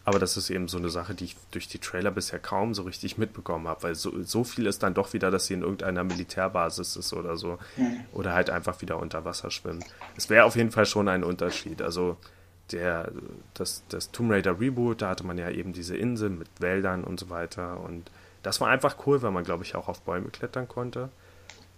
Aber 0.06 0.18
das 0.18 0.38
ist 0.38 0.50
eben 0.50 0.70
so 0.70 0.78
eine 0.78 0.90
Sache, 0.90 1.14
die 1.14 1.26
ich 1.26 1.36
durch 1.52 1.68
die 1.68 1.80
Trailer 1.80 2.10
bisher 2.10 2.40
kaum 2.40 2.74
so 2.74 2.84
richtig 2.84 3.18
mitbekommen 3.18 3.68
habe, 3.68 3.84
weil 3.84 3.96
so, 3.96 4.24
so 4.24 4.46
viel 4.46 4.66
ist 4.66 4.82
dann 4.82 4.94
doch 4.94 5.12
wieder, 5.12 5.30
dass 5.30 5.48
sie 5.48 5.56
in 5.56 5.62
irgendeiner 5.64 6.06
Militärbasis 6.06 6.96
ist 6.96 7.12
oder 7.12 7.36
so. 7.36 7.58
Mhm. 7.76 8.06
Oder 8.14 8.34
halt 8.34 8.50
einfach 8.50 8.82
wieder 8.82 8.98
unter 8.98 9.26
Wasser 9.26 9.52
schwimmen. 9.52 9.84
Es 10.16 10.30
wäre 10.30 10.46
auf 10.46 10.56
jeden 10.56 10.72
Fall 10.72 10.86
schon 10.86 11.10
ein 11.10 11.26
Unterschied. 11.26 11.82
Also 11.82 12.16
der, 12.72 13.12
das, 13.56 13.84
das 13.90 14.12
Tomb 14.12 14.32
Raider 14.32 14.58
Reboot, 14.58 15.02
da 15.02 15.10
hatte 15.10 15.26
man 15.26 15.38
ja 15.38 15.50
eben 15.50 15.74
diese 15.74 15.98
Insel 15.98 16.30
mit 16.30 16.48
Wäldern 16.62 17.04
und 17.04 17.20
so 17.20 17.30
weiter. 17.30 17.78
Und 17.82 18.10
das 18.42 18.62
war 18.62 18.70
einfach 18.70 18.96
cool, 19.06 19.22
weil 19.22 19.32
man, 19.32 19.44
glaube 19.44 19.66
ich, 19.66 19.76
auch 19.76 19.90
auf 19.90 20.00
Bäume 20.04 20.30
klettern 20.30 20.70
konnte. 20.70 21.10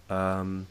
Ähm, 0.10 0.67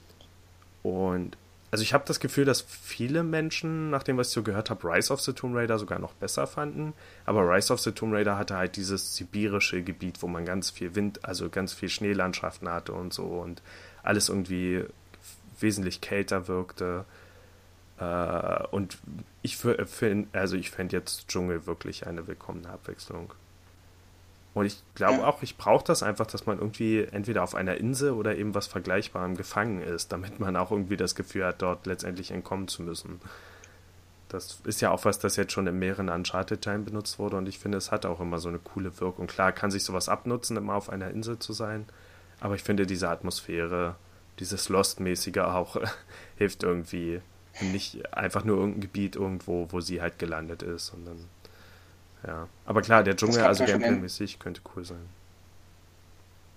und 0.87 1.37
also 1.73 1.83
ich 1.83 1.93
habe 1.93 2.05
das 2.07 2.21
Gefühl, 2.21 2.45
dass 2.45 2.61
viele 2.61 3.25
Menschen, 3.25 3.91
nach 3.91 4.05
dem, 4.05 4.17
was 4.17 4.29
ich 4.29 4.35
so 4.35 4.45
gehört 4.45 4.71
habe, 4.71 4.89
Rise 4.89 5.13
of 5.13 5.21
the 5.21 5.33
Tomb 5.33 5.57
Raider 5.57 5.79
sogar 5.79 5.99
noch 5.99 6.13
besser 6.13 6.47
fanden. 6.47 6.95
Aber 7.25 7.43
Rise 7.43 7.73
of 7.73 7.81
the 7.81 7.91
Tomb 7.91 8.15
Raider 8.15 8.39
hatte 8.39 8.57
halt 8.57 8.77
dieses 8.77 9.17
sibirische 9.17 9.83
Gebiet, 9.83 10.23
wo 10.23 10.29
man 10.29 10.45
ganz 10.45 10.71
viel 10.71 10.95
Wind, 10.95 11.25
also 11.25 11.51
ganz 11.51 11.73
viel 11.73 11.89
Schneelandschaften 11.89 12.69
hatte 12.69 12.93
und 12.93 13.13
so 13.13 13.25
und 13.25 13.63
alles 14.05 14.29
irgendwie 14.29 14.85
wesentlich 15.59 16.01
kälter 16.01 16.47
wirkte. 16.47 17.05
Äh, 17.99 18.65
und 18.71 18.99
ich 19.43 19.57
finde, 19.57 20.29
also 20.33 20.57
ich 20.57 20.71
fände 20.71 20.97
jetzt 20.97 21.27
Dschungel 21.27 21.67
wirklich 21.67 22.07
eine 22.07 22.29
willkommene 22.29 22.69
Abwechslung. 22.69 23.35
Und 24.57 24.65
ich 24.65 24.83
glaube 24.95 25.19
ja. 25.19 25.27
auch, 25.27 25.43
ich 25.43 25.59
brauche 25.59 25.85
das 25.85 26.03
einfach, 26.03 26.27
dass 26.27 26.47
man 26.47 26.57
irgendwie 26.57 27.07
entweder 27.13 27.43
auf 27.43 27.55
einer 27.55 27.77
Insel 27.77 28.13
oder 28.13 28.37
eben 28.39 28.55
was 28.55 28.67
Vergleichbarem 28.67 29.37
gefangen 29.37 29.83
ist, 29.83 30.13
damit 30.13 30.41
man 30.41 30.57
auch 30.57 30.71
irgendwie 30.71 30.97
das 30.97 31.15
Gefühl 31.15 31.45
hat, 31.45 31.61
dort 31.61 31.85
letztendlich 31.85 32.31
entkommen 32.31 32.67
zu 32.67 32.81
müssen. 32.81 33.21
Das 34.31 34.63
ist 34.65 34.81
ja 34.81 34.93
auch 34.93 35.05
was, 35.05 35.19
das 35.19 35.37
jetzt 35.37 35.53
schon 35.53 35.67
in 35.67 35.79
mehreren 35.79 36.09
Uncharted-Teilen 36.09 36.87
benutzt 36.87 37.19
wurde 37.19 37.37
und 37.37 37.47
ich 37.51 37.59
finde, 37.59 37.77
es 37.77 37.93
hat 37.93 38.07
auch 38.07 38.19
immer 38.19 38.39
so 38.39 38.49
eine 38.49 38.59
coole 38.59 38.99
Wirkung. 38.99 39.27
Klar 39.27 39.53
kann 39.53 39.71
sich 39.71 39.85
sowas 39.85 40.09
abnutzen, 40.09 40.57
immer 40.57 40.75
auf 40.75 40.89
einer 40.89 41.11
Insel 41.11 41.39
zu 41.39 41.53
sein, 41.53 41.85
aber 42.41 42.55
ich 42.55 42.63
finde 42.63 42.87
diese 42.87 43.11
Atmosphäre, 43.11 43.97
dieses 44.39 44.71
Lost-mäßige 44.71 45.37
auch, 45.37 45.77
hilft 46.37 46.63
irgendwie. 46.63 47.21
Nicht 47.61 48.15
einfach 48.15 48.45
nur 48.45 48.57
irgendein 48.57 48.83
Gebiet 48.83 49.17
irgendwo, 49.17 49.69
wo 49.71 49.81
sie 49.81 50.01
halt 50.01 50.19
gelandet 50.19 50.63
ist, 50.63 50.87
sondern 50.87 51.17
ja. 52.27 52.49
Aber 52.65 52.83
klar, 52.83 53.03
der 53.03 53.17
Dschungel, 53.17 53.43
also 53.43 53.65
Gameplay-mäßig, 53.65 54.39
könnte 54.39 54.61
cool 54.75 54.85
sein. 54.85 55.09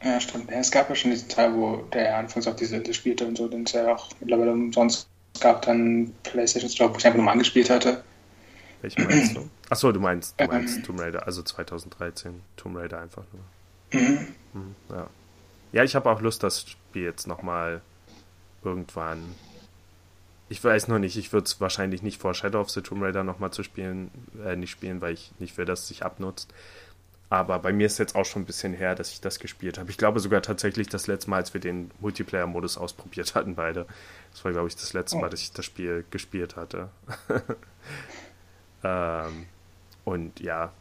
Ja, 0.01 0.19
stimmt. 0.19 0.49
Ja, 0.49 0.57
es 0.57 0.71
gab 0.71 0.89
ja 0.89 0.95
schon 0.95 1.11
diesen 1.11 1.27
Teil, 1.27 1.53
wo 1.53 1.77
der 1.93 2.17
anfangs 2.17 2.47
auf 2.47 2.55
diese 2.55 2.77
Insel 2.77 2.93
spielte 2.93 3.25
und 3.25 3.37
so, 3.37 3.47
den 3.47 3.63
es 3.63 3.73
ja 3.73 3.93
auch 3.93 4.09
mittlerweile 4.19 4.53
umsonst 4.53 5.09
gab, 5.41 5.61
dann 5.63 6.13
PlayStation 6.23 6.69
Store, 6.69 6.93
wo 6.93 6.97
ich 6.97 7.05
einfach 7.05 7.17
nur 7.17 7.25
mal 7.25 7.33
angespielt 7.33 7.69
hatte. 7.69 8.03
Welchen 8.81 9.03
meinst 9.05 9.35
du? 9.35 9.49
Achso, 9.69 9.91
du 9.91 9.99
meinst, 9.99 10.39
du 10.39 10.45
meinst 10.45 10.77
ähm, 10.77 10.83
Tomb 10.83 11.01
Raider, 11.01 11.25
also 11.25 11.43
2013. 11.43 12.41
Tomb 12.55 12.77
Raider 12.77 13.01
einfach 13.01 13.23
nur. 13.33 14.01
Mhm. 14.01 14.27
mhm 14.53 14.75
ja. 14.89 15.09
ja, 15.73 15.83
ich 15.83 15.95
habe 15.95 16.09
auch 16.09 16.21
Lust, 16.21 16.43
das 16.43 16.61
Spiel 16.61 17.03
jetzt 17.03 17.27
nochmal 17.27 17.81
irgendwann. 18.63 19.35
Ich 20.49 20.63
weiß 20.63 20.87
noch 20.87 20.97
nicht, 20.97 21.15
ich 21.15 21.31
würde 21.31 21.45
es 21.45 21.61
wahrscheinlich 21.61 22.01
nicht 22.01 22.19
vor 22.19 22.33
Shadow 22.33 22.59
of 22.59 22.71
the 22.71 22.81
Tomb 22.81 23.03
Raider 23.03 23.23
nochmal 23.23 23.51
zu 23.51 23.61
spielen, 23.61 24.09
äh, 24.43 24.55
nicht 24.55 24.71
spielen, 24.71 24.99
weil 24.99 25.13
ich 25.13 25.31
nicht 25.37 25.57
will, 25.57 25.65
dass 25.65 25.81
es 25.81 25.87
sich 25.89 26.03
abnutzt. 26.03 26.51
Aber 27.29 27.59
bei 27.59 27.71
mir 27.71 27.85
ist 27.85 27.99
jetzt 27.99 28.15
auch 28.15 28.25
schon 28.25 28.41
ein 28.41 28.45
bisschen 28.45 28.73
her, 28.73 28.95
dass 28.95 29.11
ich 29.11 29.21
das 29.21 29.37
gespielt 29.37 29.77
habe. 29.77 29.91
Ich 29.91 29.99
glaube 29.99 30.19
sogar 30.19 30.41
tatsächlich 30.41 30.89
das 30.89 31.05
letzte 31.05 31.29
Mal, 31.29 31.37
als 31.37 31.53
wir 31.53 31.61
den 31.61 31.91
Multiplayer-Modus 31.99 32.79
ausprobiert 32.79 33.35
hatten, 33.35 33.53
beide. 33.53 33.85
Das 34.31 34.43
war, 34.43 34.51
glaube 34.51 34.67
ich, 34.67 34.75
das 34.75 34.93
letzte 34.93 35.17
Mal, 35.17 35.27
oh. 35.27 35.29
dass 35.29 35.41
ich 35.41 35.51
das 35.51 35.65
Spiel 35.65 36.03
gespielt 36.09 36.55
hatte. 36.55 36.89
ähm, 38.83 39.45
und 40.03 40.39
ja, 40.39 40.73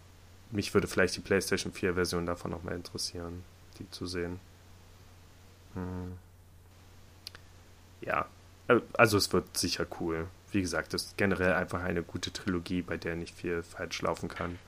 mich 0.50 0.72
würde 0.72 0.88
vielleicht 0.88 1.16
die 1.16 1.20
PlayStation 1.20 1.74
4-Version 1.74 2.24
davon 2.24 2.50
nochmal 2.50 2.76
interessieren, 2.76 3.44
die 3.78 3.90
zu 3.90 4.06
sehen. 4.06 4.40
Hm. 5.74 6.12
Ja, 8.00 8.26
also 8.94 9.16
es 9.16 9.32
wird 9.32 9.56
sicher 9.56 9.86
cool. 10.00 10.26
Wie 10.50 10.60
gesagt, 10.60 10.94
es 10.94 11.04
ist 11.04 11.16
generell 11.16 11.52
einfach 11.54 11.82
eine 11.82 12.02
gute 12.02 12.32
Trilogie, 12.32 12.82
bei 12.82 12.96
der 12.96 13.16
nicht 13.16 13.34
viel 13.34 13.62
falsch 13.62 14.02
laufen 14.02 14.28
kann. 14.28 14.58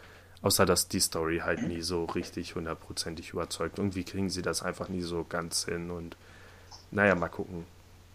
Außer 0.43 0.65
dass 0.65 0.89
die 0.89 1.01
Story 1.01 1.41
halt 1.45 1.63
nie 1.63 1.83
so 1.83 2.07
richtig 2.07 2.55
hundertprozentig 2.55 3.31
überzeugt. 3.31 3.79
Irgendwie 3.79 4.05
kriegen 4.05 4.31
sie 4.31 4.43
das 4.43 4.63
einfach 4.63 4.89
nie 4.89 5.03
so 5.03 5.25
ganz 5.29 5.67
hin 5.67 5.91
und 5.91 6.17
naja, 6.91 7.15
mal 7.15 7.29
gucken. 7.29 7.67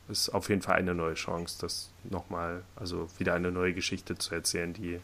Ist 0.09 0.29
auf 0.29 0.49
jeden 0.49 0.61
Fall 0.61 0.75
eine 0.75 0.93
neue 0.93 1.15
Chance, 1.15 1.57
das 1.61 1.89
nochmal, 2.03 2.63
also 2.75 3.07
wieder 3.17 3.33
eine 3.33 3.51
neue 3.51 3.73
Geschichte 3.73 4.17
zu 4.17 4.35
erzählen, 4.35 4.73
die 4.73 4.99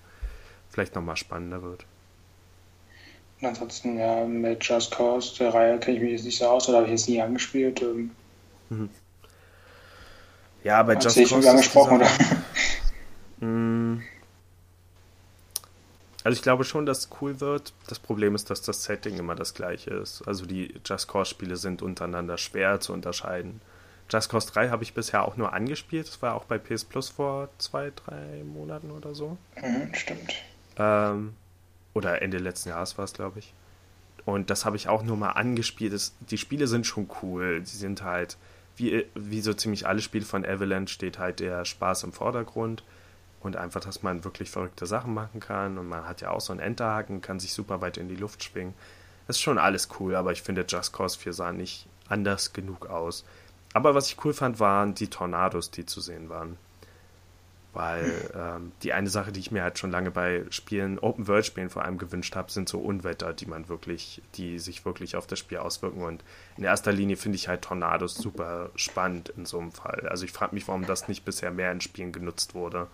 vielleicht 0.70 0.96
nochmal 0.96 1.17
spannender 1.17 1.63
wird. 1.63 1.86
ansonsten, 3.41 3.98
ja, 3.98 4.26
mit 4.26 4.63
Just 4.63 4.91
Cause, 4.91 5.36
der 5.39 5.54
Reihe 5.54 5.80
kenne 5.80 5.98
ich 5.98 6.04
mich 6.04 6.12
jetzt 6.12 6.26
nicht 6.26 6.38
so 6.38 6.46
aus, 6.46 6.70
oder 6.70 6.78
habe 6.80 6.88
ich 6.88 6.91
jetzt 6.94 7.10
nie 7.10 7.22
angespielt. 7.22 7.82
Ähm. 7.82 8.12
Mhm. 8.70 8.89
Ja, 10.63 10.82
bei 10.84 10.93
Just 10.93 11.17
Cause. 11.17 11.50
angesprochen, 11.50 11.97
oder? 11.97 12.08
Hm. 13.39 14.04
Also 16.24 16.36
ich 16.36 16.43
glaube 16.43 16.63
schon, 16.63 16.86
dass 16.86 17.00
es 17.00 17.10
cool 17.19 17.39
wird. 17.41 17.74
Das 17.88 17.97
Problem 17.97 18.36
ist, 18.36 18.52
dass 18.52 18.62
das 18.62 18.84
Setting 18.84 19.17
immer 19.17 19.34
das 19.34 19.56
gleiche 19.56 19.89
ist. 19.89 20.21
Also 20.28 20.45
die 20.45 20.76
Just 20.86 21.08
Cause 21.08 21.32
Spiele 21.32 21.56
sind 21.56 21.82
untereinander 21.82 22.38
schwer 22.38 22.80
zu 22.80 22.93
unterscheiden. 22.93 23.60
Just 24.12 24.30
Cause 24.30 24.52
3 24.52 24.69
habe 24.69 24.84
ich 24.84 24.93
bisher 24.93 25.26
auch 25.26 25.38
nur 25.38 25.54
angespielt. 25.54 26.08
Das 26.08 26.21
war 26.21 26.36
auch 26.36 26.45
bei 26.45 26.58
PS 26.58 26.84
Plus 26.84 27.10
vor 27.10 27.50
zwei, 27.58 27.91
drei 27.95 28.43
Monaten 28.43 28.91
oder 28.91 29.15
so. 29.15 29.38
Mhm, 29.60 29.93
stimmt. 29.95 30.34
Ähm, 30.78 31.34
oder 31.93 32.21
Ende 32.21 32.38
letzten 32.38 32.69
Jahres 32.69 32.97
war 32.97 33.06
es, 33.06 33.13
glaube 33.13 33.39
ich. 33.39 33.54
Und 34.26 34.50
das 34.50 34.65
habe 34.65 34.76
ich 34.76 34.88
auch 34.88 35.04
nur 35.04 35.17
mal 35.17 35.32
angespielt. 35.32 35.93
Das, 35.93 36.13
die 36.30 36.38
Spiele 36.38 36.67
sind 36.67 36.86
schon 36.86 37.10
cool. 37.24 37.62
Sie 37.63 37.78
sind 37.78 38.04
halt, 38.04 38.38
wie, 38.82 39.06
wie 39.13 39.41
so 39.41 39.54
ziemlich 39.54 39.88
alle 39.88 40.02
Spiele 40.02 40.26
von 40.26 40.46
Avalanche, 40.46 40.94
steht 40.94 41.20
halt 41.20 41.39
der 41.39 41.65
Spaß 41.65 42.04
im 42.04 42.13
Vordergrund 42.13 42.84
und 43.39 43.56
einfach, 43.56 43.82
dass 43.82 44.04
man 44.04 44.24
wirklich 44.24 44.50
verrückte 44.50 44.86
Sachen 44.86 45.13
machen 45.13 45.39
kann 45.39 45.78
und 45.78 45.88
man 45.88 46.08
hat 46.08 46.22
ja 46.22 46.32
auch 46.32 46.41
so 46.41 46.52
einen 46.52 46.62
Enterhaken, 46.62 47.22
kann 47.22 47.39
sich 47.39 47.54
super 47.54 47.82
weit 47.82 47.98
in 47.98 48.10
die 48.10 48.15
Luft 48.15 48.44
schwingen. 48.44 48.74
Das 49.28 49.38
ist 49.38 49.41
schon 49.41 49.60
alles 49.60 49.89
cool, 50.00 50.15
aber 50.15 50.32
ich 50.32 50.41
finde 50.41 50.65
Just 50.67 50.94
Cause 50.94 51.17
4 51.17 51.34
sah 51.34 51.52
nicht 51.52 51.88
anders 52.10 52.54
genug 52.54 52.88
aus. 52.88 53.24
Aber 53.74 53.96
was 53.96 54.08
ich 54.08 54.26
cool 54.26 54.34
fand, 54.34 54.60
waren 54.60 54.96
die 54.96 55.08
Tornados, 55.08 55.72
die 55.72 55.86
zu 55.86 56.02
sehen 56.02 56.30
waren. 56.30 56.58
Weil 57.73 58.12
ähm, 58.36 58.71
die 58.84 58.93
eine 58.93 59.10
Sache, 59.10 59.31
die 59.31 59.39
ich 59.39 59.51
mir 59.51 59.63
halt 59.63 59.79
schon 59.79 59.91
lange 59.91 60.12
bei 60.12 60.43
Spielen, 60.49 60.99
Open-World-Spielen 60.99 61.69
vor 61.69 61.86
allem 61.86 61.97
gewünscht 61.97 62.36
habe, 62.36 62.51
sind 62.51 62.67
so 62.67 62.79
Unwetter, 62.79 63.34
die 63.34 63.45
man 63.45 63.69
wirklich, 63.69 64.21
die 64.36 64.60
sich 64.60 64.86
wirklich 64.86 65.15
auf 65.15 65.27
das 65.27 65.39
Spiel 65.39 65.60
auswirken. 65.60 66.03
Und 66.03 66.23
in 66.57 66.63
erster 66.63 66.91
Linie 66.91 67.17
finde 67.17 67.38
ich 67.38 67.47
halt 67.47 67.62
Tornados 67.62 68.15
super 68.15 68.69
spannend 68.75 69.29
in 69.29 69.45
so 69.45 69.60
einem 69.60 69.71
Fall. 69.71 70.07
Also 70.10 70.25
ich 70.25 70.31
frage 70.31 70.55
mich, 70.55 70.67
warum 70.67 70.86
das 70.86 71.07
nicht 71.07 71.25
bisher 71.25 71.51
mehr 71.51 71.71
in 71.71 71.81
Spielen 71.81 72.12
genutzt 72.12 72.55
wurde. 72.55 72.88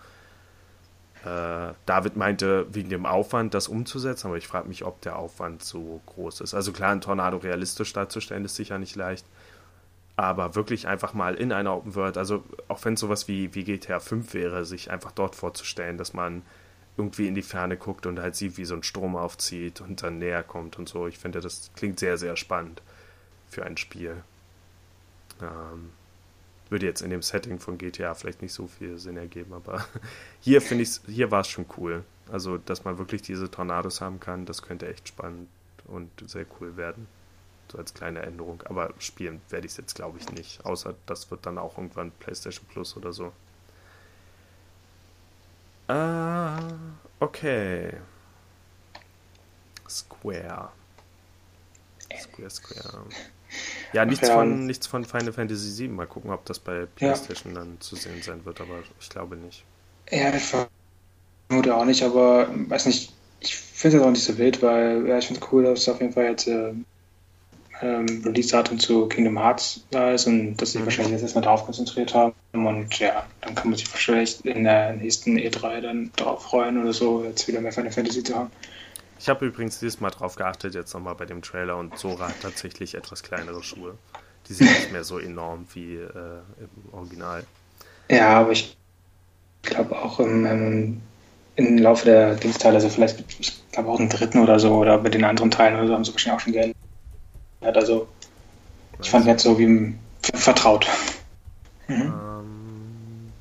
Äh, 1.25 1.73
David 1.85 2.15
meinte, 2.15 2.67
wegen 2.73 2.89
dem 2.89 3.05
Aufwand, 3.05 3.53
das 3.53 3.67
umzusetzen, 3.67 4.27
aber 4.27 4.37
ich 4.37 4.47
frage 4.47 4.67
mich, 4.67 4.85
ob 4.85 5.01
der 5.01 5.17
Aufwand 5.17 5.63
so 5.63 6.01
groß 6.05 6.41
ist. 6.41 6.53
Also 6.53 6.71
klar, 6.71 6.91
ein 6.91 7.01
Tornado 7.01 7.37
realistisch 7.37 7.91
darzustellen, 7.93 8.45
ist 8.45 8.55
sicher 8.55 8.77
nicht 8.77 8.95
leicht. 8.95 9.25
Aber 10.17 10.55
wirklich 10.55 10.87
einfach 10.87 11.13
mal 11.13 11.35
in 11.35 11.53
einer 11.53 11.75
Open 11.75 11.95
World, 11.95 12.17
also 12.17 12.43
auch 12.67 12.83
wenn 12.83 12.95
es 12.95 12.99
sowas 12.99 13.27
wie, 13.27 13.53
wie 13.53 13.63
GTA 13.63 13.99
5 13.99 14.33
wäre, 14.33 14.65
sich 14.65 14.89
einfach 14.91 15.11
dort 15.11 15.35
vorzustellen, 15.35 15.97
dass 15.99 16.13
man 16.13 16.41
irgendwie 16.97 17.27
in 17.27 17.35
die 17.35 17.43
Ferne 17.43 17.77
guckt 17.77 18.07
und 18.07 18.19
halt 18.19 18.35
sieht, 18.35 18.57
wie 18.57 18.65
so 18.65 18.73
ein 18.73 18.81
Strom 18.81 19.15
aufzieht 19.15 19.79
und 19.79 20.01
dann 20.01 20.17
näher 20.17 20.41
kommt 20.41 20.79
und 20.79 20.89
so. 20.89 21.07
Ich 21.07 21.19
finde, 21.19 21.39
das 21.39 21.71
klingt 21.75 21.99
sehr, 21.99 22.17
sehr 22.17 22.35
spannend 22.35 22.81
für 23.47 23.63
ein 23.63 23.77
Spiel. 23.77 24.23
Ähm, 25.39 25.91
würde 26.69 26.87
jetzt 26.87 27.01
in 27.01 27.11
dem 27.11 27.21
Setting 27.21 27.59
von 27.59 27.77
GTA 27.77 28.15
vielleicht 28.15 28.41
nicht 28.41 28.53
so 28.53 28.67
viel 28.67 28.97
Sinn 28.97 29.17
ergeben, 29.17 29.53
aber 29.53 29.85
hier 30.41 30.61
finde 30.61 30.83
ich 30.83 30.99
hier 31.05 31.29
war 31.29 31.41
es 31.41 31.47
schon 31.47 31.67
cool. 31.77 32.03
Also, 32.31 32.57
dass 32.57 32.83
man 32.83 32.97
wirklich 32.97 33.21
diese 33.21 33.49
Tornados 33.49 34.01
haben 34.01 34.19
kann, 34.19 34.45
das 34.45 34.63
könnte 34.63 34.87
echt 34.87 35.07
spannend 35.07 35.47
und 35.85 36.09
sehr 36.25 36.45
cool 36.59 36.75
werden. 36.75 37.07
So 37.71 37.77
als 37.77 37.93
kleine 37.93 38.21
Änderung. 38.21 38.63
Aber 38.65 38.93
spielen 38.99 39.41
werde 39.49 39.65
ich 39.65 39.73
es 39.73 39.77
jetzt, 39.77 39.95
glaube 39.95 40.17
ich, 40.19 40.31
nicht. 40.31 40.65
Außer 40.65 40.95
das 41.05 41.29
wird 41.31 41.45
dann 41.45 41.57
auch 41.57 41.77
irgendwann 41.77 42.11
PlayStation 42.11 42.65
Plus 42.71 42.95
oder 42.95 43.13
so. 43.13 43.31
Ah, 45.87 46.59
okay. 47.19 47.93
Square. 49.89 50.69
Square, 52.19 52.49
Square. 52.49 53.03
Ja, 53.93 54.05
nichts. 54.05 54.29
Von, 54.29 54.65
nichts 54.65 54.87
von 54.87 55.05
Final 55.05 55.33
Fantasy 55.33 55.83
VII. 55.83 55.89
Mal 55.89 56.07
gucken, 56.07 56.31
ob 56.31 56.45
das 56.45 56.59
bei 56.59 56.85
PlayStation 56.85 57.53
ja. 57.53 57.59
dann 57.59 57.79
zu 57.79 57.95
sehen 57.95 58.21
sein 58.21 58.43
wird, 58.45 58.59
aber 58.59 58.83
ich 58.99 59.09
glaube 59.09 59.37
nicht. 59.37 59.63
Ja, 60.09 60.33
ich 60.33 60.43
vermute 61.49 61.75
auch 61.75 61.85
nicht, 61.85 62.03
aber 62.03 62.49
weiß 62.69 62.85
nicht, 62.87 63.13
ich 63.39 63.55
finde 63.55 63.97
es 63.97 64.03
auch 64.03 64.09
nicht 64.09 64.23
so 64.23 64.37
wild, 64.37 64.61
weil 64.61 65.07
ja, 65.07 65.17
ich 65.17 65.27
finde 65.27 65.41
es 65.41 65.51
cool, 65.51 65.63
dass 65.63 65.79
es 65.79 65.89
auf 65.89 66.01
jeden 66.01 66.13
Fall 66.13 66.25
jetzt 66.25 66.47
äh, 66.47 66.73
ähm, 67.81 68.23
Release-Datum 68.25 68.79
zu 68.79 69.07
Kingdom 69.07 69.37
Hearts 69.37 69.85
da 69.91 70.11
ist 70.11 70.27
und 70.27 70.57
dass 70.57 70.71
sie 70.71 70.79
mhm. 70.79 70.85
wahrscheinlich 70.85 71.13
jetzt 71.13 71.21
erstmal 71.23 71.43
darauf 71.43 71.65
konzentriert 71.65 72.13
haben. 72.13 72.33
Und 72.53 72.99
ja, 72.99 73.25
dann 73.41 73.55
kann 73.55 73.69
man 73.69 73.77
sich 73.77 73.91
wahrscheinlich 73.91 74.43
in 74.45 74.63
der 74.63 74.93
nächsten 74.93 75.37
E3 75.37 75.81
dann 75.81 76.11
darauf 76.15 76.43
freuen 76.43 76.81
oder 76.81 76.93
so, 76.93 77.23
jetzt 77.23 77.47
wieder 77.47 77.61
mehr 77.61 77.71
Final 77.71 77.91
Fantasy 77.91 78.23
zu 78.23 78.35
haben. 78.35 78.51
Ich 79.19 79.29
habe 79.29 79.45
übrigens 79.45 79.79
dieses 79.79 79.99
Mal 79.99 80.11
drauf 80.11 80.35
geachtet, 80.35 80.75
jetzt 80.75 80.93
nochmal 80.93 81.15
bei 81.15 81.25
dem 81.25 81.41
Trailer 81.41 81.77
und 81.77 81.97
Sora 81.97 82.27
hat 82.27 82.41
tatsächlich 82.41 82.95
etwas 82.95 83.23
kleinere 83.23 83.63
Schuhe. 83.63 83.95
Die 84.47 84.53
sind 84.53 84.69
nicht 84.69 84.91
mehr 84.91 85.03
so 85.03 85.19
enorm 85.19 85.67
wie 85.73 85.95
äh, 85.95 86.07
im 86.59 86.93
Original. 86.93 87.43
Ja, 88.09 88.39
aber 88.39 88.51
ich 88.51 88.77
glaube 89.63 89.97
auch 89.97 90.19
im, 90.19 90.45
im, 90.45 91.01
im 91.55 91.77
Laufe 91.77 92.05
der 92.05 92.35
Dingsteile, 92.35 92.75
also 92.75 92.89
vielleicht, 92.89 93.23
ich 93.39 93.61
glaube 93.71 93.89
auch 93.89 93.99
im 93.99 94.07
dritten 94.07 94.39
oder 94.39 94.59
so, 94.59 94.75
oder 94.75 94.97
bei 94.99 95.09
den 95.09 95.23
anderen 95.23 95.51
Teilen 95.51 95.75
oder 95.75 95.87
so, 95.87 95.93
haben 95.93 96.05
sie 96.05 96.13
wahrscheinlich 96.13 96.39
auch 96.39 96.43
schon 96.43 96.53
geändert. 96.53 96.77
Also, 97.61 98.07
ich 99.01 99.09
fand 99.09 99.25
jetzt 99.25 99.43
so 99.43 99.57
wie 99.57 99.63
im, 99.63 99.99
vertraut. 100.21 100.87
Mhm. 101.87 102.01
Um, 102.01 102.09
ähm, 102.11 103.33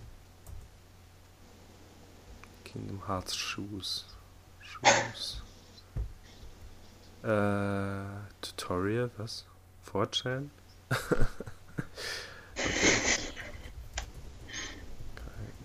Kingdom 2.65 3.07
Hearts 3.07 3.37
Shoes. 3.37 4.07
Shoes. 4.61 5.43
Äh, 7.23 8.05
Tutorial, 8.41 9.11
was? 9.17 9.45
Fortran? 9.83 10.51
okay. 10.91 11.27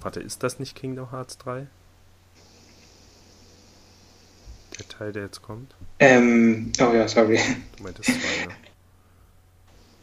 Warte, 0.01 0.19
ist 0.19 0.43
das 0.43 0.59
nicht 0.59 0.75
Kingdom 0.75 1.11
Hearts 1.11 1.37
3? 1.37 1.67
Der 4.77 4.87
Teil, 4.87 5.11
der 5.11 5.23
jetzt 5.23 5.41
kommt? 5.41 5.73
Ähm, 5.99 6.71
oh 6.79 6.93
ja, 6.93 7.07
sorry. 7.07 7.39
Du 7.77 7.83
meintest 7.83 8.09
2, 8.09 8.15
ne? 8.47 8.53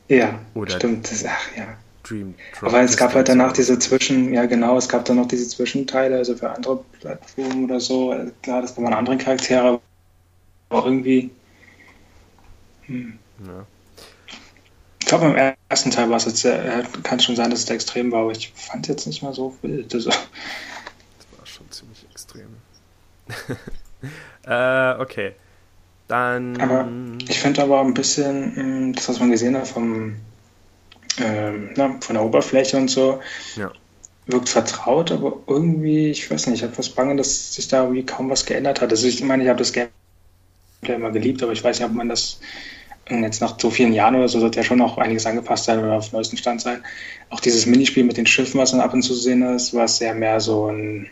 Ja, 0.16 0.38
Oder 0.54 0.76
stimmt. 0.76 1.10
Das, 1.10 1.24
ach 1.26 1.56
ja. 1.56 1.76
Dream 2.02 2.34
Drop 2.58 2.70
Aber 2.70 2.80
es 2.80 2.96
gab 2.96 3.14
halt 3.14 3.28
danach 3.28 3.52
diese 3.52 3.78
Zwischen, 3.78 4.32
ja 4.32 4.46
genau, 4.46 4.78
es 4.78 4.88
gab 4.88 5.04
dann 5.04 5.16
noch 5.16 5.28
diese 5.28 5.46
Zwischenteile, 5.46 6.16
also 6.16 6.34
für 6.34 6.50
andere 6.50 6.82
Plattformen 6.98 7.64
oder 7.64 7.78
so. 7.78 8.14
Klar, 8.42 8.62
das 8.62 8.74
waren 8.78 8.94
andere 8.94 9.18
Charaktere, 9.18 9.80
aber 10.70 10.84
irgendwie 10.86 11.30
hm. 12.88 13.18
Ja. 13.46 13.66
Ich 15.00 15.06
glaube, 15.06 15.26
im 15.26 15.36
ersten 15.70 15.90
Teil 15.90 16.10
war 16.10 16.16
es 16.16 16.24
jetzt, 16.24 16.44
äh, 16.44 16.82
kann 17.02 17.20
schon 17.20 17.36
sein, 17.36 17.50
dass 17.50 17.60
es 17.60 17.70
extrem 17.70 18.10
war, 18.12 18.22
aber 18.22 18.32
ich 18.32 18.52
fand 18.54 18.84
es 18.84 18.88
jetzt 18.88 19.06
nicht 19.06 19.22
mal 19.22 19.32
so 19.32 19.56
wild. 19.62 19.94
Also. 19.94 20.10
Das 20.10 20.18
war 21.38 21.46
schon 21.46 21.70
ziemlich 21.70 22.04
extrem. 22.10 22.48
äh, 24.46 25.00
okay. 25.00 25.32
Dann. 26.08 26.58
Aber 26.60 26.88
ich 27.28 27.38
finde 27.38 27.62
aber 27.62 27.80
ein 27.80 27.94
bisschen, 27.94 28.56
hm, 28.56 28.92
das, 28.94 29.08
was 29.08 29.20
man 29.20 29.30
gesehen 29.30 29.56
hat 29.56 29.68
vom, 29.68 30.16
ähm, 31.20 31.70
na, 31.76 31.96
von 32.00 32.14
der 32.14 32.24
Oberfläche 32.24 32.76
und 32.78 32.88
so, 32.88 33.20
ja. 33.56 33.70
wirkt 34.26 34.48
vertraut, 34.48 35.12
aber 35.12 35.38
irgendwie, 35.46 36.10
ich 36.10 36.30
weiß 36.30 36.46
nicht, 36.46 36.60
ich 36.60 36.62
habe 36.62 36.78
was 36.78 36.88
Bange, 36.88 37.16
dass 37.16 37.54
sich 37.54 37.68
da 37.68 37.82
irgendwie 37.82 38.06
kaum 38.06 38.30
was 38.30 38.46
geändert 38.46 38.80
hat. 38.80 38.90
Also 38.90 39.06
ich 39.06 39.22
meine, 39.22 39.42
ich 39.42 39.48
habe 39.48 39.58
das 39.58 39.72
Gameplay 39.72 40.94
immer 40.94 41.10
geliebt, 41.10 41.42
aber 41.42 41.52
ich 41.52 41.62
weiß 41.62 41.78
nicht, 41.78 41.88
ob 41.88 41.94
man 41.94 42.08
das 42.08 42.40
jetzt 43.10 43.40
nach 43.40 43.58
so 43.58 43.70
vielen 43.70 43.92
Jahren 43.92 44.16
oder 44.16 44.28
so 44.28 44.40
sollte 44.40 44.58
ja 44.58 44.64
schon 44.64 44.78
noch 44.78 44.98
einiges 44.98 45.26
angepasst 45.26 45.64
sein 45.64 45.78
oder 45.78 45.94
auf 45.94 46.12
neuesten 46.12 46.36
Stand 46.36 46.60
sein. 46.60 46.82
Auch 47.30 47.40
dieses 47.40 47.66
Minispiel 47.66 48.04
mit 48.04 48.16
den 48.16 48.26
Schiffen, 48.26 48.60
was 48.60 48.72
dann 48.72 48.80
ab 48.80 48.92
und 48.92 49.02
zu 49.02 49.14
sehen 49.14 49.42
ist, 49.54 49.74
war 49.74 49.88
sehr 49.88 50.14
mehr 50.14 50.40
so 50.40 50.66
ein, 50.70 51.08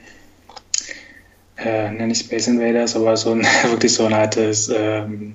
äh, 1.58 1.90
nenne 1.90 2.12
ich 2.12 2.20
Space 2.20 2.48
Invaders, 2.48 2.96
aber 2.96 3.16
so 3.16 3.32
ein, 3.32 3.42
wirklich 3.70 3.94
so 3.94 4.04
ein 4.06 4.12
altes, 4.12 4.68
ähm, 4.68 5.34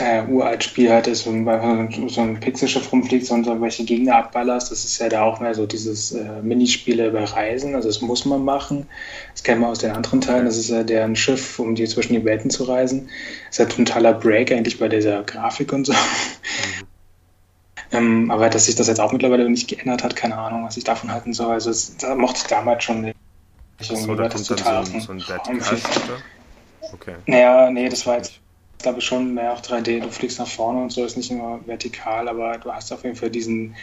äh, 0.00 0.22
uralt 0.26 0.64
Spiel 0.64 0.90
halt 0.90 1.06
ist, 1.06 1.26
wo 1.26 2.08
so 2.08 2.20
ein 2.20 2.40
Pixelschiff 2.40 2.92
rumfliegt 2.92 3.30
und 3.30 3.46
irgendwelche 3.46 3.84
Gegner 3.84 4.16
abballerst. 4.16 4.70
Das 4.70 4.84
ist 4.84 4.98
ja 4.98 5.08
da 5.08 5.22
auch 5.22 5.40
mehr 5.40 5.54
so 5.54 5.66
dieses 5.66 6.12
äh, 6.12 6.42
Minispiele 6.42 7.08
über 7.08 7.22
Reisen. 7.24 7.74
Also 7.74 7.88
das 7.88 8.00
muss 8.00 8.24
man 8.24 8.44
machen. 8.44 8.86
Das 9.32 9.42
kennen 9.42 9.60
wir 9.60 9.68
aus 9.68 9.80
den 9.80 9.90
anderen 9.90 10.20
Teilen. 10.20 10.46
Das 10.46 10.56
ist 10.56 10.70
ja 10.70 10.84
deren 10.84 11.16
Schiff, 11.16 11.58
um 11.58 11.74
die 11.74 11.86
zwischen 11.86 12.14
die 12.14 12.24
Welten 12.24 12.50
zu 12.50 12.64
reisen. 12.64 13.08
Das 13.48 13.58
ist 13.58 13.58
ja 13.58 13.64
ein 13.66 13.86
totaler 13.86 14.14
Break 14.14 14.52
eigentlich 14.52 14.78
bei 14.78 14.88
dieser 14.88 15.22
Grafik 15.22 15.72
und 15.72 15.86
so. 15.86 15.92
Mhm. 15.92 15.98
ähm, 17.92 18.30
aber 18.30 18.48
dass 18.48 18.66
sich 18.66 18.76
das 18.76 18.86
jetzt 18.86 19.00
auch 19.00 19.12
mittlerweile 19.12 19.48
nicht 19.50 19.68
geändert 19.68 20.04
hat, 20.04 20.16
keine 20.16 20.38
Ahnung, 20.38 20.64
was 20.64 20.76
ich 20.76 20.84
davon 20.84 21.12
halten 21.12 21.32
soll. 21.32 21.52
Also 21.52 21.70
das, 21.70 21.96
das 21.98 22.16
mochte 22.16 22.40
ich 22.42 22.46
damals 22.46 22.84
schon 22.84 23.02
nicht. 23.02 23.19
Ich 23.80 23.88
so, 23.88 24.14
da 24.14 24.28
kommt 24.28 24.50
dann 24.50 24.84
so, 24.84 24.98
so 25.00 25.12
ein 25.12 25.18
Dead 25.18 25.40
Okay. 26.92 27.14
Naja, 27.26 27.70
nee, 27.70 27.88
das 27.88 28.06
war 28.06 28.16
jetzt 28.16 28.40
glaube 28.82 28.98
ich, 28.98 29.04
schon 29.04 29.34
mehr 29.34 29.52
auf 29.52 29.62
3D. 29.62 30.00
Du 30.00 30.08
fliegst 30.10 30.38
nach 30.38 30.48
vorne 30.48 30.82
und 30.82 30.92
so, 30.92 31.04
ist 31.04 31.16
nicht 31.16 31.30
immer 31.30 31.60
vertikal, 31.66 32.28
aber 32.28 32.58
du 32.58 32.72
hast 32.72 32.92
auf 32.92 33.04
jeden 33.04 33.16
Fall 33.16 33.30
diesen 33.30 33.74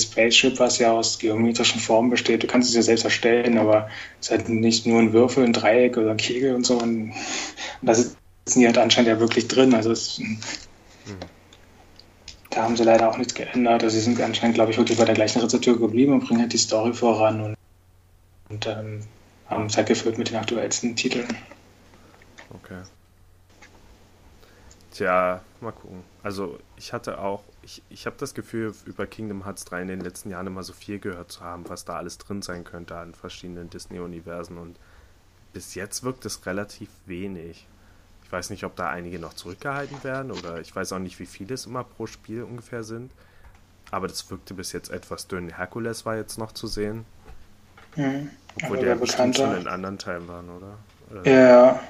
Spaceship, 0.00 0.58
was 0.60 0.78
ja 0.78 0.92
aus 0.92 1.18
geometrischen 1.18 1.80
Formen 1.80 2.10
besteht. 2.10 2.42
Du 2.42 2.46
kannst 2.46 2.68
es 2.68 2.76
ja 2.76 2.82
selbst 2.82 3.04
erstellen, 3.04 3.58
aber 3.58 3.88
es 4.20 4.26
ist 4.26 4.30
halt 4.30 4.48
nicht 4.48 4.86
nur 4.86 5.00
ein 5.00 5.12
Würfel, 5.12 5.44
ein 5.44 5.52
Dreieck 5.52 5.96
oder 5.96 6.12
ein 6.12 6.16
Kegel 6.16 6.54
und 6.54 6.64
so. 6.64 6.74
Und, 6.74 7.10
und 7.10 7.14
da 7.82 7.94
sitzen 7.94 8.16
die 8.60 8.66
halt 8.66 8.78
anscheinend 8.78 9.08
ja 9.08 9.20
wirklich 9.20 9.48
drin. 9.48 9.74
Also 9.74 9.90
es, 9.90 10.18
mhm. 10.18 10.38
da 12.50 12.62
haben 12.62 12.76
sie 12.76 12.84
leider 12.84 13.10
auch 13.10 13.18
nichts 13.18 13.34
geändert. 13.34 13.82
Also 13.82 13.96
sie 13.96 14.02
sind 14.02 14.20
anscheinend, 14.20 14.54
glaube 14.54 14.70
ich, 14.70 14.78
wirklich 14.78 14.98
bei 14.98 15.04
der 15.04 15.14
gleichen 15.14 15.40
Rezeptur 15.40 15.78
geblieben 15.78 16.12
und 16.12 16.26
bringen 16.26 16.40
halt 16.40 16.52
die 16.52 16.58
Story 16.58 16.94
voran 16.94 17.40
und, 17.40 17.56
und 18.50 18.66
ähm, 18.68 19.00
es 19.50 19.76
halt 19.76 19.88
gefüllt 19.88 20.18
mit 20.18 20.30
den 20.30 20.36
aktuellsten 20.36 20.96
Titeln. 20.96 21.26
Okay. 22.50 22.82
Tja, 24.92 25.42
mal 25.60 25.72
gucken. 25.72 26.02
Also 26.22 26.58
ich 26.76 26.92
hatte 26.92 27.20
auch, 27.20 27.44
ich, 27.62 27.82
ich 27.88 28.06
habe 28.06 28.16
das 28.18 28.34
Gefühl, 28.34 28.74
über 28.84 29.06
Kingdom 29.06 29.44
Hearts 29.44 29.64
3 29.66 29.82
in 29.82 29.88
den 29.88 30.00
letzten 30.00 30.30
Jahren 30.30 30.46
immer 30.46 30.62
so 30.62 30.72
viel 30.72 30.98
gehört 30.98 31.30
zu 31.30 31.40
haben, 31.40 31.68
was 31.68 31.84
da 31.84 31.96
alles 31.96 32.18
drin 32.18 32.42
sein 32.42 32.64
könnte 32.64 32.96
an 32.96 33.14
verschiedenen 33.14 33.70
Disney-Universen 33.70 34.58
und 34.58 34.78
bis 35.52 35.74
jetzt 35.74 36.02
wirkt 36.02 36.24
es 36.26 36.46
relativ 36.46 36.88
wenig. 37.06 37.66
Ich 38.24 38.32
weiß 38.32 38.50
nicht, 38.50 38.64
ob 38.64 38.76
da 38.76 38.90
einige 38.90 39.18
noch 39.18 39.34
zurückgehalten 39.34 40.04
werden 40.04 40.32
oder 40.32 40.60
ich 40.60 40.74
weiß 40.74 40.92
auch 40.92 40.98
nicht, 40.98 41.18
wie 41.18 41.26
viele 41.26 41.54
es 41.54 41.66
immer 41.66 41.84
pro 41.84 42.06
Spiel 42.06 42.42
ungefähr 42.42 42.82
sind. 42.82 43.10
Aber 43.90 44.08
das 44.08 44.30
wirkte 44.30 44.52
bis 44.52 44.72
jetzt 44.72 44.90
etwas 44.90 45.28
dünn. 45.28 45.48
Herkules 45.48 46.04
war 46.04 46.16
jetzt 46.16 46.38
noch 46.38 46.52
zu 46.52 46.66
sehen. 46.66 47.06
Mhm. 47.98 48.30
Obwohl 48.62 48.78
der 48.78 48.94
bestimmt 48.96 49.36
schon 49.36 49.56
in 49.56 49.68
anderen 49.68 49.98
Teilen 49.98 50.26
waren, 50.26 50.48
oder? 50.48 50.78
oder? 51.10 51.30
Ja. 51.30 51.80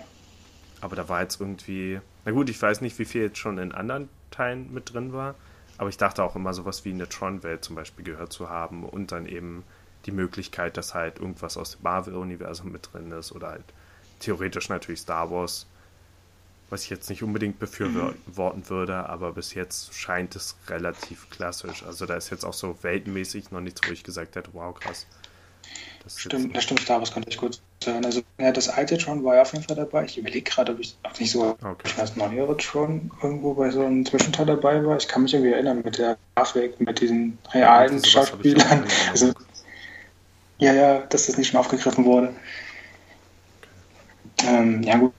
Aber 0.81 0.97
da 0.97 1.09
war 1.09 1.23
jetzt 1.23 1.41
irgendwie 1.41 2.01
na 2.29 2.35
gut, 2.35 2.51
ich 2.51 2.61
weiß 2.61 2.83
nicht, 2.83 2.99
wie 2.99 3.07
viel 3.07 3.23
jetzt 3.23 3.39
schon 3.39 3.57
in 3.57 3.73
anderen 3.73 4.11
Teilen 4.31 4.71
mit 4.75 4.93
drin 4.93 5.15
war, 5.15 5.35
aber 5.79 5.89
ich 5.89 5.97
dachte 5.97 6.23
auch 6.23 6.37
immer, 6.37 6.53
sowas 6.53 6.85
wie 6.85 6.91
eine 6.91 7.09
Tron-Welt 7.09 7.65
zum 7.65 7.75
Beispiel 7.75 8.05
gehört 8.05 8.35
zu 8.35 8.51
haben 8.51 8.85
und 8.85 9.13
dann 9.13 9.25
eben 9.25 9.65
die 10.05 10.13
Möglichkeit, 10.13 10.77
dass 10.77 10.95
halt 10.95 11.21
irgendwas 11.21 11.57
aus 11.57 11.71
dem 11.71 11.85
Marvel-Universum 11.85 12.71
mit 12.71 12.93
drin 12.93 13.11
ist 13.13 13.33
oder 13.33 13.49
halt 13.49 13.65
theoretisch 14.21 14.69
natürlich 14.69 15.01
Star 15.01 15.31
Wars, 15.31 15.67
was 16.69 16.83
ich 16.83 16.91
jetzt 16.91 17.09
nicht 17.09 17.23
unbedingt 17.23 17.59
befürworten 17.59 18.61
mhm. 18.61 18.69
würde, 18.69 19.09
aber 19.09 19.33
bis 19.33 19.55
jetzt 19.55 19.95
scheint 19.95 20.37
es 20.37 20.55
relativ 20.67 21.31
klassisch. 21.31 21.83
Also 21.83 22.05
da 22.05 22.17
ist 22.17 22.29
jetzt 22.29 22.45
auch 22.45 22.53
so 22.53 22.77
weltenmäßig 22.83 23.53
noch 23.53 23.63
nichts, 23.63 23.81
wo 23.89 23.93
ich 23.93 24.05
gesagt 24.05 24.37
hätte, 24.37 24.51
wow, 24.53 24.79
krass. 24.79 25.07
Das 26.05 26.21
stimmt, 26.21 26.57
das 26.57 26.65
stimmt, 26.65 26.81
Star 26.81 27.01
Wars 27.01 27.13
könnte 27.13 27.29
ich 27.29 27.37
gut 27.37 27.61
sein. 27.85 28.05
Also 28.05 28.23
ja, 28.39 28.51
das 28.51 28.69
alte 28.69 28.97
Tron 28.97 29.25
war 29.25 29.35
ja 29.35 29.43
auf 29.43 29.53
jeden 29.53 29.65
Fall 29.65 29.77
dabei. 29.77 30.05
Ich 30.05 30.17
überlege 30.17 30.51
gerade, 30.51 30.73
ob 30.73 30.81
ich 30.81 30.97
auch 31.03 31.19
nicht 31.19 31.31
so 31.31 31.57
okay. 31.63 31.91
das 31.97 32.17
neuere 32.17 32.57
Tron 32.57 33.11
irgendwo 33.23 33.55
bei 33.55 33.71
so 33.71 33.85
einem 33.85 34.07
Zwischenteil 34.07 34.47
dabei 34.47 34.85
war. 34.85 34.97
Ich 34.97 35.07
kann 35.07 35.23
mich 35.23 35.35
irgendwie 35.35 35.53
erinnern 35.53 35.83
mit 35.85 35.99
der 35.99 36.17
Grafik, 36.35 36.81
mit 36.81 37.01
diesen 37.01 37.39
realen 37.53 37.99
ja, 37.99 38.09
Schauspielern. 38.09 38.85
Also, 39.11 39.33
ja, 40.59 40.73
ja, 40.73 40.99
dass 41.01 41.27
das 41.27 41.37
nicht 41.37 41.49
schon 41.49 41.61
aufgegriffen 41.61 42.05
wurde. 42.05 42.35
Okay. 44.39 44.47
Ähm, 44.47 44.83
ja 44.83 44.97
gut, 44.97 45.13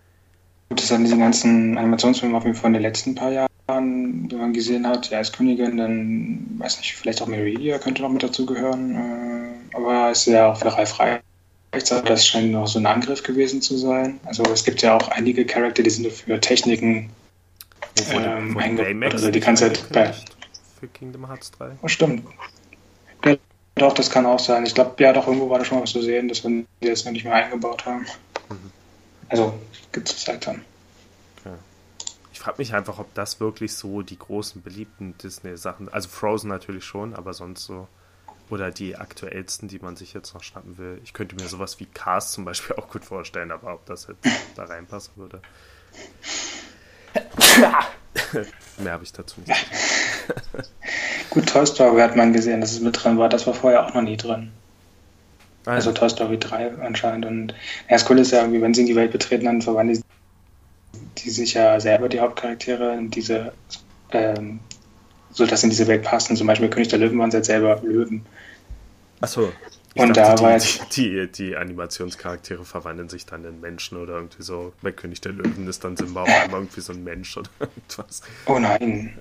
das 0.70 0.88
sind 0.88 1.04
diese 1.04 1.18
ganzen 1.18 1.78
Animationsfilme 1.78 2.38
auf 2.38 2.46
jeden 2.46 2.56
Fall 2.56 2.70
in 2.70 2.74
den 2.74 2.84
letzten 2.84 3.16
paar 3.16 3.32
Jahren 3.32 3.49
die 3.78 4.36
man 4.36 4.54
gesehen 4.54 4.88
hat, 4.88 5.10
ja, 5.10 5.20
als 5.20 5.32
Königin, 5.32 5.78
dann, 5.78 6.46
weiß 6.58 6.78
nicht, 6.80 6.96
vielleicht 6.96 7.22
auch 7.22 7.28
Meridia 7.28 7.78
könnte 7.80 8.02
noch 8.02 8.10
mit 8.10 8.24
dazu 8.24 8.46
gehören, 8.46 8.96
äh, 8.96 9.76
aber 9.76 10.12
ist 10.12 10.26
ja 10.26 10.52
auch 10.52 10.58
für 10.58 10.74
Ralf 10.76 10.90
Frei. 10.90 11.22
Das 11.72 12.26
scheint 12.26 12.52
noch 12.52 12.68
so 12.68 12.80
ein 12.80 12.88
Angriff 12.88 13.22
gewesen 13.22 13.62
zu 13.62 13.78
sein. 13.78 14.20
Also 14.26 14.44
es 14.44 14.64
gibt 14.64 14.82
ja 14.82 14.98
auch 14.98 15.08
einige 15.10 15.46
Charakter, 15.46 15.84
die 15.84 15.90
sind 15.92 16.12
für 16.12 16.40
Techniken 16.40 17.12
ähm, 18.12 18.58
eingebaut. 18.58 19.14
Also 19.14 19.30
die 19.30 19.40
kannst 19.40 19.62
halt 19.62 19.88
bei. 19.92 20.14
Für 20.80 20.88
Kingdom 20.88 21.28
Hearts 21.28 21.52
3. 21.52 21.78
Oh, 21.84 21.88
stimmt. 21.88 22.24
Ja, 23.24 23.36
doch, 23.76 23.94
das 23.94 24.10
kann 24.10 24.26
auch 24.26 24.40
sein. 24.40 24.66
Ich 24.66 24.74
glaube, 24.74 24.96
ja, 25.04 25.14
doch, 25.14 25.28
irgendwo 25.28 25.50
war 25.50 25.60
da 25.60 25.66
schon 25.66 25.78
mal 25.78 25.84
was 25.84 25.92
zu 25.92 26.02
sehen, 26.02 26.28
dass 26.28 26.44
wir 26.44 26.50
die 26.82 26.88
jetzt 26.88 27.06
noch 27.06 27.12
nicht 27.12 27.26
mehr 27.26 27.34
eingebaut 27.34 27.86
haben. 27.86 28.06
Mhm. 28.50 28.72
Also, 29.28 29.54
gibt 29.92 30.10
es 30.10 30.24
Zeit 30.24 30.48
dann. 30.48 30.64
Ich 32.40 32.44
frage 32.46 32.60
mich 32.60 32.74
einfach, 32.74 33.00
ob 33.00 33.14
das 33.16 33.42
wirklich 33.42 33.74
so 33.74 34.02
die 34.02 34.18
großen 34.18 34.62
beliebten 34.62 35.14
Disney-Sachen, 35.18 35.90
also 35.90 36.08
Frozen 36.08 36.48
natürlich 36.48 36.86
schon, 36.86 37.14
aber 37.14 37.34
sonst 37.34 37.66
so. 37.66 37.90
Oder 38.50 38.72
die 38.72 38.96
aktuellsten, 38.96 39.68
die 39.68 39.80
man 39.80 39.98
sich 39.98 40.14
jetzt 40.14 40.34
noch 40.34 40.42
schnappen 40.42 40.78
will. 40.78 41.02
Ich 41.04 41.12
könnte 41.12 41.36
mir 41.36 41.50
sowas 41.50 41.82
wie 41.82 41.86
Cars 41.86 42.32
zum 42.32 42.46
Beispiel 42.46 42.76
auch 42.78 42.88
gut 42.88 43.04
vorstellen, 43.04 43.52
aber 43.52 43.74
ob 43.74 43.86
das 43.88 44.08
jetzt 44.08 44.26
da 44.56 44.64
reinpassen 44.64 45.12
würde. 45.18 45.42
Mehr 48.78 48.94
habe 48.94 49.04
ich 49.04 49.12
dazu 49.12 49.42
nicht. 49.46 49.68
gut, 51.32 51.46
Toy 51.46 51.66
Story 51.66 52.00
hat 52.00 52.16
man 52.16 52.32
gesehen, 52.32 52.62
dass 52.62 52.72
es 52.72 52.80
mit 52.80 53.04
drin 53.04 53.18
war. 53.18 53.28
Das 53.28 53.48
war 53.48 53.54
vorher 53.54 53.86
auch 53.86 53.94
noch 53.94 54.02
nie 54.02 54.16
drin. 54.16 54.54
Ah, 55.66 55.72
also 55.72 55.92
Toy 55.92 56.10
Story 56.10 56.40
3 56.40 56.78
anscheinend. 56.78 57.26
Und 57.26 57.52
ja, 57.52 57.58
das 57.90 58.06
Coole 58.06 58.22
ist 58.22 58.32
ja 58.32 58.40
irgendwie, 58.40 58.62
wenn 58.62 58.74
sie 58.74 58.80
in 58.82 58.88
die 58.88 58.96
Welt 58.96 59.12
betreten, 59.12 59.44
dann 59.44 59.62
verwandeln 59.62 60.02
die 61.24 61.30
sich 61.30 61.54
ja 61.54 61.80
selber 61.80 62.10
die 62.10 62.20
Hauptcharaktere 62.20 62.96
in 62.96 63.10
diese, 63.10 63.54
ähm, 64.12 64.60
so 65.32 65.46
dass 65.46 65.64
in 65.64 65.70
diese 65.70 65.88
Welt 65.88 66.04
passen. 66.04 66.36
Zum 66.36 66.48
Beispiel 66.48 66.70
König 66.70 66.90
der 66.90 67.00
Löwen 67.00 67.20
waren 67.20 67.32
jetzt 67.32 67.48
selber 67.48 67.80
Löwen. 67.84 68.26
Achso. 69.22 69.52
Und 69.96 70.16
dachte, 70.16 70.36
da 70.36 70.42
war 70.44 70.52
jetzt. 70.54 70.96
Die, 70.96 71.10
die, 71.10 71.32
die, 71.32 71.56
Animationscharaktere 71.56 72.64
verwandeln 72.64 73.10
sich 73.10 73.26
dann 73.26 73.44
in 73.44 73.60
Menschen 73.60 73.98
oder 73.98 74.14
irgendwie 74.14 74.44
so. 74.44 74.74
Bei 74.82 74.92
König 74.92 75.20
der 75.22 75.34
Löwen 75.34 75.68
ist 75.68 75.84
dann 75.84 75.98
Simba 75.98 76.24
auf 76.24 76.30
einmal 76.30 76.62
irgendwie 76.62 76.82
so 76.82 76.94
ein 76.94 77.04
Mensch 77.04 77.36
oder 77.36 77.50
irgendwas. 77.60 78.22
Oh 78.46 78.60
nein. 78.60 79.18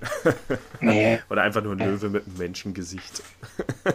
Nee. 0.81 1.21
oder 1.31 1.43
einfach 1.43 1.63
nur 1.63 1.73
ein 1.73 1.79
Löwe 1.79 2.11
mit 2.11 2.27
einem 2.27 2.37
Menschengesicht. 2.37 3.23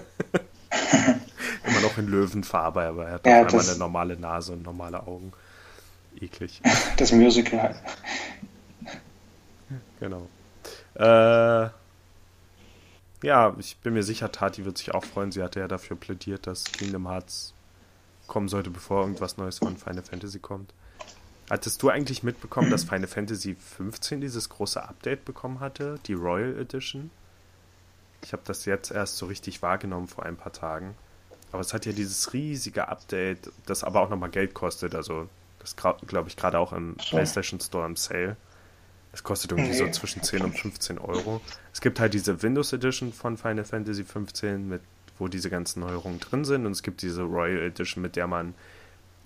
Immer 1.65 1.81
noch 1.81 1.97
in 1.97 2.07
Löwenfarbe, 2.07 2.81
aber 2.81 3.05
er 3.05 3.13
hat 3.13 3.25
ja, 3.25 3.45
einmal 3.45 3.61
eine 3.61 3.77
normale 3.77 4.17
Nase 4.17 4.53
und 4.53 4.63
normale 4.63 5.05
Augen 5.05 5.31
eklig. 6.21 6.61
Das 6.97 7.11
Musical. 7.11 7.75
Genau. 9.99 10.27
Äh, 10.95 11.69
ja, 13.23 13.55
ich 13.57 13.77
bin 13.77 13.93
mir 13.93 14.03
sicher, 14.03 14.31
Tati 14.31 14.65
wird 14.65 14.77
sich 14.77 14.93
auch 14.93 15.05
freuen. 15.05 15.31
Sie 15.31 15.41
hatte 15.41 15.59
ja 15.59 15.67
dafür 15.67 15.95
plädiert, 15.95 16.45
dass 16.45 16.65
Kingdom 16.65 17.07
Hearts 17.07 17.53
kommen 18.27 18.49
sollte, 18.49 18.69
bevor 18.69 19.01
irgendwas 19.01 19.37
Neues 19.37 19.59
von 19.59 19.77
Final 19.77 20.03
Fantasy 20.03 20.39
kommt. 20.39 20.73
Hattest 21.49 21.81
du 21.81 21.89
eigentlich 21.89 22.23
mitbekommen, 22.23 22.69
dass 22.69 22.83
Final 22.83 23.07
Fantasy 23.07 23.55
15 23.55 24.21
dieses 24.21 24.49
große 24.49 24.81
Update 24.81 25.25
bekommen 25.25 25.59
hatte, 25.59 25.99
die 26.05 26.13
Royal 26.13 26.57
Edition? 26.59 27.11
Ich 28.23 28.33
habe 28.33 28.43
das 28.45 28.65
jetzt 28.65 28.91
erst 28.91 29.17
so 29.17 29.25
richtig 29.25 29.61
wahrgenommen 29.61 30.07
vor 30.07 30.25
ein 30.25 30.37
paar 30.37 30.53
Tagen. 30.53 30.95
Aber 31.51 31.61
es 31.61 31.73
hat 31.73 31.85
ja 31.85 31.91
dieses 31.91 32.33
riesige 32.33 32.87
Update, 32.87 33.51
das 33.65 33.83
aber 33.83 34.01
auch 34.01 34.09
nochmal 34.09 34.31
Geld 34.31 34.53
kostet. 34.53 34.95
Also 34.95 35.29
das 35.63 35.75
glaube 35.75 36.29
ich 36.29 36.35
gerade 36.35 36.59
auch 36.59 36.73
im. 36.73 36.95
PlayStation 36.95 37.59
Store 37.59 37.85
im 37.85 37.95
Sale. 37.95 38.37
Es 39.11 39.23
kostet 39.23 39.51
irgendwie 39.51 39.73
so 39.73 39.87
zwischen 39.89 40.23
10 40.23 40.41
und 40.41 40.57
15 40.57 40.97
Euro. 40.97 41.39
Es 41.71 41.81
gibt 41.81 41.99
halt 41.99 42.13
diese 42.13 42.41
Windows 42.41 42.73
Edition 42.73 43.13
von 43.13 43.37
Final 43.37 43.63
Fantasy 43.63 44.03
15, 44.03 44.67
mit, 44.67 44.81
wo 45.19 45.27
diese 45.27 45.49
ganzen 45.49 45.81
Neuerungen 45.81 46.19
drin 46.19 46.45
sind. 46.45 46.65
Und 46.65 46.71
es 46.71 46.81
gibt 46.81 47.01
diese 47.03 47.21
Royal 47.21 47.61
Edition, 47.61 48.01
mit 48.01 48.15
der 48.15 48.27
man 48.27 48.55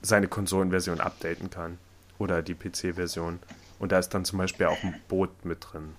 seine 0.02 0.28
Konsolenversion 0.28 1.00
updaten 1.00 1.50
kann. 1.50 1.78
Oder 2.20 2.42
die 2.42 2.54
PC-Version. 2.54 3.40
Und 3.80 3.92
da 3.92 4.00
ist 4.00 4.10
dann 4.10 4.26
zum 4.26 4.40
Beispiel 4.40 4.66
auch 4.66 4.84
ein 4.84 5.00
Boot 5.08 5.46
mit 5.46 5.66
drin. 5.72 5.94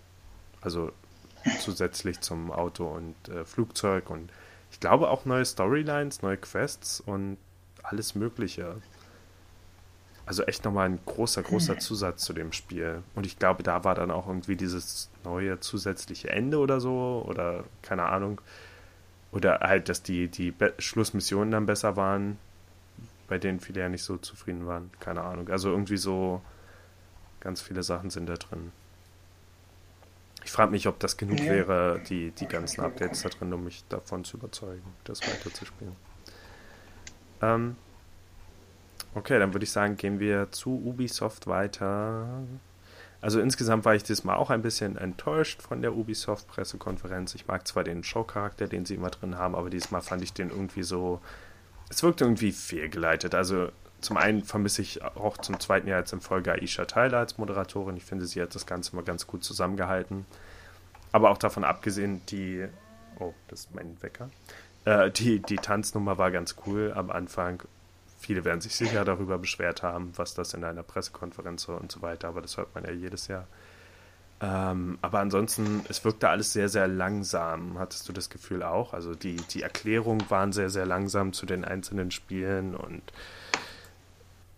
Also 0.61 0.93
zusätzlich 1.61 2.21
zum 2.21 2.51
Auto 2.51 2.87
und 2.87 3.15
äh, 3.29 3.45
Flugzeug 3.45 4.11
und 4.11 4.31
ich 4.71 4.81
glaube 4.81 5.09
auch 5.09 5.25
neue 5.25 5.45
Storylines, 5.45 6.23
neue 6.23 6.37
Quests 6.37 7.01
und 7.01 7.39
alles 7.83 8.15
Mögliche. 8.15 8.77
Also 10.29 10.43
echt 10.43 10.63
nochmal 10.67 10.91
ein 10.91 10.99
großer, 11.07 11.43
großer 11.43 11.79
Zusatz 11.79 12.23
zu 12.23 12.35
dem 12.35 12.53
Spiel. 12.53 13.03
Und 13.15 13.25
ich 13.25 13.39
glaube, 13.39 13.63
da 13.63 13.85
war 13.85 13.95
dann 13.95 14.11
auch 14.11 14.27
irgendwie 14.27 14.57
dieses 14.57 15.09
neue 15.25 15.59
zusätzliche 15.61 16.29
Ende 16.29 16.59
oder 16.59 16.83
so. 16.83 17.25
Oder 17.27 17.65
keine 17.81 18.05
Ahnung. 18.05 18.39
Oder 19.33 19.61
halt, 19.61 19.89
dass 19.89 20.03
die, 20.03 20.29
die 20.29 20.51
Be 20.51 20.75
Schlussmissionen 20.79 21.51
dann 21.51 21.65
besser 21.65 21.97
waren, 21.97 22.37
bei 23.27 23.39
denen 23.39 23.59
viele 23.59 23.81
ja 23.81 23.89
nicht 23.89 24.05
so 24.05 24.19
zufrieden 24.19 24.67
waren. 24.67 24.91
Keine 25.01 25.23
Ahnung. 25.23 25.49
Also 25.49 25.71
irgendwie 25.71 25.97
so 25.97 26.43
ganz 27.41 27.63
viele 27.63 27.83
Sachen 27.83 28.11
sind 28.11 28.29
da 28.29 28.35
drin. 28.35 28.71
Ich 30.45 30.53
frage 30.53 30.73
mich, 30.73 30.87
ob 30.89 31.01
das 31.01 31.17
genug 31.17 31.41
ja. 31.41 31.53
wäre, 31.53 32.03
die, 32.07 32.33
die 32.33 32.47
ganzen 32.47 32.83
Updates 32.83 33.23
da 33.23 33.31
drin, 33.31 33.51
um 33.55 33.65
mich 33.65 33.83
davon 33.89 34.25
zu 34.25 34.37
überzeugen, 34.37 34.93
das 35.05 35.23
weiterzuspielen. 35.23 35.97
Ähm, 37.41 37.77
Okay, 39.19 39.41
dann 39.41 39.53
würde 39.53 39.65
ich 39.65 39.73
sagen, 39.73 39.97
gehen 39.97 40.21
wir 40.21 40.53
zu 40.53 40.71
Ubisoft 40.71 41.49
weiter. 41.49 42.45
Also 43.21 43.41
insgesamt 43.41 43.85
war 43.85 43.97
ich 43.97 44.05
diesmal 44.05 44.37
auch 44.37 44.51
ein 44.51 44.63
bisschen 44.63 44.97
enttäuscht 44.97 45.61
von 45.61 45.83
der 45.83 45.93
Ubisoft-Pressekonferenz. 45.97 47.35
Ich 47.35 47.49
mag 47.49 47.67
zwar 47.67 47.83
den 47.83 48.05
Showcharakter, 48.05 48.69
den 48.69 48.87
sie 48.87 48.95
immer 48.95 49.11
drin 49.11 49.37
haben, 49.37 49.57
aber 49.57 49.71
diesmal 49.71 50.03
fand 50.03 50.23
ich 50.23 50.35
den 50.35 50.51
irgendwie 50.51 50.85
so. 50.85 51.21
Es 51.91 52.05
wirkte 52.05 52.23
irgendwie 52.23 52.53
fehlgeleitet. 52.53 53.35
Also 53.35 53.71
zum 54.01 54.17
einen 54.19 54.45
vermisse 54.45 54.83
ich 54.83 55.03
auch 55.03 55.37
zum 55.39 55.59
zweiten 55.59 55.89
Jahr 55.89 55.99
jetzt 55.99 56.13
in 56.13 56.21
Folge 56.21 56.53
Aisha 56.53 56.85
Tyler 56.85 57.19
als 57.19 57.39
Moderatorin. 57.39 57.97
Ich 57.97 58.05
finde, 58.05 58.25
sie 58.25 58.41
hat 58.41 58.55
das 58.55 58.67
Ganze 58.67 58.95
mal 58.95 59.03
ganz 59.03 59.27
gut 59.27 59.43
zusammengehalten. 59.43 60.27
Aber 61.11 61.31
auch 61.31 61.39
davon 61.39 61.65
abgesehen, 61.65 62.23
die. 62.27 62.69
Oh, 63.19 63.35
das 63.49 63.61
ist 63.63 63.75
mein 63.75 64.01
Wecker. 64.01 64.31
Äh, 64.85 65.11
die, 65.11 65.41
die 65.41 65.57
Tanznummer 65.57 66.19
war 66.19 66.31
ganz 66.31 66.55
cool 66.67 66.93
am 66.95 67.11
Anfang 67.11 67.65
Viele 68.19 68.45
werden 68.45 68.61
sich 68.61 68.75
sicher 68.75 69.05
darüber 69.05 69.39
beschwert 69.39 69.83
haben, 69.83 70.13
was 70.17 70.35
das 70.35 70.53
in 70.53 70.65
einer 70.65 70.83
Pressekonferenz 70.83 71.69
und 71.69 71.93
so 71.93 72.03
weiter, 72.03 72.29
aber 72.29 72.43
das 72.43 72.57
hört 72.57 72.75
man 72.75 72.85
ja 72.85 72.91
jedes 72.91 73.29
Jahr. 73.29 73.47
Ähm, 74.41 74.99
aber 75.03 75.21
ansonsten, 75.21 75.85
es 75.89 76.05
wirkte 76.05 76.29
alles 76.29 76.53
sehr, 76.53 76.69
sehr 76.69 76.87
langsam. 76.87 77.79
Hattest 77.79 78.09
du 78.09 78.13
das 78.13 78.31
Gefühl 78.31 78.63
auch? 78.63 78.93
Also 78.93 79.15
die, 79.15 79.37
die 79.37 79.63
Erklärungen 79.63 80.29
waren 80.31 80.53
sehr, 80.53 80.71
sehr 80.71 80.87
langsam 80.87 81.33
zu 81.33 81.47
den 81.47 81.65
einzelnen 81.65 82.11
Spielen 82.11 82.77
und 82.77 83.03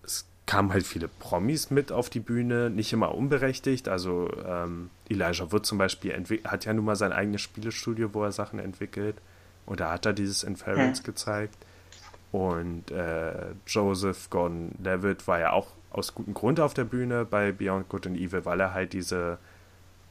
es 0.02 0.26
kamen 0.46 0.72
halt 0.72 0.86
viele 0.86 1.08
Promis 1.08 1.70
mit 1.70 1.92
auf 1.92 2.10
die 2.10 2.20
Bühne, 2.20 2.68
nicht 2.68 2.92
immer 2.92 3.14
unberechtigt. 3.14 3.88
Also 3.88 4.30
ähm, 4.46 4.90
Elijah 5.08 5.50
Wood 5.50 5.64
zum 5.64 5.78
Beispiel 5.78 6.12
hat 6.44 6.64
ja 6.66 6.74
nun 6.74 6.84
mal 6.84 6.96
sein 6.96 7.12
eigenes 7.12 7.40
Spielestudio, 7.40 8.12
wo 8.12 8.24
er 8.24 8.32
Sachen 8.32 8.58
entwickelt. 8.58 9.16
Und 9.64 9.80
da 9.80 9.92
hat 9.92 10.04
er 10.04 10.12
dieses 10.12 10.42
Inference 10.42 10.98
hm. 10.98 11.04
gezeigt. 11.04 11.56
Und 12.32 12.90
äh, 12.90 13.54
Joseph 13.66 14.30
Gordon-Levitt 14.30 15.26
war 15.26 15.40
ja 15.40 15.52
auch 15.52 15.68
aus 15.90 16.14
gutem 16.14 16.34
Grund 16.34 16.60
auf 16.60 16.74
der 16.74 16.84
Bühne 16.84 17.24
bei 17.24 17.50
Beyond 17.50 17.88
Good 17.88 18.06
and 18.06 18.16
Evil, 18.16 18.44
weil 18.44 18.60
er 18.60 18.72
halt 18.72 18.92
diese, 18.92 19.38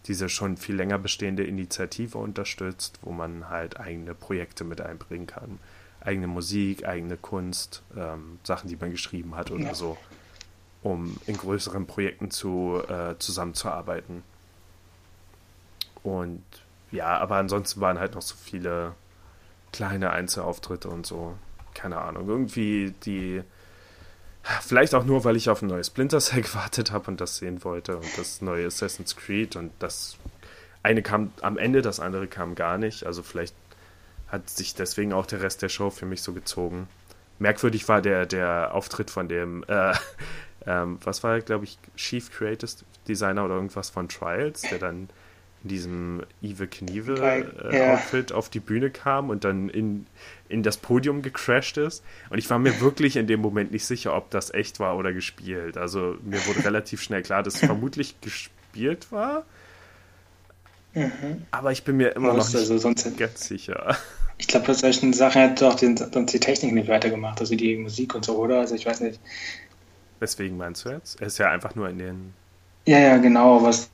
diese 0.05 0.27
schon 0.27 0.57
viel 0.57 0.75
länger 0.75 0.97
bestehende 0.97 1.45
Initiative 1.45 2.17
unterstützt, 2.17 2.99
wo 3.01 3.11
man 3.11 3.49
halt 3.49 3.79
eigene 3.79 4.13
Projekte 4.13 4.65
mit 4.65 4.81
einbringen 4.81 5.27
kann. 5.27 5.59
Eigene 6.01 6.27
Musik, 6.27 6.85
eigene 6.85 7.15
Kunst, 7.15 7.83
ähm, 7.95 8.39
Sachen, 8.43 8.69
die 8.69 8.75
man 8.75 8.91
geschrieben 8.91 9.35
hat 9.35 9.51
oder 9.51 9.65
ja. 9.65 9.73
so, 9.73 9.97
um 10.81 11.17
in 11.25 11.37
größeren 11.37 11.87
Projekten 11.87 12.31
zu, 12.31 12.81
äh, 12.89 13.17
zusammenzuarbeiten. 13.19 14.23
Und 16.03 16.43
ja, 16.91 17.17
aber 17.17 17.35
ansonsten 17.35 17.79
waren 17.79 17.99
halt 17.99 18.15
noch 18.15 18.21
so 18.21 18.35
viele 18.35 18.93
kleine 19.71 20.11
Einzelauftritte 20.11 20.89
und 20.89 21.05
so 21.05 21.35
keine 21.73 21.99
Ahnung, 21.99 22.27
irgendwie 22.27 22.93
die. 23.05 23.41
Vielleicht 24.61 24.95
auch 24.95 25.03
nur, 25.03 25.25
weil 25.25 25.35
ich 25.35 25.49
auf 25.49 25.61
ein 25.61 25.67
neues 25.67 25.87
Splinter 25.87 26.19
Cell 26.19 26.41
gewartet 26.43 26.91
habe 26.91 27.11
und 27.11 27.21
das 27.21 27.37
sehen 27.37 27.63
wollte 27.63 27.97
und 27.97 28.17
das 28.17 28.41
neue 28.41 28.67
Assassin's 28.67 29.15
Creed 29.15 29.55
und 29.55 29.71
das 29.79 30.17
eine 30.81 31.01
kam 31.01 31.31
am 31.41 31.57
Ende, 31.57 31.81
das 31.81 31.99
andere 31.99 32.27
kam 32.27 32.55
gar 32.55 32.77
nicht. 32.77 33.05
Also 33.05 33.21
vielleicht 33.21 33.53
hat 34.27 34.49
sich 34.49 34.75
deswegen 34.75 35.13
auch 35.13 35.25
der 35.25 35.41
Rest 35.41 35.61
der 35.61 35.69
Show 35.69 35.89
für 35.89 36.05
mich 36.05 36.21
so 36.21 36.33
gezogen. 36.33 36.87
Merkwürdig 37.39 37.87
war 37.87 38.01
der, 38.01 38.25
der 38.25 38.73
Auftritt 38.73 39.09
von 39.09 39.27
dem, 39.27 39.63
äh, 39.67 39.93
ähm, 40.65 40.99
was 41.03 41.23
war, 41.23 41.39
glaube 41.41 41.65
ich, 41.65 41.77
Chief 41.95 42.31
Creative 42.31 42.71
Designer 43.07 43.45
oder 43.45 43.55
irgendwas 43.55 43.89
von 43.89 44.07
Trials, 44.07 44.61
der 44.61 44.79
dann 44.79 45.09
in 45.63 45.69
diesem 45.69 46.23
Ive 46.41 46.67
Knievel 46.67 47.17
äh, 47.71 47.77
ja. 47.77 47.93
Outfit 47.93 48.31
auf 48.31 48.49
die 48.49 48.59
Bühne 48.59 48.89
kam 48.89 49.29
und 49.29 49.43
dann 49.43 49.69
in, 49.69 50.05
in 50.47 50.63
das 50.63 50.77
Podium 50.77 51.21
gecrashed 51.21 51.77
ist. 51.77 52.03
Und 52.29 52.37
ich 52.37 52.49
war 52.49 52.59
mir 52.59 52.79
wirklich 52.79 53.17
in 53.17 53.27
dem 53.27 53.41
Moment 53.41 53.71
nicht 53.71 53.85
sicher, 53.85 54.15
ob 54.15 54.29
das 54.29 54.53
echt 54.53 54.79
war 54.79 54.97
oder 54.97 55.11
gespielt. 55.11 55.77
Also 55.77 56.17
mir 56.23 56.45
wurde 56.47 56.63
relativ 56.63 57.01
schnell 57.01 57.23
klar, 57.23 57.43
dass 57.43 57.55
es 57.55 57.59
vermutlich 57.59 58.21
gespielt 58.21 59.11
war. 59.11 59.45
Mhm. 60.93 61.43
Aber 61.51 61.71
ich 61.71 61.83
bin 61.83 61.97
mir 61.97 62.15
immer 62.15 62.33
noch 62.33 62.47
nicht 62.47 62.55
also 62.55 62.93
ganz 63.17 63.47
sicher. 63.47 63.97
Ich 64.37 64.47
glaube, 64.47 64.67
bei 64.67 64.73
solchen 64.73 65.11
Sachen 65.11 65.55
den, 65.55 65.97
sonst 65.97 66.31
die 66.31 66.39
Technik 66.39 66.73
nicht 66.73 66.87
weitergemacht, 66.87 67.41
also 67.41 67.55
die 67.55 67.75
Musik 67.75 68.15
und 68.15 68.23
so, 68.23 68.37
oder? 68.37 68.59
Also 68.59 68.73
ich 68.73 68.85
weiß 68.85 69.01
nicht. 69.01 69.19
Weswegen 70.19 70.57
meinst 70.57 70.85
du 70.85 70.89
jetzt? 70.89 71.19
Er 71.19 71.27
ist 71.27 71.37
ja 71.37 71.49
einfach 71.49 71.75
nur 71.75 71.89
in 71.89 71.99
den. 71.99 72.33
Ja, 72.85 72.99
ja, 72.99 73.17
genau, 73.17 73.61
was 73.61 73.89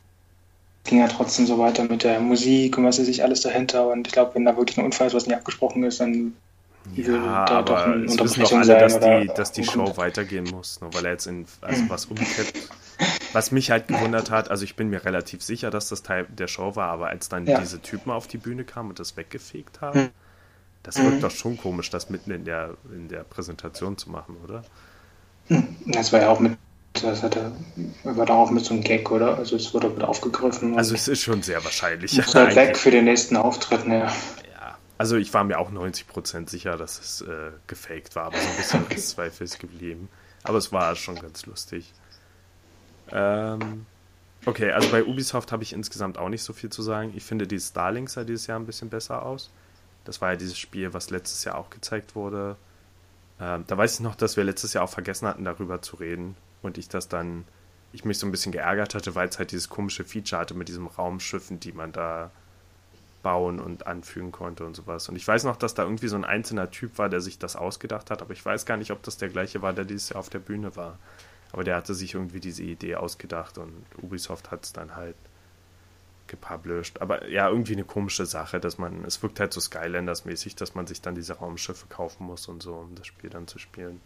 ging 0.86 1.00
ja 1.00 1.08
trotzdem 1.08 1.46
so 1.46 1.58
weiter 1.60 1.84
mit 1.84 2.04
der 2.04 2.20
Musik 2.20 2.78
und 2.78 2.86
was 2.86 3.00
weiß 3.00 3.08
ich 3.08 3.24
alles 3.24 3.42
dahinter. 3.42 3.88
Und 3.88 4.08
ich 4.08 4.14
glaube, 4.14 4.36
wenn 4.36 4.46
da 4.46 4.56
wirklich 4.56 4.78
ein 4.78 4.86
Unfall 4.86 5.08
ist, 5.08 5.14
was 5.14 5.28
nicht 5.28 5.36
abgesprochen 5.36 5.84
ist, 5.84 6.00
dann 6.00 6.34
ja, 6.94 7.46
da 7.46 7.62
doch 7.64 7.86
ein 7.88 8.06
es 8.06 8.20
wissen 8.20 8.42
doch 8.42 8.52
alle, 8.54 8.78
dass 8.78 9.00
die, 9.00 9.32
dass 9.36 9.52
die 9.52 9.64
Show 9.64 9.98
weitergehen 9.98 10.46
muss, 10.46 10.82
nur 10.82 10.94
weil 10.94 11.06
er 11.06 11.12
jetzt 11.12 11.26
in 11.26 11.46
also 11.62 11.84
was 11.90 12.06
umkippt. 12.06 12.70
Was 13.34 13.52
mich 13.52 13.72
halt 13.72 13.88
gewundert 13.88 14.32
hat, 14.32 14.50
also 14.50 14.64
ich 14.64 14.76
bin 14.76 14.90
mir 14.90 15.04
relativ 15.04 15.44
sicher, 15.44 15.70
dass 15.70 15.90
das 15.90 16.04
Teil 16.04 16.26
der 16.30 16.48
Show 16.48 16.76
war, 16.76 16.90
aber 16.92 17.08
als 17.08 17.28
dann 17.28 17.46
ja. 17.46 17.60
diese 17.60 17.82
Typen 17.82 18.12
auf 18.12 18.28
die 18.28 18.38
Bühne 18.38 18.64
kamen 18.64 18.90
und 18.90 19.00
das 19.00 19.18
weggefegt 19.18 19.82
haben, 19.82 20.00
hm. 20.00 20.10
das 20.84 20.98
wirkt 20.98 21.18
mhm. 21.18 21.22
doch 21.22 21.32
schon 21.32 21.58
komisch, 21.58 21.90
das 21.90 22.10
mitten 22.10 22.32
in 22.32 22.46
der, 22.46 22.76
in 22.94 23.10
der 23.10 23.24
Präsentation 23.24 23.98
zu 23.98 24.10
machen, 24.10 24.38
oder? 24.44 24.64
Hm. 25.48 25.76
Das 25.86 26.14
war 26.14 26.22
ja 26.22 26.30
auch 26.30 26.40
mit 26.40 26.58
das 27.04 27.24
hat 27.24 27.36
er, 27.36 27.52
war 28.04 28.26
da 28.26 28.34
auch 28.34 28.52
mit 28.52 28.66
so 28.66 28.74
einem 28.74 28.84
Gag, 28.84 29.12
oder? 29.12 29.38
Also 29.38 29.56
es 29.56 29.74
wurde 29.74 29.96
wieder 29.96 30.08
aufgegriffen. 30.08 30.78
Also 30.78 30.96
es 30.96 31.08
ist 31.08 31.22
schon 31.22 31.42
sehr 31.42 31.64
wahrscheinlich. 31.64 32.18
Ist 32.18 32.36
halt 32.36 32.56
weg 32.56 32.78
für 32.78 32.92
den 32.92 33.06
nächsten 33.06 33.38
Auftritt, 33.38 33.88
ne? 33.88 34.08
Ja, 34.52 34.78
also 34.98 35.18
ich 35.18 35.34
war 35.34 35.44
mir 35.44 35.60
auch 35.60 35.72
90% 35.72 36.50
sicher, 36.50 36.78
dass 36.78 37.00
es 37.00 37.22
äh, 37.22 37.52
gefaked 37.68 38.16
war, 38.16 38.26
aber 38.26 38.38
so 38.38 38.48
ein 38.48 38.56
bisschen 38.56 38.84
okay. 38.86 38.98
Zweifel 38.98 39.44
ist 39.44 39.60
geblieben. 39.60 40.10
Aber 40.44 40.58
es 40.58 40.72
war 40.72 40.96
schon 40.96 41.16
ganz 41.16 41.46
lustig. 41.46 41.92
Ähm, 43.12 43.86
okay, 44.46 44.72
also 44.72 44.90
bei 44.90 45.04
Ubisoft 45.04 45.52
habe 45.52 45.64
ich 45.64 45.74
insgesamt 45.74 46.18
auch 46.18 46.30
nicht 46.30 46.44
so 46.44 46.54
viel 46.54 46.70
zu 46.70 46.82
sagen. 46.82 47.14
Ich 47.16 47.24
finde 47.24 47.48
die 47.48 47.60
Starlings 47.60 48.14
sah 48.14 48.24
dieses 48.24 48.48
Jahr 48.48 48.60
ein 48.60 48.66
bisschen 48.66 48.90
besser 48.90 49.24
aus. 49.24 49.52
Das 50.04 50.22
war 50.22 50.32
ja 50.32 50.36
dieses 50.36 50.58
Spiel, 50.58 50.94
was 50.94 51.10
letztes 51.10 51.44
Jahr 51.44 51.58
auch 51.58 51.70
gezeigt 51.70 52.16
wurde. 52.16 52.56
Ähm, 53.40 53.64
da 53.68 53.78
weiß 53.78 53.96
ich 53.96 54.00
noch, 54.02 54.16
dass 54.16 54.38
wir 54.38 54.44
letztes 54.44 54.74
Jahr 54.74 54.84
auch 54.84 54.90
vergessen 54.90 55.28
hatten, 55.28 55.44
darüber 55.44 55.82
zu 55.82 55.96
reden 55.98 56.38
und 56.66 56.78
ich 56.78 56.90
das 56.90 57.08
dann, 57.08 57.46
ich 57.94 58.06
mich 58.06 58.20
so 58.20 58.28
ein 58.28 58.32
bisschen 58.32 58.52
geärgert 58.52 58.96
hatte, 58.96 59.16
weil 59.16 59.30
es 59.30 59.38
halt 59.40 59.52
dieses 59.52 59.70
komische 59.70 60.04
Feature 60.04 60.42
hatte 60.42 60.54
mit 60.54 60.68
diesem 60.68 60.88
Raumschiffen, 60.88 61.60
die 61.60 61.72
man 61.72 61.92
da 61.92 62.32
bauen 63.24 63.60
und 63.60 63.88
anfügen 63.88 64.32
konnte 64.32 64.66
und 64.66 64.76
sowas. 64.76 65.10
Und 65.10 65.16
ich 65.16 65.28
weiß 65.28 65.46
noch, 65.46 65.56
dass 65.56 65.74
da 65.74 65.84
irgendwie 65.84 66.10
so 66.10 66.16
ein 66.16 66.26
einzelner 66.26 66.70
Typ 66.70 66.98
war, 66.98 67.10
der 67.10 67.22
sich 67.22 67.40
das 67.40 67.56
ausgedacht 67.56 68.12
hat, 68.12 68.22
aber 68.22 68.34
ich 68.34 68.46
weiß 68.46 68.66
gar 68.66 68.78
nicht, 68.78 68.92
ob 68.92 69.02
das 69.02 69.18
der 69.18 69.30
gleiche 69.30 69.62
war, 69.62 69.74
der 69.74 69.86
dieses 69.86 70.10
Jahr 70.10 70.20
auf 70.20 70.30
der 70.30 70.40
Bühne 70.40 70.76
war. 70.76 71.00
Aber 71.52 71.64
der 71.64 71.76
hatte 71.76 71.96
sich 71.96 72.14
irgendwie 72.14 72.40
diese 72.40 72.64
Idee 72.64 72.96
ausgedacht 72.96 73.58
und 73.58 73.74
Ubisoft 74.02 74.52
hat 74.52 74.66
es 74.66 74.74
dann 74.74 74.96
halt 74.96 75.16
gepublished. 76.28 77.02
Aber 77.02 77.28
ja, 77.30 77.50
irgendwie 77.50 77.74
eine 77.74 77.84
komische 77.84 78.26
Sache, 78.26 78.60
dass 78.60 78.78
man, 78.78 79.04
es 79.06 79.24
wirkt 79.24 79.40
halt 79.40 79.54
so 79.54 79.62
Skylanders-mäßig, 79.62 80.56
dass 80.56 80.76
man 80.76 80.86
sich 80.86 81.02
dann 81.02 81.16
diese 81.16 81.34
Raumschiffe 81.34 81.88
kaufen 81.88 82.26
muss 82.26 82.48
und 82.48 82.62
so, 82.62 82.76
um 82.76 82.96
das 82.96 83.08
Spiel 83.08 83.30
dann 83.30 83.48
zu 83.48 83.58
spielen. 83.58 84.02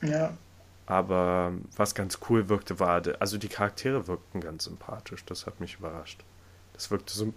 Ja, 0.00 0.36
aber 0.88 1.52
was 1.76 1.94
ganz 1.94 2.18
cool 2.28 2.48
wirkte, 2.48 2.80
war, 2.80 3.02
also 3.20 3.36
die 3.36 3.50
Charaktere 3.50 4.06
wirkten 4.08 4.40
ganz 4.40 4.64
sympathisch. 4.64 5.22
Das 5.26 5.44
hat 5.44 5.60
mich 5.60 5.74
überrascht. 5.74 6.24
Das 6.72 6.90
wirkte 6.90 7.12
so, 7.12 7.34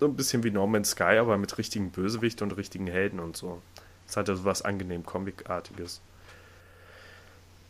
so 0.00 0.06
ein 0.06 0.16
bisschen 0.16 0.42
wie 0.42 0.50
No 0.50 0.66
Man's 0.66 0.90
Sky, 0.90 1.18
aber 1.18 1.38
mit 1.38 1.56
richtigen 1.56 1.92
Bösewicht 1.92 2.42
und 2.42 2.56
richtigen 2.56 2.88
Helden 2.88 3.20
und 3.20 3.36
so. 3.36 3.62
Es 4.08 4.16
hatte 4.16 4.34
so 4.34 4.44
was 4.44 4.62
angenehm 4.62 5.06
Comic-artiges. 5.06 6.00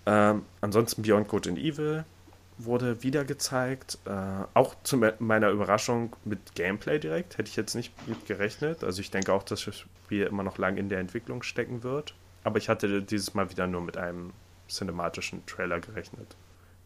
Ähm, 0.07 0.47
ansonsten 0.63 1.03
Beyond 1.03 1.29
Good 1.29 1.49
and 1.49 1.59
Evil 1.59 2.07
wurde 2.57 3.03
wieder 3.03 3.27
gezeigt. 3.27 3.99
Äh, 4.07 4.47
auch 4.55 4.75
zu 4.85 4.97
meiner 5.19 5.51
Überraschung 5.51 6.17
mit 6.25 6.55
Gameplay 6.55 6.99
direkt. 6.99 7.37
Hätte 7.37 7.51
ich 7.51 7.57
jetzt 7.57 7.75
nicht 7.75 7.93
mit 8.09 8.25
gerechnet. 8.25 8.83
Also 8.83 9.03
ich 9.03 9.11
denke 9.11 9.35
auch, 9.35 9.43
dass 9.43 9.67
das 9.67 9.81
Spiel 9.81 10.25
immer 10.25 10.45
noch 10.45 10.57
lang 10.57 10.79
in 10.79 10.89
der 10.89 11.01
Entwicklung 11.01 11.43
stecken 11.43 11.83
wird. 11.83 12.15
Aber 12.43 12.57
ich 12.57 12.71
hatte 12.71 13.03
dieses 13.03 13.35
Mal 13.35 13.51
wieder 13.51 13.67
nur 13.67 13.83
mit 13.83 13.99
einem 13.99 14.33
cinematischen 14.69 15.45
Trailer 15.47 15.81
gerechnet. 15.81 16.37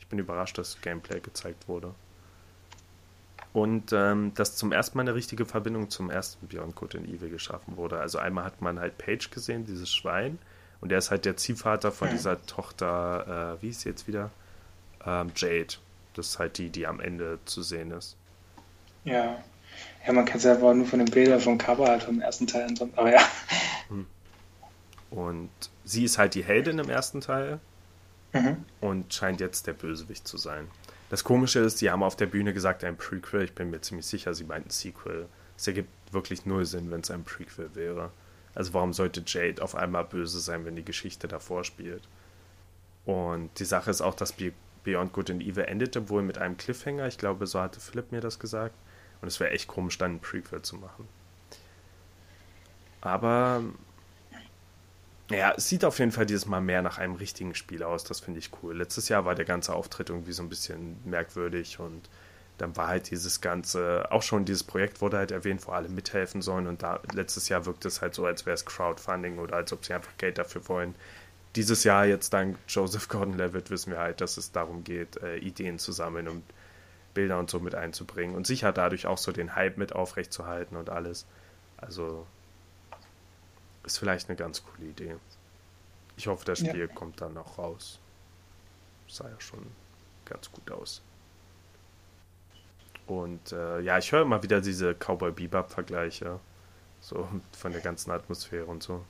Ich 0.00 0.06
bin 0.06 0.18
überrascht, 0.18 0.58
dass 0.58 0.80
Gameplay 0.80 1.20
gezeigt 1.20 1.68
wurde. 1.68 1.94
Und 3.52 3.92
ähm, 3.92 4.32
dass 4.34 4.56
zum 4.56 4.72
ersten 4.72 4.98
Mal 4.98 5.02
eine 5.02 5.14
richtige 5.14 5.46
Verbindung 5.46 5.90
zum 5.90 6.10
ersten 6.10 6.46
Beyond 6.48 6.76
Good 6.76 6.96
and 6.96 7.08
Evil 7.08 7.30
geschaffen 7.30 7.76
wurde. 7.76 7.98
Also 7.98 8.18
einmal 8.18 8.44
hat 8.44 8.60
man 8.60 8.78
halt 8.78 8.98
Paige 8.98 9.28
gesehen, 9.30 9.64
dieses 9.64 9.92
Schwein. 9.92 10.38
Und 10.80 10.90
der 10.90 10.98
ist 10.98 11.10
halt 11.10 11.24
der 11.24 11.36
Ziehvater 11.36 11.90
von 11.90 12.08
ja. 12.08 12.14
dieser 12.14 12.46
Tochter, 12.46 13.56
äh, 13.58 13.62
wie 13.62 13.70
ist 13.70 13.80
sie 13.80 13.88
jetzt 13.88 14.06
wieder? 14.06 14.30
Ähm, 15.04 15.32
Jade. 15.34 15.74
Das 16.14 16.28
ist 16.28 16.38
halt 16.38 16.58
die, 16.58 16.70
die 16.70 16.86
am 16.86 17.00
Ende 17.00 17.38
zu 17.44 17.62
sehen 17.62 17.90
ist. 17.90 18.16
Ja. 19.04 19.38
Ja, 20.06 20.12
man 20.12 20.24
kennt 20.24 20.38
es 20.38 20.44
ja 20.44 20.54
aber 20.54 20.74
nur 20.74 20.86
von 20.86 20.98
den 20.98 21.10
Bildern 21.10 21.40
vom 21.40 21.58
Cover 21.58 21.86
halt 21.86 22.02
vom 22.02 22.20
ersten 22.20 22.46
Teil. 22.46 22.72
Aber 22.96 23.12
ja. 23.12 23.20
Hm. 23.88 24.06
Und 25.10 25.50
sie 25.84 26.04
ist 26.04 26.18
halt 26.18 26.34
die 26.34 26.44
Heldin 26.44 26.78
im 26.78 26.90
ersten 26.90 27.20
Teil. 27.20 27.60
Mhm. 28.32 28.64
Und 28.80 29.12
scheint 29.12 29.40
jetzt 29.40 29.66
der 29.66 29.72
Bösewicht 29.72 30.26
zu 30.28 30.36
sein. 30.36 30.68
Das 31.10 31.24
Komische 31.24 31.60
ist, 31.60 31.78
sie 31.78 31.90
haben 31.90 32.02
auf 32.02 32.16
der 32.16 32.26
Bühne 32.26 32.52
gesagt, 32.52 32.84
ein 32.84 32.96
Prequel. 32.96 33.42
Ich 33.42 33.54
bin 33.54 33.70
mir 33.70 33.80
ziemlich 33.80 34.06
sicher, 34.06 34.34
sie 34.34 34.44
meinten 34.44 34.70
Sequel. 34.70 35.26
Es 35.56 35.66
ergibt 35.66 35.88
wirklich 36.12 36.44
null 36.44 36.66
Sinn, 36.66 36.90
wenn 36.90 37.00
es 37.00 37.10
ein 37.10 37.24
Prequel 37.24 37.74
wäre. 37.74 38.10
Also 38.54 38.74
warum 38.74 38.92
sollte 38.92 39.22
Jade 39.24 39.62
auf 39.62 39.74
einmal 39.74 40.04
böse 40.04 40.40
sein, 40.40 40.64
wenn 40.64 40.76
die 40.76 40.84
Geschichte 40.84 41.28
davor 41.28 41.64
spielt? 41.64 42.02
Und 43.06 43.58
die 43.58 43.64
Sache 43.64 43.90
ist 43.90 44.02
auch, 44.02 44.14
dass 44.14 44.34
Beyond 44.84 45.12
Good 45.12 45.30
and 45.30 45.42
Evil 45.42 45.64
endete 45.64 46.10
wohl 46.10 46.22
mit 46.22 46.38
einem 46.38 46.56
Cliffhanger. 46.58 47.06
Ich 47.06 47.16
glaube, 47.16 47.46
so 47.46 47.60
hatte 47.60 47.80
Philipp 47.80 48.12
mir 48.12 48.20
das 48.20 48.38
gesagt. 48.38 48.74
Und 49.22 49.28
es 49.28 49.40
wäre 49.40 49.50
echt 49.50 49.68
komisch, 49.68 49.96
dann 49.96 50.16
ein 50.16 50.20
Prequel 50.20 50.62
zu 50.62 50.76
machen. 50.76 51.08
Aber 53.00 53.62
ja, 55.30 55.52
es 55.56 55.68
sieht 55.68 55.84
auf 55.84 55.98
jeden 55.98 56.12
Fall 56.12 56.26
dieses 56.26 56.46
Mal 56.46 56.60
mehr 56.60 56.82
nach 56.82 56.98
einem 56.98 57.14
richtigen 57.14 57.54
Spiel 57.54 57.82
aus. 57.82 58.04
Das 58.04 58.20
finde 58.20 58.38
ich 58.38 58.50
cool. 58.62 58.76
Letztes 58.76 59.08
Jahr 59.08 59.24
war 59.24 59.34
der 59.34 59.44
ganze 59.44 59.74
Auftritt 59.74 60.10
irgendwie 60.10 60.32
so 60.32 60.42
ein 60.42 60.48
bisschen 60.48 60.98
merkwürdig 61.04 61.80
und 61.80 62.08
dann 62.56 62.76
war 62.76 62.88
halt 62.88 63.10
dieses 63.10 63.40
ganze, 63.40 64.10
auch 64.10 64.22
schon 64.22 64.44
dieses 64.44 64.64
Projekt 64.64 65.00
wurde 65.00 65.18
halt 65.18 65.30
erwähnt, 65.30 65.66
wo 65.66 65.72
alle 65.72 65.88
mithelfen 65.88 66.42
sollen 66.42 66.66
und 66.66 66.82
da 66.82 67.00
letztes 67.12 67.48
Jahr 67.48 67.66
wirkt 67.66 67.84
es 67.84 68.02
halt 68.02 68.14
so, 68.14 68.26
als 68.26 68.46
wäre 68.46 68.54
es 68.54 68.66
Crowdfunding 68.66 69.38
oder 69.38 69.56
als 69.56 69.72
ob 69.72 69.84
sie 69.84 69.94
einfach 69.94 70.16
Geld 70.18 70.38
dafür 70.38 70.68
wollen. 70.68 70.94
Dieses 71.56 71.84
Jahr 71.84 72.04
jetzt 72.06 72.32
dank 72.32 72.58
Joseph 72.68 73.08
Gordon-Levitt 73.08 73.70
wissen 73.70 73.92
wir 73.92 73.98
halt, 74.00 74.20
dass 74.20 74.36
es 74.36 74.52
darum 74.52 74.82
geht, 74.82 75.18
äh, 75.22 75.36
Ideen 75.36 75.78
zu 75.78 75.92
sammeln 75.92 76.28
und 76.28 76.42
Bilder 77.14 77.38
und 77.38 77.50
so 77.50 77.60
mit 77.60 77.74
einzubringen 77.74 78.34
und 78.34 78.46
sicher 78.46 78.72
dadurch 78.72 79.06
auch 79.06 79.18
so 79.18 79.32
den 79.32 79.54
Hype 79.54 79.76
mit 79.76 79.92
aufrechtzuerhalten 79.94 80.76
und 80.76 80.90
alles. 80.90 81.26
Also 81.76 82.26
ist 83.88 83.98
vielleicht 83.98 84.28
eine 84.28 84.36
ganz 84.36 84.62
coole 84.62 84.90
Idee. 84.90 85.16
Ich 86.16 86.26
hoffe, 86.26 86.44
das 86.44 86.58
Spiel 86.58 86.80
ja. 86.80 86.86
kommt 86.86 87.20
dann 87.20 87.34
noch 87.34 87.58
raus. 87.58 87.98
Sah 89.08 89.28
ja 89.28 89.40
schon 89.40 89.66
ganz 90.26 90.50
gut 90.52 90.70
aus. 90.70 91.02
Und 93.06 93.52
äh, 93.52 93.80
ja, 93.80 93.96
ich 93.96 94.12
höre 94.12 94.22
immer 94.22 94.42
wieder 94.42 94.60
diese 94.60 94.94
Cowboy 94.94 95.32
Bebop-Vergleiche. 95.32 96.38
So 97.00 97.28
von 97.52 97.72
der 97.72 97.80
ganzen 97.80 98.10
Atmosphäre 98.10 98.66
und 98.66 98.82
so. 98.82 99.04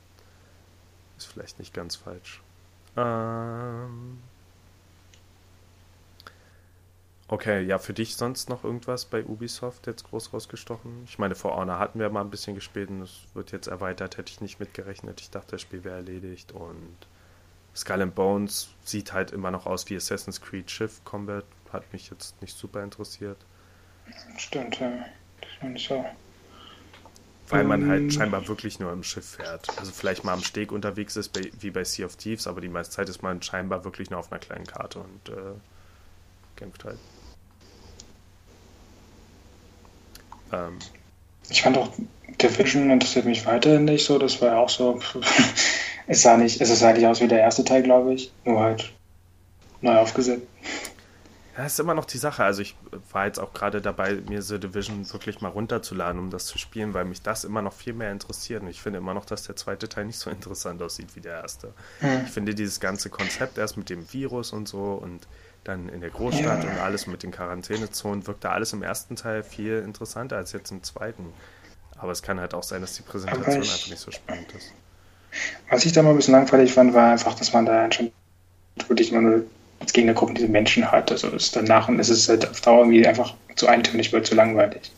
Ist 1.16 1.26
vielleicht 1.26 1.58
nicht 1.58 1.74
ganz 1.74 1.96
falsch. 1.96 2.40
Ähm, 2.96 4.22
Okay, 7.30 7.62
ja, 7.62 7.78
für 7.78 7.92
dich 7.92 8.16
sonst 8.16 8.48
noch 8.48 8.64
irgendwas 8.64 9.04
bei 9.04 9.22
Ubisoft 9.22 9.86
jetzt 9.86 10.04
groß 10.04 10.32
rausgestochen? 10.32 11.04
Ich 11.04 11.18
meine, 11.18 11.34
For 11.34 11.54
Honor 11.54 11.78
hatten 11.78 12.00
wir 12.00 12.08
mal 12.08 12.22
ein 12.22 12.30
bisschen 12.30 12.54
gespielt 12.54 12.88
und 12.88 13.02
es 13.02 13.20
wird 13.34 13.52
jetzt 13.52 13.66
erweitert, 13.66 14.16
hätte 14.16 14.32
ich 14.32 14.40
nicht 14.40 14.60
mitgerechnet. 14.60 15.20
Ich 15.20 15.30
dachte, 15.30 15.52
das 15.52 15.60
Spiel 15.60 15.84
wäre 15.84 15.96
erledigt 15.96 16.52
und 16.52 16.96
Skull 17.76 18.00
and 18.00 18.14
Bones 18.14 18.70
sieht 18.82 19.12
halt 19.12 19.30
immer 19.30 19.50
noch 19.50 19.66
aus 19.66 19.88
wie 19.90 19.96
Assassin's 19.96 20.40
Creed 20.40 20.70
Shift 20.70 21.04
Combat, 21.04 21.44
hat 21.70 21.92
mich 21.92 22.08
jetzt 22.10 22.40
nicht 22.40 22.56
super 22.56 22.82
interessiert. 22.82 23.36
Stimmt, 24.38 24.80
ja. 24.80 24.90
Das 25.40 25.50
ist 25.50 25.62
nicht 25.64 25.88
so. 25.88 26.04
Weil 27.48 27.64
man 27.64 27.88
halt 27.88 28.00
ähm. 28.00 28.10
scheinbar 28.10 28.48
wirklich 28.48 28.80
nur 28.80 28.90
im 28.90 29.02
Schiff 29.02 29.36
fährt. 29.36 29.68
Also 29.78 29.92
vielleicht 29.92 30.24
mal 30.24 30.32
am 30.32 30.42
Steg 30.42 30.72
unterwegs 30.72 31.16
ist, 31.16 31.38
wie 31.62 31.70
bei 31.70 31.84
Sea 31.84 32.06
of 32.06 32.16
Thieves, 32.16 32.46
aber 32.46 32.62
die 32.62 32.68
meiste 32.68 32.96
Zeit 32.96 33.08
ist 33.10 33.22
man 33.22 33.42
scheinbar 33.42 33.84
wirklich 33.84 34.08
nur 34.08 34.18
auf 34.18 34.32
einer 34.32 34.38
kleinen 34.38 34.66
Karte 34.66 35.00
und 35.00 35.28
äh, 35.28 35.54
kämpft 36.56 36.84
halt. 36.84 36.98
Ähm, 40.52 40.78
ich 41.48 41.62
fand 41.62 41.78
auch 41.78 41.90
Division 42.40 42.90
interessiert 42.90 43.24
mich 43.24 43.46
weiterhin 43.46 43.84
nicht 43.84 44.04
so. 44.04 44.18
Das 44.18 44.40
war 44.40 44.48
ja 44.48 44.56
auch 44.58 44.68
so. 44.68 45.00
es 46.06 46.22
sah 46.22 46.36
nicht, 46.36 46.60
es 46.60 46.78
sah 46.78 46.92
nicht 46.92 47.06
aus 47.06 47.20
wie 47.20 47.28
der 47.28 47.40
erste 47.40 47.64
Teil, 47.64 47.82
glaube 47.82 48.14
ich. 48.14 48.32
Nur 48.44 48.60
halt 48.60 48.92
neu 49.80 49.96
aufgesetzt. 49.96 50.46
Ja, 51.56 51.66
ist 51.66 51.80
immer 51.80 51.94
noch 51.94 52.04
die 52.04 52.18
Sache. 52.18 52.44
Also 52.44 52.62
ich 52.62 52.76
war 53.10 53.26
jetzt 53.26 53.40
auch 53.40 53.52
gerade 53.52 53.80
dabei, 53.80 54.14
mir 54.28 54.42
The 54.42 54.60
Division 54.60 55.12
wirklich 55.12 55.40
mal 55.40 55.48
runterzuladen, 55.48 56.20
um 56.20 56.30
das 56.30 56.46
zu 56.46 56.56
spielen, 56.56 56.94
weil 56.94 57.04
mich 57.04 57.20
das 57.20 57.42
immer 57.42 57.62
noch 57.62 57.72
viel 57.72 57.94
mehr 57.94 58.12
interessiert. 58.12 58.62
Und 58.62 58.68
ich 58.68 58.80
finde 58.80 58.98
immer 58.98 59.12
noch, 59.12 59.24
dass 59.24 59.42
der 59.42 59.56
zweite 59.56 59.88
Teil 59.88 60.04
nicht 60.04 60.18
so 60.18 60.30
interessant 60.30 60.80
aussieht 60.80 61.16
wie 61.16 61.20
der 61.20 61.42
erste. 61.42 61.74
Hm. 61.98 62.22
Ich 62.26 62.30
finde 62.30 62.54
dieses 62.54 62.78
ganze 62.78 63.10
Konzept 63.10 63.58
erst 63.58 63.76
mit 63.76 63.90
dem 63.90 64.12
Virus 64.12 64.52
und 64.52 64.68
so 64.68 64.92
und 65.02 65.26
dann 65.68 65.88
in 65.88 66.00
der 66.00 66.10
Großstadt 66.10 66.64
und 66.64 66.78
alles 66.78 67.06
mit 67.06 67.22
den 67.22 67.30
Quarantänezonen 67.30 68.26
wirkt 68.26 68.44
da 68.44 68.52
alles 68.52 68.72
im 68.72 68.82
ersten 68.82 69.16
Teil 69.16 69.42
viel 69.42 69.82
interessanter 69.84 70.36
als 70.36 70.52
jetzt 70.52 70.70
im 70.70 70.82
zweiten. 70.82 71.26
Aber 71.98 72.12
es 72.12 72.22
kann 72.22 72.40
halt 72.40 72.54
auch 72.54 72.62
sein, 72.62 72.80
dass 72.80 72.94
die 72.94 73.02
Präsentation 73.02 73.62
ich, 73.62 73.70
einfach 73.70 73.88
nicht 73.88 73.98
so 73.98 74.10
spannend 74.10 74.52
ist. 74.52 74.72
Was 75.68 75.84
ich 75.84 75.92
da 75.92 76.02
mal 76.02 76.10
ein 76.10 76.16
bisschen 76.16 76.32
langweilig 76.32 76.72
fand, 76.72 76.94
war 76.94 77.12
einfach, 77.12 77.34
dass 77.34 77.52
man 77.52 77.66
da 77.66 77.90
schon 77.92 78.10
wirklich 78.86 79.12
immer 79.12 79.20
nur 79.20 79.44
als 79.80 79.92
Gegnergruppen 79.92 80.34
diese 80.34 80.48
Menschen 80.48 80.90
hat. 80.90 81.12
Also 81.12 81.28
ist 81.28 81.54
danach 81.54 81.88
und 81.88 82.00
es 82.00 82.08
ist 82.08 82.28
halt 82.28 82.48
auf 82.48 82.60
Dauer 82.60 82.80
irgendwie 82.80 83.06
einfach 83.06 83.34
zu 83.56 83.66
eintönig, 83.66 84.12
wird 84.12 84.26
zu 84.26 84.34
langweilig. 84.34 84.90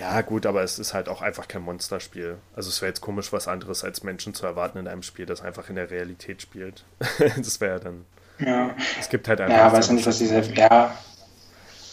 Ja, 0.00 0.20
gut, 0.20 0.44
aber 0.44 0.62
es 0.62 0.78
ist 0.78 0.92
halt 0.92 1.08
auch 1.08 1.22
einfach 1.22 1.48
kein 1.48 1.62
Monsterspiel. 1.62 2.36
Also 2.54 2.68
es 2.68 2.82
wäre 2.82 2.90
jetzt 2.90 3.00
komisch, 3.00 3.32
was 3.32 3.48
anderes 3.48 3.82
als 3.82 4.02
Menschen 4.02 4.34
zu 4.34 4.44
erwarten 4.44 4.78
in 4.78 4.88
einem 4.88 5.02
Spiel, 5.02 5.24
das 5.24 5.40
einfach 5.40 5.70
in 5.70 5.76
der 5.76 5.90
Realität 5.90 6.42
spielt. 6.42 6.84
das 7.36 7.60
wäre 7.60 7.74
ja 7.74 7.78
dann 7.78 8.04
ja. 8.38 8.74
Es 9.00 9.08
gibt 9.08 9.28
halt 9.28 9.40
einfach. 9.40 9.56
Ja, 9.56 9.72
weiß 9.72 9.90
nicht, 9.90 10.06
was 10.06 10.18
dieser. 10.18 10.42
Ja, 10.42 10.96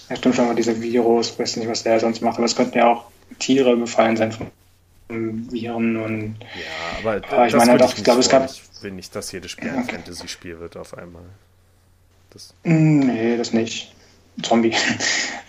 ja, 0.10 0.16
stimmt 0.16 0.36
schon, 0.36 0.56
dieser 0.56 0.82
Virus, 0.82 1.38
weiß 1.38 1.58
nicht, 1.58 1.70
was 1.70 1.84
der 1.84 2.00
sonst 2.00 2.22
macht, 2.22 2.38
aber 2.38 2.46
es 2.46 2.56
könnten 2.56 2.78
ja 2.78 2.88
auch 2.92 3.06
Tiere 3.40 3.76
befallen 3.76 4.18
sein 4.18 4.32
von 4.32 4.52
Viren 5.10 5.98
und. 5.98 6.36
Ja, 6.42 7.00
aber, 7.00 7.22
aber 7.30 7.48
ich 7.48 7.56
meine, 7.56 7.78
doch, 7.78 7.96
ich 7.96 8.04
glaube, 8.04 8.20
es 8.20 8.30
gab. 8.30 8.50
Ich 8.50 8.62
will 8.82 8.92
nicht, 8.92 9.16
dass 9.16 9.32
jedes 9.32 9.52
Spiel 9.52 9.70
ein 9.70 9.84
okay. 9.84 9.96
Fantasy-Spiel 9.96 10.60
wird 10.60 10.78
auf 10.78 10.98
einmal. 10.98 11.24
Das 12.32 12.54
nee, 12.64 13.38
das 13.38 13.54
nicht. 13.54 13.94
Zombie. 14.42 14.74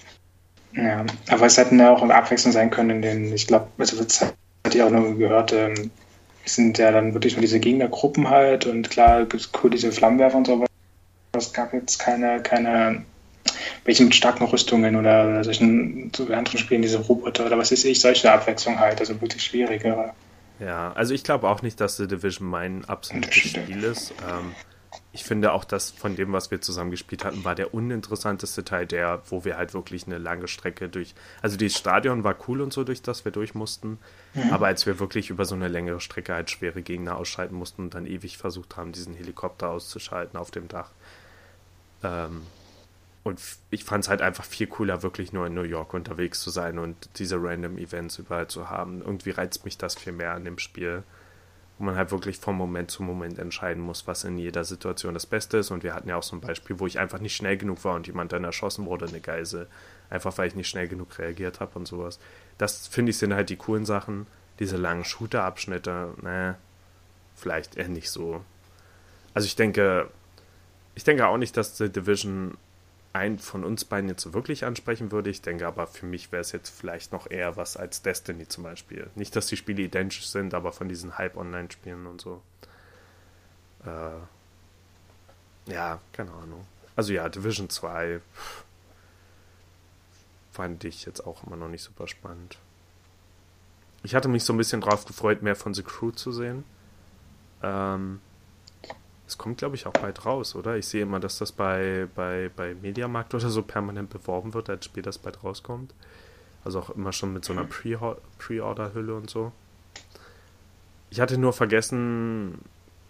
ja, 0.74 1.04
aber 1.28 1.46
es 1.46 1.56
hätten 1.56 1.78
ja 1.78 1.90
auch 1.90 2.02
Abwechslung 2.02 2.52
sein 2.52 2.70
können, 2.70 2.90
in 2.90 3.02
denen, 3.02 3.32
ich 3.32 3.46
glaube, 3.46 3.68
also 3.78 4.02
das 4.02 4.20
hatte 4.20 4.34
ich 4.76 4.82
auch 4.82 4.90
nur 4.90 5.16
gehört, 5.16 5.52
ähm, 5.52 5.90
es 6.44 6.56
sind 6.56 6.76
ja 6.76 6.92
dann 6.92 7.14
wirklich 7.14 7.34
nur 7.34 7.40
diese 7.40 7.60
Gegnergruppen 7.60 8.28
halt 8.28 8.66
und 8.66 8.90
klar 8.90 9.20
gibt 9.20 9.42
es 9.42 9.50
cool 9.62 9.70
diese 9.70 9.92
Flammenwerfer 9.92 10.36
und 10.36 10.46
so, 10.46 10.52
aber 10.54 10.66
es 11.38 11.52
gab 11.52 11.72
jetzt 11.72 11.98
keine, 11.98 12.42
keine 12.42 13.04
welche 13.84 14.04
mit 14.04 14.14
starken 14.14 14.44
Rüstungen 14.44 14.96
oder 14.96 15.44
solchen 15.44 16.10
so 16.14 16.24
anderen 16.24 16.58
Spielen, 16.58 16.82
diese 16.82 16.98
Roboter 16.98 17.46
oder 17.46 17.58
was 17.58 17.72
ist 17.72 17.84
ich, 17.84 18.00
solche 18.00 18.32
Abwechslung 18.32 18.78
halt, 18.78 19.00
also 19.00 19.20
wirklich 19.20 19.42
schwierigere. 19.42 20.12
Ja, 20.60 20.92
also 20.92 21.14
ich 21.14 21.24
glaube 21.24 21.48
auch 21.48 21.62
nicht, 21.62 21.80
dass 21.80 21.96
The 21.96 22.06
Division 22.06 22.48
mein 22.48 22.84
absolutes 22.84 23.34
Spiel 23.34 23.82
ist. 23.82 24.12
Ähm, 24.22 24.54
ich 25.12 25.24
finde 25.24 25.52
auch, 25.52 25.64
dass 25.64 25.90
von 25.90 26.16
dem, 26.16 26.32
was 26.32 26.50
wir 26.50 26.60
zusammen 26.60 26.90
gespielt 26.90 27.24
hatten, 27.24 27.44
war 27.44 27.54
der 27.54 27.74
uninteressanteste 27.74 28.64
Teil 28.64 28.86
der, 28.86 29.22
wo 29.28 29.44
wir 29.44 29.56
halt 29.56 29.74
wirklich 29.74 30.06
eine 30.06 30.18
lange 30.18 30.48
Strecke 30.48 30.88
durch. 30.88 31.14
Also 31.42 31.56
das 31.56 31.74
Stadion 31.74 32.24
war 32.24 32.36
cool 32.48 32.60
und 32.60 32.72
so, 32.72 32.84
durch 32.84 33.02
das 33.02 33.24
wir 33.24 33.32
durch 33.32 33.54
mussten. 33.54 33.98
Mhm. 34.34 34.52
Aber 34.52 34.66
als 34.66 34.86
wir 34.86 34.98
wirklich 35.00 35.30
über 35.30 35.44
so 35.44 35.54
eine 35.54 35.68
längere 35.68 36.00
Strecke 36.00 36.34
halt 36.34 36.50
schwere 36.50 36.82
Gegner 36.82 37.16
ausschalten 37.16 37.54
mussten 37.54 37.82
und 37.82 37.94
dann 37.94 38.06
ewig 38.06 38.38
versucht 38.38 38.76
haben, 38.76 38.92
diesen 38.92 39.14
Helikopter 39.14 39.70
auszuschalten 39.70 40.38
auf 40.38 40.50
dem 40.50 40.68
Dach, 40.68 40.90
ähm, 42.04 42.42
und 43.24 43.40
ich 43.70 43.84
fand 43.84 44.04
es 44.04 44.10
halt 44.10 44.20
einfach 44.20 44.44
viel 44.44 44.66
cooler, 44.66 45.02
wirklich 45.02 45.32
nur 45.32 45.46
in 45.46 45.54
New 45.54 45.62
York 45.62 45.94
unterwegs 45.94 46.40
zu 46.40 46.50
sein 46.50 46.78
und 46.78 47.08
diese 47.18 47.42
random 47.42 47.78
Events 47.78 48.18
überall 48.18 48.48
zu 48.48 48.68
haben. 48.68 49.00
Irgendwie 49.00 49.30
reizt 49.30 49.64
mich 49.64 49.78
das 49.78 49.94
viel 49.94 50.12
mehr 50.12 50.32
an 50.32 50.44
dem 50.44 50.58
Spiel, 50.58 51.02
wo 51.78 51.84
man 51.84 51.96
halt 51.96 52.10
wirklich 52.10 52.36
vom 52.36 52.56
Moment 52.56 52.90
zu 52.90 53.02
Moment 53.02 53.38
entscheiden 53.38 53.82
muss, 53.82 54.06
was 54.06 54.24
in 54.24 54.36
jeder 54.36 54.64
Situation 54.64 55.14
das 55.14 55.24
Beste 55.24 55.56
ist. 55.56 55.70
Und 55.70 55.82
wir 55.82 55.94
hatten 55.94 56.10
ja 56.10 56.16
auch 56.16 56.22
so 56.22 56.36
ein 56.36 56.42
Beispiel, 56.42 56.78
wo 56.78 56.86
ich 56.86 56.98
einfach 56.98 57.18
nicht 57.18 57.34
schnell 57.34 57.56
genug 57.56 57.82
war 57.82 57.94
und 57.94 58.06
jemand 58.06 58.32
dann 58.32 58.44
erschossen 58.44 58.84
wurde, 58.84 59.06
eine 59.06 59.20
Geise, 59.20 59.68
einfach 60.10 60.36
weil 60.36 60.48
ich 60.48 60.54
nicht 60.54 60.68
schnell 60.68 60.86
genug 60.86 61.18
reagiert 61.18 61.60
habe 61.60 61.78
und 61.78 61.88
sowas. 61.88 62.20
Das 62.58 62.86
finde 62.86 63.10
ich 63.10 63.16
sind 63.16 63.32
halt 63.32 63.48
die 63.48 63.56
coolen 63.56 63.86
Sachen. 63.86 64.26
Diese 64.58 64.76
langen 64.76 65.04
Shooter-Abschnitte, 65.04 66.12
ne, 66.20 66.56
vielleicht 67.34 67.76
eher 67.76 67.88
nicht 67.88 68.10
so. 68.10 68.44
Also 69.32 69.46
ich 69.46 69.56
denke, 69.56 70.10
ich 70.94 71.04
denke 71.04 71.26
auch 71.26 71.36
nicht, 71.36 71.56
dass 71.56 71.76
The 71.76 71.90
Division 71.90 72.56
einen 73.12 73.38
von 73.38 73.64
uns 73.64 73.84
beiden 73.84 74.08
jetzt 74.08 74.32
wirklich 74.32 74.64
ansprechen 74.64 75.12
würde. 75.12 75.30
Ich 75.30 75.40
denke 75.40 75.66
aber, 75.66 75.86
für 75.86 76.04
mich 76.04 76.32
wäre 76.32 76.40
es 76.40 76.50
jetzt 76.50 76.70
vielleicht 76.70 77.12
noch 77.12 77.30
eher 77.30 77.56
was 77.56 77.76
als 77.76 78.02
Destiny 78.02 78.48
zum 78.48 78.64
Beispiel. 78.64 79.08
Nicht, 79.14 79.36
dass 79.36 79.46
die 79.46 79.56
Spiele 79.56 79.82
identisch 79.82 80.26
sind, 80.26 80.52
aber 80.52 80.72
von 80.72 80.88
diesen 80.88 81.16
Hype-Online-Spielen 81.16 82.06
und 82.06 82.20
so. 82.20 82.42
Äh, 83.84 85.72
ja, 85.72 86.00
keine 86.12 86.32
Ahnung. 86.32 86.66
Also 86.96 87.12
ja, 87.12 87.28
Division 87.28 87.70
2 87.70 88.20
fand 90.50 90.84
ich 90.84 91.04
jetzt 91.04 91.24
auch 91.24 91.44
immer 91.46 91.56
noch 91.56 91.68
nicht 91.68 91.82
super 91.82 92.08
spannend. 92.08 92.58
Ich 94.02 94.14
hatte 94.14 94.28
mich 94.28 94.44
so 94.44 94.52
ein 94.52 94.58
bisschen 94.58 94.80
drauf 94.80 95.04
gefreut, 95.04 95.42
mehr 95.42 95.56
von 95.56 95.72
The 95.72 95.82
Crew 95.82 96.10
zu 96.10 96.32
sehen. 96.32 96.64
Ähm, 97.62 98.20
es 99.34 99.38
kommt, 99.38 99.58
glaube 99.58 99.74
ich, 99.74 99.86
auch 99.86 99.92
bald 99.92 100.24
raus, 100.24 100.54
oder? 100.54 100.76
Ich 100.76 100.86
sehe 100.86 101.02
immer, 101.02 101.18
dass 101.18 101.38
das 101.38 101.50
bei, 101.50 102.06
bei, 102.14 102.50
bei 102.54 102.76
Mediamarkt 102.80 103.34
oder 103.34 103.50
so 103.50 103.62
permanent 103.62 104.08
beworben 104.08 104.54
wird, 104.54 104.70
als 104.70 104.84
Spiel 104.84 105.02
das 105.02 105.18
bald 105.18 105.42
rauskommt. 105.42 105.92
Also 106.64 106.78
auch 106.78 106.90
immer 106.90 107.12
schon 107.12 107.32
mit 107.32 107.44
so 107.44 107.52
einer 107.52 107.64
Pre-Order-Hülle 107.64 109.14
und 109.14 109.28
so. 109.28 109.50
Ich 111.10 111.20
hatte 111.20 111.36
nur 111.36 111.52
vergessen, 111.52 112.60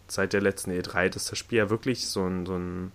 seit 0.09 0.33
der 0.33 0.41
letzten 0.41 0.71
E3, 0.71 1.11
dass 1.11 1.27
das 1.27 1.39
Spiel 1.39 1.59
ja 1.59 1.69
wirklich 1.69 2.09
so 2.09 2.27
ein, 2.27 2.47
so 2.47 2.57
ein 2.57 2.91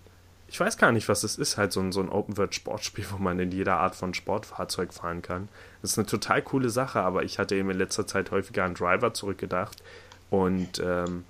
ich 0.47 0.59
weiß 0.59 0.77
gar 0.77 0.91
nicht, 0.91 1.07
was 1.07 1.23
es 1.23 1.37
ist, 1.37 1.57
halt 1.57 1.71
so 1.71 1.81
ein, 1.81 1.91
so 1.91 2.01
ein 2.01 2.09
Open-World-Sportspiel, 2.09 3.05
wo 3.11 3.17
man 3.17 3.37
in 3.39 3.51
jeder 3.51 3.77
Art 3.77 3.95
von 3.95 4.15
Sportfahrzeug 4.15 4.91
fahren 4.91 5.21
kann. 5.21 5.49
Das 5.83 5.91
ist 5.91 5.99
eine 5.99 6.07
total 6.07 6.41
coole 6.41 6.71
Sache, 6.71 7.01
aber 7.01 7.21
ich 7.21 7.37
hatte 7.37 7.55
eben 7.55 7.69
in 7.69 7.77
letzter 7.77 8.07
Zeit 8.07 8.31
häufiger 8.31 8.63
an 8.63 8.73
Driver 8.73 9.13
zurückgedacht 9.13 9.83
und 10.31 10.81
ähm, 10.83 11.25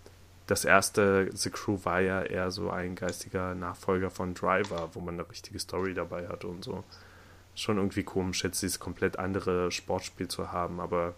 das 0.50 0.66
erste 0.66 1.30
The 1.32 1.52
Crew 1.52 1.78
war 1.84 2.00
ja 2.00 2.24
eher 2.24 2.50
so 2.50 2.72
ein 2.72 2.96
geistiger 2.96 3.54
Nachfolger 3.54 4.10
von 4.10 4.34
Driver, 4.34 4.90
wo 4.94 5.00
man 5.00 5.14
eine 5.14 5.30
richtige 5.30 5.60
Story 5.60 5.94
dabei 5.94 6.28
hatte 6.28 6.48
und 6.48 6.64
so. 6.64 6.84
Schon 7.54 7.78
irgendwie 7.78 8.04
komisch, 8.04 8.44
jetzt 8.44 8.64
dieses 8.64 8.80
komplett 8.80 9.20
andere 9.20 9.72
Sportspiel 9.72 10.28
zu 10.28 10.52
haben, 10.52 10.80
aber 10.80 11.14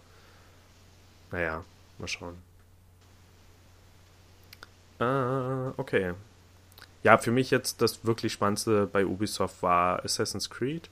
naja, 1.30 1.64
mal 1.98 2.08
schauen. 2.08 2.36
Äh, 5.00 5.80
okay. 5.80 6.12
Ja, 7.02 7.16
für 7.16 7.30
mich 7.30 7.50
jetzt 7.50 7.80
das 7.80 8.04
wirklich 8.04 8.34
Spannendste 8.34 8.86
bei 8.86 9.06
Ubisoft 9.06 9.62
war 9.62 10.04
Assassin's 10.04 10.50
Creed. 10.50 10.90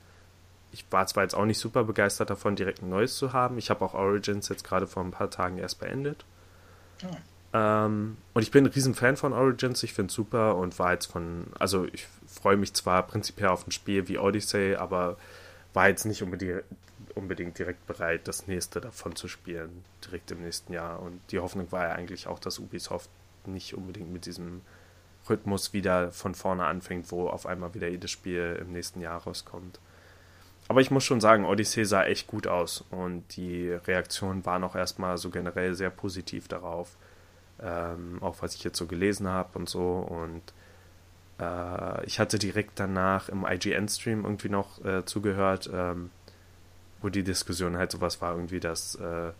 Ich 0.72 0.86
war 0.90 1.06
zwar 1.06 1.24
jetzt 1.24 1.34
auch 1.34 1.44
nicht 1.44 1.58
super 1.58 1.84
begeistert 1.84 2.30
davon, 2.30 2.56
direkt 2.56 2.80
ein 2.80 2.88
neues 2.88 3.18
zu 3.18 3.34
haben. 3.34 3.58
Ich 3.58 3.68
habe 3.68 3.84
auch 3.84 3.92
Origins 3.92 4.48
jetzt 4.48 4.64
gerade 4.64 4.86
vor 4.86 5.04
ein 5.04 5.10
paar 5.10 5.30
Tagen 5.30 5.58
erst 5.58 5.78
beendet. 5.78 6.24
Ähm, 7.52 8.16
und 8.32 8.42
ich 8.42 8.50
bin 8.50 8.64
ein 8.64 8.70
riesen 8.70 8.94
Fan 8.94 9.16
von 9.16 9.32
Origins, 9.32 9.82
ich 9.82 9.92
finde 9.92 10.10
es 10.10 10.14
super 10.14 10.56
und 10.56 10.78
war 10.78 10.92
jetzt 10.92 11.06
von, 11.06 11.48
also 11.58 11.86
ich 11.92 12.06
freue 12.26 12.56
mich 12.56 12.74
zwar 12.74 13.02
prinzipiell 13.04 13.48
auf 13.48 13.66
ein 13.66 13.72
Spiel 13.72 14.06
wie 14.08 14.18
Odyssey, 14.18 14.76
aber 14.76 15.16
war 15.74 15.88
jetzt 15.88 16.04
nicht 16.04 16.22
unbedingt, 16.22 16.62
unbedingt 17.14 17.58
direkt 17.58 17.86
bereit, 17.86 18.28
das 18.28 18.46
nächste 18.46 18.80
davon 18.80 19.16
zu 19.16 19.26
spielen, 19.26 19.84
direkt 20.04 20.30
im 20.30 20.42
nächsten 20.42 20.72
Jahr. 20.72 21.00
Und 21.00 21.20
die 21.30 21.40
Hoffnung 21.40 21.70
war 21.72 21.88
ja 21.88 21.92
eigentlich 21.92 22.28
auch, 22.28 22.38
dass 22.38 22.58
Ubisoft 22.58 23.10
nicht 23.46 23.74
unbedingt 23.74 24.12
mit 24.12 24.26
diesem 24.26 24.60
Rhythmus 25.28 25.72
wieder 25.72 26.12
von 26.12 26.34
vorne 26.34 26.64
anfängt, 26.64 27.10
wo 27.10 27.28
auf 27.28 27.46
einmal 27.46 27.74
wieder 27.74 27.88
jedes 27.88 28.10
Spiel 28.10 28.58
im 28.60 28.72
nächsten 28.72 29.00
Jahr 29.00 29.22
rauskommt. 29.22 29.80
Aber 30.68 30.80
ich 30.80 30.92
muss 30.92 31.04
schon 31.04 31.20
sagen, 31.20 31.44
Odyssey 31.44 31.84
sah 31.84 32.04
echt 32.04 32.28
gut 32.28 32.46
aus 32.46 32.84
und 32.90 33.24
die 33.36 33.70
Reaktion 33.70 34.46
war 34.46 34.60
noch 34.60 34.76
erstmal 34.76 35.18
so 35.18 35.30
generell 35.30 35.74
sehr 35.74 35.90
positiv 35.90 36.46
darauf 36.46 36.96
ähm, 37.62 38.18
auch 38.20 38.36
was 38.40 38.54
ich 38.54 38.64
jetzt 38.64 38.78
so 38.78 38.86
gelesen 38.86 39.28
habe 39.28 39.58
und 39.58 39.68
so. 39.68 39.98
Und 39.98 40.42
äh, 41.38 42.04
ich 42.04 42.18
hatte 42.18 42.38
direkt 42.38 42.78
danach 42.78 43.28
im 43.28 43.44
IGN-Stream 43.44 44.24
irgendwie 44.24 44.48
noch 44.48 44.84
äh, 44.84 45.04
zugehört, 45.04 45.70
ähm, 45.72 46.10
wo 47.00 47.08
die 47.08 47.24
Diskussion 47.24 47.76
halt 47.76 47.90
sowas 47.90 48.20
war, 48.20 48.34
irgendwie, 48.34 48.60
dass. 48.60 48.94
Äh, 48.96 49.32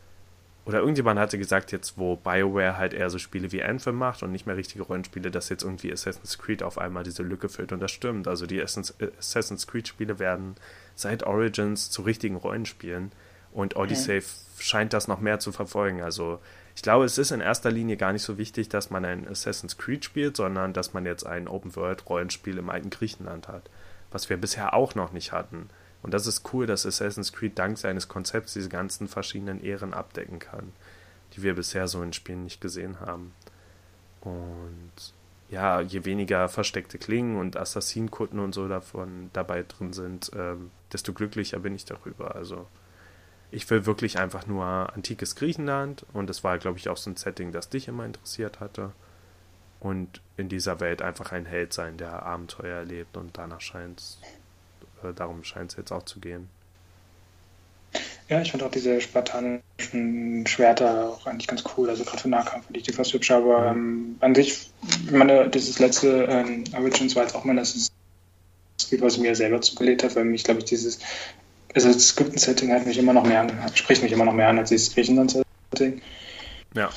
oder 0.67 0.81
irgendjemand 0.81 1.19
hatte 1.19 1.39
gesagt, 1.39 1.73
jetzt 1.73 1.97
wo 1.97 2.17
BioWare 2.17 2.77
halt 2.77 2.93
eher 2.93 3.09
so 3.09 3.19
Spiele 3.19 3.51
wie 3.51 3.63
Anthem 3.63 3.97
macht 3.97 4.23
und 4.23 4.31
nicht 4.31 4.47
mehr 4.47 4.57
richtige 4.57 4.85
Rollenspiele, 4.85 5.31
dass 5.31 5.49
jetzt 5.49 5.65
irgendwie 5.65 5.91
Assassin's 5.91 6.39
Creed 6.39 6.63
auf 6.63 6.77
einmal 6.77 7.03
diese 7.03 7.23
Lücke 7.23 7.49
füllt. 7.49 7.73
Und 7.73 7.81
das 7.81 7.91
stimmt. 7.91 8.29
Also 8.29 8.47
die 8.47 8.63
Assassin's 8.63 9.67
Creed-Spiele 9.67 10.19
werden 10.19 10.57
seit 10.95 11.23
Origins 11.23 11.91
zu 11.91 12.03
richtigen 12.03 12.37
Rollenspielen. 12.37 13.11
Und 13.53 13.75
Odyssey 13.75 14.19
okay. 14.19 14.27
scheint 14.59 14.93
das 14.93 15.09
noch 15.09 15.21
mehr 15.21 15.41
zu 15.41 15.51
verfolgen. 15.51 16.03
Also 16.03 16.39
ich 16.81 16.83
glaube, 16.83 17.05
es 17.05 17.19
ist 17.19 17.31
in 17.31 17.43
erster 17.43 17.71
Linie 17.71 17.99
gar 17.99 18.15
nicht 18.15 18.23
so 18.23 18.39
wichtig, 18.39 18.71
dass 18.71 18.89
man 18.89 19.05
ein 19.05 19.29
Assassin's 19.29 19.77
Creed 19.77 20.03
spielt, 20.03 20.39
sondern 20.39 20.73
dass 20.73 20.95
man 20.95 21.05
jetzt 21.05 21.27
ein 21.27 21.47
Open-World-Rollenspiel 21.47 22.57
im 22.57 22.71
alten 22.71 22.89
Griechenland 22.89 23.49
hat, 23.49 23.69
was 24.11 24.31
wir 24.31 24.39
bisher 24.39 24.73
auch 24.73 24.95
noch 24.95 25.13
nicht 25.13 25.31
hatten. 25.31 25.69
Und 26.03 26.15
das 26.15 26.27
ist 26.27 26.55
cool, 26.55 26.65
dass 26.65 26.87
Assassin's 26.87 27.35
Creed 27.35 27.59
dank 27.59 27.77
seines 27.77 28.09
Konzepts 28.09 28.55
diese 28.55 28.71
ganzen 28.71 29.09
verschiedenen 29.09 29.63
Ehren 29.63 29.93
abdecken 29.93 30.39
kann, 30.39 30.73
die 31.35 31.43
wir 31.43 31.55
bisher 31.55 31.87
so 31.87 32.03
in 32.03 32.15
Spielen 32.15 32.45
nicht 32.45 32.63
gesehen 32.63 32.99
haben. 33.01 33.35
Und 34.23 35.13
ja, 35.51 35.83
je 35.83 36.07
weniger 36.07 36.49
versteckte 36.49 36.97
Klingen 36.97 37.37
und 37.37 37.59
Assassinenkutten 37.59 38.39
und 38.39 38.55
so 38.55 38.69
davon 38.69 39.29
dabei 39.35 39.65
drin 39.65 39.93
sind, 39.93 40.31
ähm, 40.35 40.71
desto 40.95 41.13
glücklicher 41.13 41.59
bin 41.59 41.75
ich 41.75 41.85
darüber. 41.85 42.37
Also 42.37 42.69
ich 43.51 43.69
will 43.71 43.87
wirklich 43.87 44.19
einfach 44.19 44.47
nur 44.47 44.65
antikes 44.65 45.35
Griechenland 45.35 46.05
und 46.13 46.29
das 46.29 46.45
war, 46.45 46.59
glaube 46.59 46.79
ich, 46.79 46.89
auch 46.89 46.97
so 46.97 47.11
ein 47.11 47.17
Setting, 47.17 47.53
das 47.53 47.69
dich 47.69 47.89
immer 47.89 48.05
interessiert 48.05 48.61
hatte. 48.61 48.93
Und 49.81 50.21
in 50.37 50.49
dieser 50.49 50.79
Welt 50.81 51.01
einfach 51.01 51.33
ein 51.33 51.47
Held 51.47 51.73
sein, 51.73 51.97
der 51.97 52.23
Abenteuer 52.23 52.77
erlebt 52.77 53.17
und 53.17 53.39
danach 53.39 53.63
scheint 53.63 54.01
es, 54.01 54.19
äh, 55.03 55.15
darum 55.15 55.43
scheint 55.43 55.71
es 55.71 55.79
jetzt 55.79 55.91
auch 55.91 56.05
zu 56.05 56.21
gehen. 56.21 56.51
Ja, 58.29 58.41
ich 58.41 58.53
fand 58.53 58.63
auch 58.63 58.71
diese 58.71 59.01
spartanischen 59.01 60.47
Schwerter 60.47 61.09
auch 61.09 61.27
eigentlich 61.27 61.49
ganz 61.49 61.65
cool. 61.77 61.89
Also 61.89 62.05
gerade 62.05 62.19
für 62.19 62.29
Nahkampf 62.29 62.67
finde 62.67 62.79
ich 62.79 62.87
die 62.87 62.93
fast 62.93 63.13
hübsch, 63.13 63.31
aber 63.33 63.69
ähm, 63.69 64.17
an 64.21 64.35
sich, 64.35 64.71
ich 65.07 65.11
meine, 65.11 65.49
dieses 65.49 65.79
letzte 65.81 66.25
ähm, 66.25 66.65
Origins 66.75 67.17
war 67.17 67.25
jetzt 67.25 67.35
auch 67.35 67.45
mal 67.45 67.57
das 67.57 67.91
was 68.99 69.19
mir 69.19 69.37
selber 69.37 69.61
zugelegt 69.61 70.03
hat, 70.03 70.17
weil 70.17 70.25
mich, 70.25 70.43
glaube 70.43 70.61
ich, 70.61 70.67
dieses 70.67 70.99
also 71.75 71.93
das 71.93 72.09
Skripten-Setting 72.09 72.73
hat 72.73 72.87
mich 72.87 72.99
immer 72.99 73.13
noch 73.13 73.25
mehr 73.25 73.41
an, 73.41 73.53
spricht 73.75 74.03
mich 74.03 74.13
immer 74.13 74.25
noch 74.25 74.33
mehr 74.33 74.49
an 74.49 74.59
als 74.59 74.71
das 74.71 74.93
Griechenland-Setting. 74.93 76.01
Ja. 76.75 76.91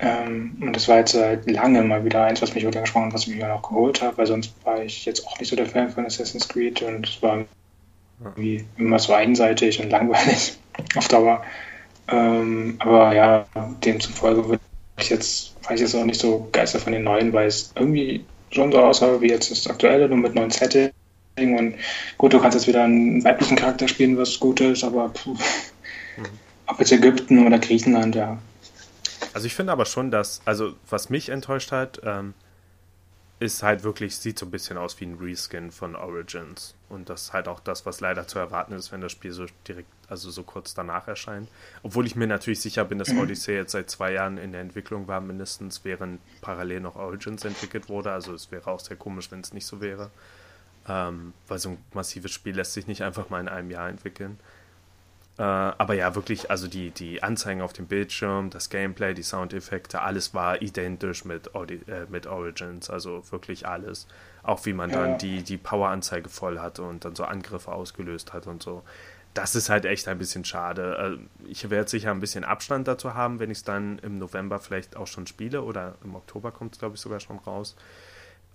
Ähm, 0.00 0.56
und 0.60 0.74
das 0.74 0.86
war 0.88 0.98
jetzt 0.98 1.12
seit 1.12 1.50
lange 1.50 1.82
mal 1.82 2.04
wieder 2.04 2.24
eins, 2.24 2.40
was 2.40 2.54
mich 2.54 2.64
wieder 2.66 2.80
gesprochen 2.80 3.06
hat, 3.06 3.14
was 3.14 3.26
ich 3.26 3.34
mir 3.34 3.48
noch 3.48 3.62
geholt 3.62 4.00
habe, 4.00 4.16
weil 4.18 4.26
sonst 4.26 4.52
war 4.64 4.82
ich 4.82 5.04
jetzt 5.04 5.26
auch 5.26 5.38
nicht 5.40 5.48
so 5.48 5.56
der 5.56 5.66
Fan 5.66 5.90
von 5.90 6.06
Assassin's 6.06 6.48
Creed 6.48 6.82
und 6.82 7.08
es 7.08 7.20
war 7.20 7.44
irgendwie 8.22 8.64
immer 8.76 8.98
so 8.98 9.12
einseitig 9.12 9.80
und 9.80 9.90
langweilig 9.90 10.56
auf 10.96 11.08
Dauer. 11.08 11.42
Ähm, 12.08 12.76
aber 12.78 13.14
ja, 13.14 13.46
demzufolge 13.84 14.48
würde 14.48 14.62
ich 14.98 15.10
jetzt, 15.10 15.56
war 15.64 15.72
ich 15.72 15.80
jetzt 15.80 15.94
auch 15.94 16.04
nicht 16.04 16.20
so 16.20 16.48
geister 16.52 16.78
von 16.78 16.92
den 16.92 17.04
neuen, 17.04 17.32
weil 17.32 17.48
es 17.48 17.72
irgendwie 17.74 18.24
schon 18.50 18.72
so 18.72 18.78
aussah 18.78 19.20
wie 19.20 19.28
jetzt 19.28 19.50
das 19.50 19.66
aktuelle, 19.66 20.08
nur 20.08 20.18
mit 20.18 20.34
neuen 20.34 20.50
Setting 20.50 20.90
und 21.46 21.74
gut, 22.16 22.32
du 22.32 22.40
kannst 22.40 22.56
jetzt 22.56 22.66
wieder 22.66 22.84
einen 22.84 23.22
weiblichen 23.24 23.56
Charakter 23.56 23.88
spielen, 23.88 24.16
was 24.16 24.38
gut 24.38 24.60
ist, 24.60 24.84
aber 24.84 25.08
puh, 25.10 25.34
mhm. 26.16 26.26
ob 26.66 26.78
jetzt 26.78 26.92
Ägypten 26.92 27.46
oder 27.46 27.58
Griechenland, 27.58 28.14
ja. 28.14 28.38
Also 29.34 29.46
ich 29.46 29.54
finde 29.54 29.72
aber 29.72 29.84
schon, 29.84 30.10
dass, 30.10 30.40
also 30.44 30.74
was 30.88 31.10
mich 31.10 31.28
enttäuscht 31.28 31.72
hat, 31.72 32.00
ähm, 32.04 32.34
ist 33.40 33.62
halt 33.62 33.84
wirklich, 33.84 34.16
sieht 34.16 34.38
so 34.38 34.46
ein 34.46 34.50
bisschen 34.50 34.76
aus 34.76 35.00
wie 35.00 35.06
ein 35.06 35.16
Reskin 35.20 35.70
von 35.70 35.94
Origins. 35.94 36.74
Und 36.88 37.08
das 37.08 37.22
ist 37.22 37.32
halt 37.32 37.46
auch 37.46 37.60
das, 37.60 37.86
was 37.86 38.00
leider 38.00 38.26
zu 38.26 38.38
erwarten 38.38 38.72
ist, 38.72 38.90
wenn 38.90 39.00
das 39.00 39.12
Spiel 39.12 39.30
so 39.30 39.46
direkt, 39.66 39.88
also 40.08 40.30
so 40.30 40.42
kurz 40.42 40.74
danach 40.74 41.06
erscheint. 41.06 41.48
Obwohl 41.84 42.06
ich 42.06 42.16
mir 42.16 42.26
natürlich 42.26 42.60
sicher 42.60 42.84
bin, 42.84 42.98
dass 42.98 43.10
Odyssey 43.14 43.54
jetzt 43.54 43.72
seit 43.72 43.90
zwei 43.90 44.12
Jahren 44.12 44.38
in 44.38 44.50
der 44.50 44.60
Entwicklung 44.60 45.06
war, 45.06 45.20
mindestens, 45.20 45.84
während 45.84 46.20
parallel 46.40 46.80
noch 46.80 46.96
Origins 46.96 47.44
entwickelt 47.44 47.88
wurde. 47.88 48.10
Also 48.10 48.34
es 48.34 48.50
wäre 48.50 48.68
auch 48.68 48.80
sehr 48.80 48.96
komisch, 48.96 49.30
wenn 49.30 49.40
es 49.40 49.52
nicht 49.52 49.66
so 49.66 49.80
wäre. 49.80 50.10
Ähm, 50.88 51.32
weil 51.46 51.58
so 51.58 51.70
ein 51.70 51.78
massives 51.92 52.32
Spiel 52.32 52.56
lässt 52.56 52.72
sich 52.72 52.86
nicht 52.86 53.02
einfach 53.02 53.28
mal 53.30 53.40
in 53.40 53.48
einem 53.48 53.70
Jahr 53.70 53.88
entwickeln. 53.88 54.38
Äh, 55.38 55.42
aber 55.42 55.94
ja, 55.94 56.14
wirklich, 56.16 56.50
also 56.50 56.66
die, 56.66 56.90
die 56.90 57.22
Anzeigen 57.22 57.62
auf 57.62 57.72
dem 57.72 57.86
Bildschirm, 57.86 58.50
das 58.50 58.70
Gameplay, 58.70 59.14
die 59.14 59.22
Soundeffekte, 59.22 60.02
alles 60.02 60.34
war 60.34 60.60
identisch 60.60 61.24
mit, 61.24 61.54
Audi 61.54 61.80
äh, 61.86 62.06
mit 62.08 62.26
Origins, 62.26 62.90
also 62.90 63.22
wirklich 63.30 63.66
alles. 63.66 64.08
Auch 64.42 64.66
wie 64.66 64.72
man 64.72 64.90
ja. 64.90 65.02
dann 65.02 65.18
die, 65.18 65.42
die 65.44 65.56
Power-Anzeige 65.56 66.28
voll 66.28 66.58
hatte 66.58 66.82
und 66.82 67.04
dann 67.04 67.14
so 67.14 67.24
Angriffe 67.24 67.70
ausgelöst 67.70 68.32
hat 68.32 68.48
und 68.48 68.62
so. 68.62 68.82
Das 69.34 69.54
ist 69.54 69.68
halt 69.68 69.84
echt 69.84 70.08
ein 70.08 70.18
bisschen 70.18 70.44
schade. 70.44 71.18
Äh, 71.20 71.48
ich 71.48 71.70
werde 71.70 71.88
sicher 71.88 72.10
ein 72.10 72.20
bisschen 72.20 72.42
Abstand 72.42 72.88
dazu 72.88 73.14
haben, 73.14 73.38
wenn 73.38 73.52
ich 73.52 73.58
es 73.58 73.64
dann 73.64 74.00
im 74.00 74.18
November 74.18 74.58
vielleicht 74.58 74.96
auch 74.96 75.06
schon 75.06 75.28
spiele 75.28 75.62
oder 75.62 75.94
im 76.02 76.16
Oktober 76.16 76.50
kommt 76.50 76.72
es, 76.72 76.80
glaube 76.80 76.96
ich, 76.96 77.00
sogar 77.00 77.20
schon 77.20 77.38
raus 77.38 77.76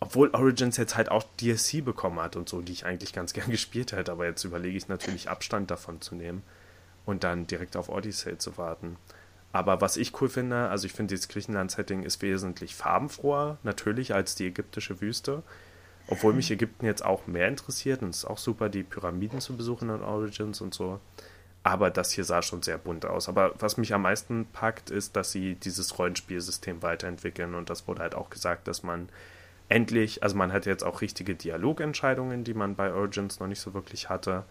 obwohl 0.03 0.31
Origins 0.31 0.75
jetzt 0.75 0.97
halt 0.97 1.09
auch 1.09 1.23
DLC 1.39 1.83
bekommen 1.83 2.19
hat 2.19 2.35
und 2.35 2.49
so, 2.49 2.61
die 2.61 2.73
ich 2.73 2.85
eigentlich 2.85 3.13
ganz 3.13 3.31
gern 3.33 3.49
gespielt 3.49 3.93
hätte, 3.93 4.11
aber 4.11 4.25
jetzt 4.25 4.43
überlege 4.43 4.77
ich 4.77 4.89
natürlich 4.89 5.29
Abstand 5.29 5.71
davon 5.71 6.01
zu 6.01 6.13
nehmen 6.13 6.43
und 7.05 7.23
dann 7.23 7.47
direkt 7.47 7.77
auf 7.77 7.87
Odyssey 7.87 8.37
zu 8.37 8.57
warten. 8.57 8.97
Aber 9.53 9.79
was 9.79 9.95
ich 9.95 10.19
cool 10.19 10.27
finde, 10.27 10.67
also 10.67 10.87
ich 10.87 10.91
finde, 10.91 11.13
dieses 11.13 11.29
Griechenland-Setting 11.29 12.03
ist 12.03 12.21
wesentlich 12.21 12.75
farbenfroher, 12.75 13.59
natürlich, 13.63 14.13
als 14.13 14.35
die 14.35 14.47
ägyptische 14.47 14.99
Wüste. 14.99 15.41
Obwohl 16.07 16.33
mich 16.33 16.51
Ägypten 16.51 16.85
jetzt 16.85 17.05
auch 17.05 17.25
mehr 17.27 17.47
interessiert 17.47 18.01
und 18.01 18.09
es 18.09 18.17
ist 18.17 18.25
auch 18.25 18.39
super, 18.39 18.67
die 18.67 18.83
Pyramiden 18.83 19.39
zu 19.39 19.55
besuchen 19.55 19.89
in 19.89 20.01
Origins 20.01 20.59
und 20.59 20.73
so. 20.73 20.99
Aber 21.61 21.89
das 21.91 22.11
hier 22.11 22.25
sah 22.25 22.41
schon 22.41 22.61
sehr 22.61 22.77
bunt 22.77 23.05
aus. 23.05 23.29
Aber 23.29 23.53
was 23.59 23.77
mich 23.77 23.93
am 23.93 24.01
meisten 24.01 24.47
packt, 24.51 24.89
ist, 24.89 25.15
dass 25.15 25.31
sie 25.31 25.55
dieses 25.55 25.97
Rollenspielsystem 25.97 26.81
weiterentwickeln 26.81 27.55
und 27.55 27.69
das 27.69 27.87
wurde 27.87 28.01
halt 28.01 28.15
auch 28.15 28.29
gesagt, 28.29 28.67
dass 28.67 28.83
man 28.83 29.07
endlich, 29.69 30.23
also 30.23 30.35
man 30.35 30.51
hat 30.51 30.65
jetzt 30.65 30.83
auch 30.83 31.01
richtige 31.01 31.35
Dialogentscheidungen, 31.35 32.43
die 32.43 32.53
man 32.53 32.75
bei 32.75 32.93
Origins 32.93 33.39
noch 33.39 33.47
nicht 33.47 33.59
so 33.59 33.73
wirklich 33.73 34.09
hatte. 34.09 34.43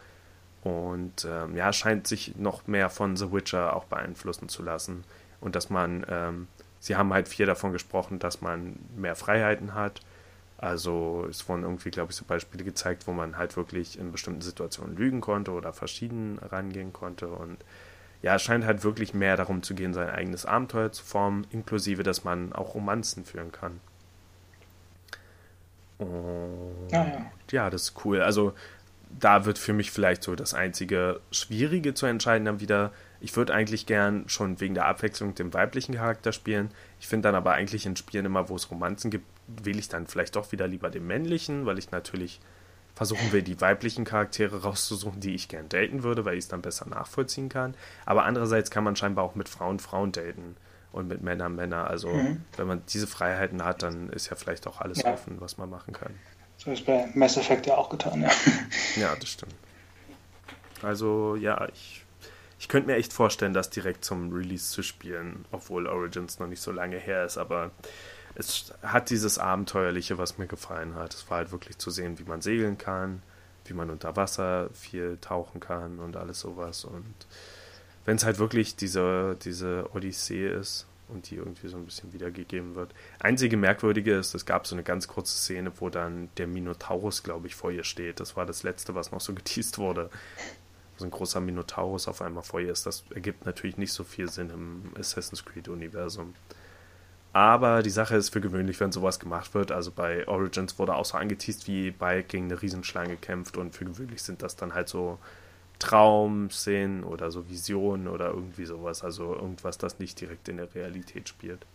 Und 0.62 1.26
ähm, 1.28 1.56
ja, 1.56 1.72
scheint 1.72 2.06
sich 2.06 2.36
noch 2.36 2.66
mehr 2.66 2.88
von 2.88 3.16
The 3.16 3.32
Witcher 3.32 3.74
auch 3.74 3.84
beeinflussen 3.84 4.48
zu 4.48 4.62
lassen. 4.62 5.04
Und 5.40 5.56
dass 5.56 5.70
man, 5.70 6.06
ähm, 6.08 6.48
sie 6.78 6.96
haben 6.96 7.12
halt 7.12 7.28
viel 7.28 7.46
davon 7.46 7.72
gesprochen, 7.72 8.18
dass 8.18 8.40
man 8.40 8.78
mehr 8.96 9.16
Freiheiten 9.16 9.74
hat. 9.74 10.00
Also 10.58 11.26
es 11.28 11.48
wurden 11.48 11.64
irgendwie, 11.64 11.90
glaube 11.90 12.12
ich, 12.12 12.16
so 12.16 12.24
Beispiele 12.24 12.62
gezeigt, 12.62 13.08
wo 13.08 13.12
man 13.12 13.36
halt 13.36 13.56
wirklich 13.56 13.98
in 13.98 14.12
bestimmten 14.12 14.42
Situationen 14.42 14.96
lügen 14.96 15.20
konnte 15.20 15.50
oder 15.50 15.72
verschieden 15.72 16.38
rangehen 16.38 16.92
konnte. 16.92 17.26
Und 17.26 17.58
ja, 18.22 18.36
es 18.36 18.42
scheint 18.42 18.64
halt 18.64 18.84
wirklich 18.84 19.14
mehr 19.14 19.36
darum 19.36 19.64
zu 19.64 19.74
gehen, 19.74 19.92
sein 19.92 20.08
eigenes 20.08 20.46
Abenteuer 20.46 20.92
zu 20.92 21.02
formen, 21.04 21.44
inklusive, 21.50 22.04
dass 22.04 22.22
man 22.22 22.52
auch 22.52 22.76
Romanzen 22.76 23.24
führen 23.24 23.50
kann. 23.50 23.80
Und 26.02 26.94
ah, 26.94 27.04
ja. 27.04 27.32
ja, 27.50 27.70
das 27.70 27.82
ist 27.82 28.04
cool. 28.04 28.20
Also 28.20 28.54
da 29.18 29.44
wird 29.44 29.58
für 29.58 29.72
mich 29.72 29.90
vielleicht 29.90 30.22
so 30.22 30.34
das 30.34 30.54
einzige 30.54 31.20
Schwierige 31.30 31.94
zu 31.94 32.06
entscheiden 32.06 32.44
dann 32.44 32.60
wieder. 32.60 32.92
Ich 33.20 33.36
würde 33.36 33.54
eigentlich 33.54 33.86
gern 33.86 34.24
schon 34.28 34.60
wegen 34.60 34.74
der 34.74 34.86
Abwechslung 34.86 35.34
den 35.34 35.52
weiblichen 35.54 35.94
Charakter 35.94 36.32
spielen. 36.32 36.70
Ich 36.98 37.08
finde 37.08 37.28
dann 37.28 37.34
aber 37.34 37.52
eigentlich 37.52 37.86
in 37.86 37.96
Spielen 37.96 38.24
immer, 38.24 38.48
wo 38.48 38.56
es 38.56 38.70
Romanzen 38.70 39.10
gibt, 39.10 39.26
wähle 39.46 39.78
ich 39.78 39.88
dann 39.88 40.06
vielleicht 40.06 40.36
doch 40.36 40.50
wieder 40.52 40.66
lieber 40.66 40.90
den 40.90 41.06
männlichen, 41.06 41.66
weil 41.66 41.78
ich 41.78 41.90
natürlich 41.90 42.40
versuchen 42.94 43.32
will, 43.32 43.42
die 43.42 43.60
weiblichen 43.60 44.04
Charaktere 44.04 44.62
rauszusuchen, 44.62 45.20
die 45.20 45.34
ich 45.34 45.48
gern 45.48 45.68
daten 45.68 46.02
würde, 46.02 46.24
weil 46.24 46.34
ich 46.34 46.44
es 46.44 46.48
dann 46.48 46.62
besser 46.62 46.88
nachvollziehen 46.88 47.48
kann. 47.48 47.74
Aber 48.06 48.24
andererseits 48.24 48.70
kann 48.70 48.84
man 48.84 48.96
scheinbar 48.96 49.24
auch 49.24 49.34
mit 49.34 49.48
Frauen 49.48 49.78
Frauen 49.78 50.12
daten 50.12 50.56
und 50.92 51.08
mit 51.08 51.22
Männern 51.22 51.54
Männer. 51.54 51.88
Also 51.88 52.08
mhm. 52.08 52.44
wenn 52.56 52.66
man 52.66 52.82
diese 52.86 53.06
Freiheiten 53.06 53.64
hat, 53.64 53.82
dann 53.82 54.10
ist 54.10 54.30
ja 54.30 54.36
vielleicht 54.36 54.66
auch 54.66 54.80
alles 54.80 55.02
ja. 55.02 55.12
offen, 55.12 55.40
was 55.40 55.58
man 55.58 55.70
machen 55.70 55.94
kann. 55.94 56.14
So 56.58 56.70
ist 56.70 56.86
bei 56.86 57.08
Mass 57.14 57.36
Effect 57.36 57.66
ja 57.66 57.76
auch 57.76 57.88
getan, 57.88 58.22
ja. 58.22 58.30
Ja, 58.96 59.16
das 59.18 59.30
stimmt. 59.30 59.54
Also 60.82 61.36
ja, 61.36 61.66
ich, 61.72 62.04
ich 62.58 62.68
könnte 62.68 62.88
mir 62.88 62.96
echt 62.96 63.12
vorstellen, 63.12 63.52
das 63.52 63.70
direkt 63.70 64.04
zum 64.04 64.32
Release 64.32 64.70
zu 64.70 64.82
spielen, 64.82 65.44
obwohl 65.50 65.86
Origins 65.86 66.38
noch 66.38 66.46
nicht 66.46 66.60
so 66.60 66.70
lange 66.70 66.98
her 66.98 67.24
ist, 67.24 67.38
aber 67.38 67.70
es 68.34 68.72
hat 68.82 69.10
dieses 69.10 69.38
Abenteuerliche, 69.38 70.18
was 70.18 70.38
mir 70.38 70.46
gefallen 70.46 70.94
hat. 70.94 71.14
Es 71.14 71.28
war 71.30 71.38
halt 71.38 71.52
wirklich 71.52 71.78
zu 71.78 71.90
sehen, 71.90 72.18
wie 72.18 72.24
man 72.24 72.40
segeln 72.40 72.78
kann, 72.78 73.22
wie 73.66 73.74
man 73.74 73.90
unter 73.90 74.16
Wasser 74.16 74.70
viel 74.72 75.18
tauchen 75.20 75.60
kann 75.60 75.98
und 75.98 76.16
alles 76.16 76.40
sowas. 76.40 76.84
Und 76.84 77.14
wenn 78.04 78.16
es 78.16 78.24
halt 78.24 78.38
wirklich 78.38 78.76
diese, 78.76 79.36
diese 79.42 79.88
Odyssee 79.94 80.48
ist 80.48 80.86
und 81.08 81.30
die 81.30 81.36
irgendwie 81.36 81.68
so 81.68 81.76
ein 81.76 81.84
bisschen 81.84 82.12
wiedergegeben 82.12 82.74
wird. 82.74 82.92
Einzige 83.18 83.56
Merkwürdige 83.56 84.14
ist, 84.14 84.34
es 84.34 84.46
gab 84.46 84.66
so 84.66 84.74
eine 84.74 84.82
ganz 84.82 85.08
kurze 85.08 85.36
Szene, 85.36 85.72
wo 85.78 85.88
dann 85.88 86.28
der 86.36 86.46
Minotaurus, 86.46 87.22
glaube 87.22 87.46
ich, 87.46 87.54
vor 87.54 87.70
ihr 87.70 87.84
steht. 87.84 88.20
Das 88.20 88.36
war 88.36 88.46
das 88.46 88.62
Letzte, 88.62 88.94
was 88.94 89.12
noch 89.12 89.20
so 89.20 89.34
geteased 89.34 89.78
wurde. 89.78 90.10
So 90.96 91.04
ein 91.04 91.10
großer 91.10 91.40
Minotaurus 91.40 92.08
auf 92.08 92.22
einmal 92.22 92.42
vor 92.42 92.60
ihr 92.60 92.72
ist. 92.72 92.86
Das 92.86 93.04
ergibt 93.14 93.46
natürlich 93.46 93.76
nicht 93.76 93.92
so 93.92 94.04
viel 94.04 94.28
Sinn 94.28 94.50
im 94.50 94.92
Assassin's 94.98 95.44
Creed-Universum. 95.44 96.34
Aber 97.32 97.82
die 97.82 97.90
Sache 97.90 98.16
ist 98.16 98.28
für 98.28 98.42
gewöhnlich, 98.42 98.78
wenn 98.78 98.92
sowas 98.92 99.18
gemacht 99.18 99.54
wird. 99.54 99.72
Also 99.72 99.90
bei 99.90 100.28
Origins 100.28 100.78
wurde 100.78 100.94
auch 100.94 101.06
so 101.06 101.16
angeteased, 101.16 101.66
wie 101.66 101.90
Bike 101.90 102.28
gegen 102.28 102.44
eine 102.44 102.60
Riesenschlange 102.60 103.16
kämpft 103.16 103.56
und 103.56 103.74
für 103.74 103.86
gewöhnlich 103.86 104.22
sind 104.22 104.42
das 104.42 104.54
dann 104.56 104.74
halt 104.74 104.88
so 104.88 105.18
Traumszenen 105.82 107.02
oder 107.02 107.32
so 107.32 107.48
Visionen 107.48 108.06
oder 108.06 108.28
irgendwie 108.28 108.66
sowas. 108.66 109.02
Also 109.02 109.34
irgendwas, 109.34 109.78
das 109.78 109.98
nicht 109.98 110.20
direkt 110.20 110.48
in 110.48 110.58
der 110.58 110.72
Realität 110.72 111.28
spielt. 111.28 111.66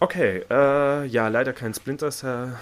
Okay, 0.00 0.44
äh, 0.50 1.06
ja, 1.06 1.28
leider 1.28 1.52
kein 1.52 1.72
Splinter 1.72 2.10
Cell. 2.10 2.56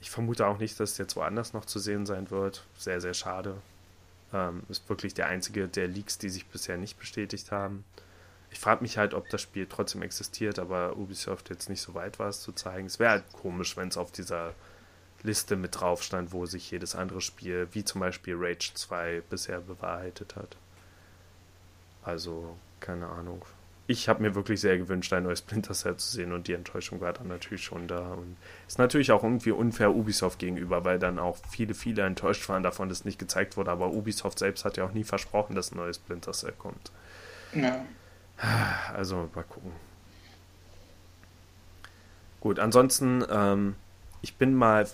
Ich 0.00 0.08
vermute 0.10 0.46
auch 0.46 0.58
nicht, 0.58 0.78
dass 0.78 0.92
es 0.92 0.98
jetzt 0.98 1.16
woanders 1.16 1.52
noch 1.52 1.64
zu 1.64 1.80
sehen 1.80 2.06
sein 2.06 2.30
wird. 2.30 2.64
Sehr, 2.76 3.00
sehr 3.00 3.14
schade. 3.14 3.56
Ähm, 4.32 4.62
ist 4.68 4.88
wirklich 4.88 5.14
der 5.14 5.26
einzige 5.26 5.66
der 5.66 5.88
Leaks, 5.88 6.18
die 6.18 6.28
sich 6.28 6.46
bisher 6.46 6.76
nicht 6.76 6.96
bestätigt 7.00 7.50
haben. 7.50 7.84
Ich 8.52 8.60
frage 8.60 8.82
mich 8.82 8.98
halt, 8.98 9.14
ob 9.14 9.28
das 9.30 9.42
Spiel 9.42 9.66
trotzdem 9.68 10.02
existiert, 10.02 10.60
aber 10.60 10.96
Ubisoft 10.96 11.50
jetzt 11.50 11.68
nicht 11.68 11.82
so 11.82 11.94
weit 11.94 12.20
war, 12.20 12.28
es 12.28 12.40
zu 12.40 12.52
zeigen. 12.52 12.86
Es 12.86 13.00
wäre 13.00 13.10
halt 13.10 13.32
komisch, 13.32 13.76
wenn 13.76 13.88
es 13.88 13.96
auf 13.96 14.12
dieser 14.12 14.54
Liste 15.22 15.56
mit 15.56 15.80
drauf 15.80 16.02
stand, 16.02 16.32
wo 16.32 16.46
sich 16.46 16.70
jedes 16.70 16.94
andere 16.94 17.20
Spiel, 17.20 17.68
wie 17.72 17.84
zum 17.84 18.00
Beispiel 18.00 18.36
Rage 18.38 18.72
2, 18.74 19.22
bisher 19.28 19.60
bewahrheitet 19.60 20.36
hat. 20.36 20.56
Also, 22.04 22.56
keine 22.80 23.08
Ahnung. 23.08 23.42
Ich 23.90 24.08
habe 24.08 24.22
mir 24.22 24.34
wirklich 24.34 24.60
sehr 24.60 24.76
gewünscht, 24.76 25.12
ein 25.14 25.22
neues 25.22 25.38
Splinter 25.38 25.72
Cell 25.72 25.96
zu 25.96 26.10
sehen 26.10 26.32
und 26.32 26.46
die 26.46 26.52
Enttäuschung 26.52 27.00
war 27.00 27.14
dann 27.14 27.28
natürlich 27.28 27.64
schon 27.64 27.88
da. 27.88 28.12
Und 28.12 28.36
ist 28.66 28.78
natürlich 28.78 29.12
auch 29.12 29.24
irgendwie 29.24 29.50
unfair 29.50 29.94
Ubisoft 29.94 30.38
gegenüber, 30.38 30.84
weil 30.84 30.98
dann 30.98 31.18
auch 31.18 31.38
viele, 31.50 31.72
viele 31.74 32.02
enttäuscht 32.02 32.46
waren 32.50 32.62
davon, 32.62 32.90
dass 32.90 33.06
nicht 33.06 33.18
gezeigt 33.18 33.56
wurde. 33.56 33.70
Aber 33.70 33.88
Ubisoft 33.88 34.38
selbst 34.38 34.66
hat 34.66 34.76
ja 34.76 34.84
auch 34.84 34.92
nie 34.92 35.04
versprochen, 35.04 35.56
dass 35.56 35.72
ein 35.72 35.76
neues 35.76 35.96
Splinter 35.96 36.32
Cell 36.32 36.52
kommt. 36.58 36.92
Ja. 37.54 37.84
Also 38.94 39.30
mal 39.34 39.44
gucken. 39.44 39.72
Gut, 42.40 42.58
ansonsten, 42.58 43.24
ähm, 43.30 43.74
ich 44.22 44.36
bin 44.36 44.54
mal 44.54 44.86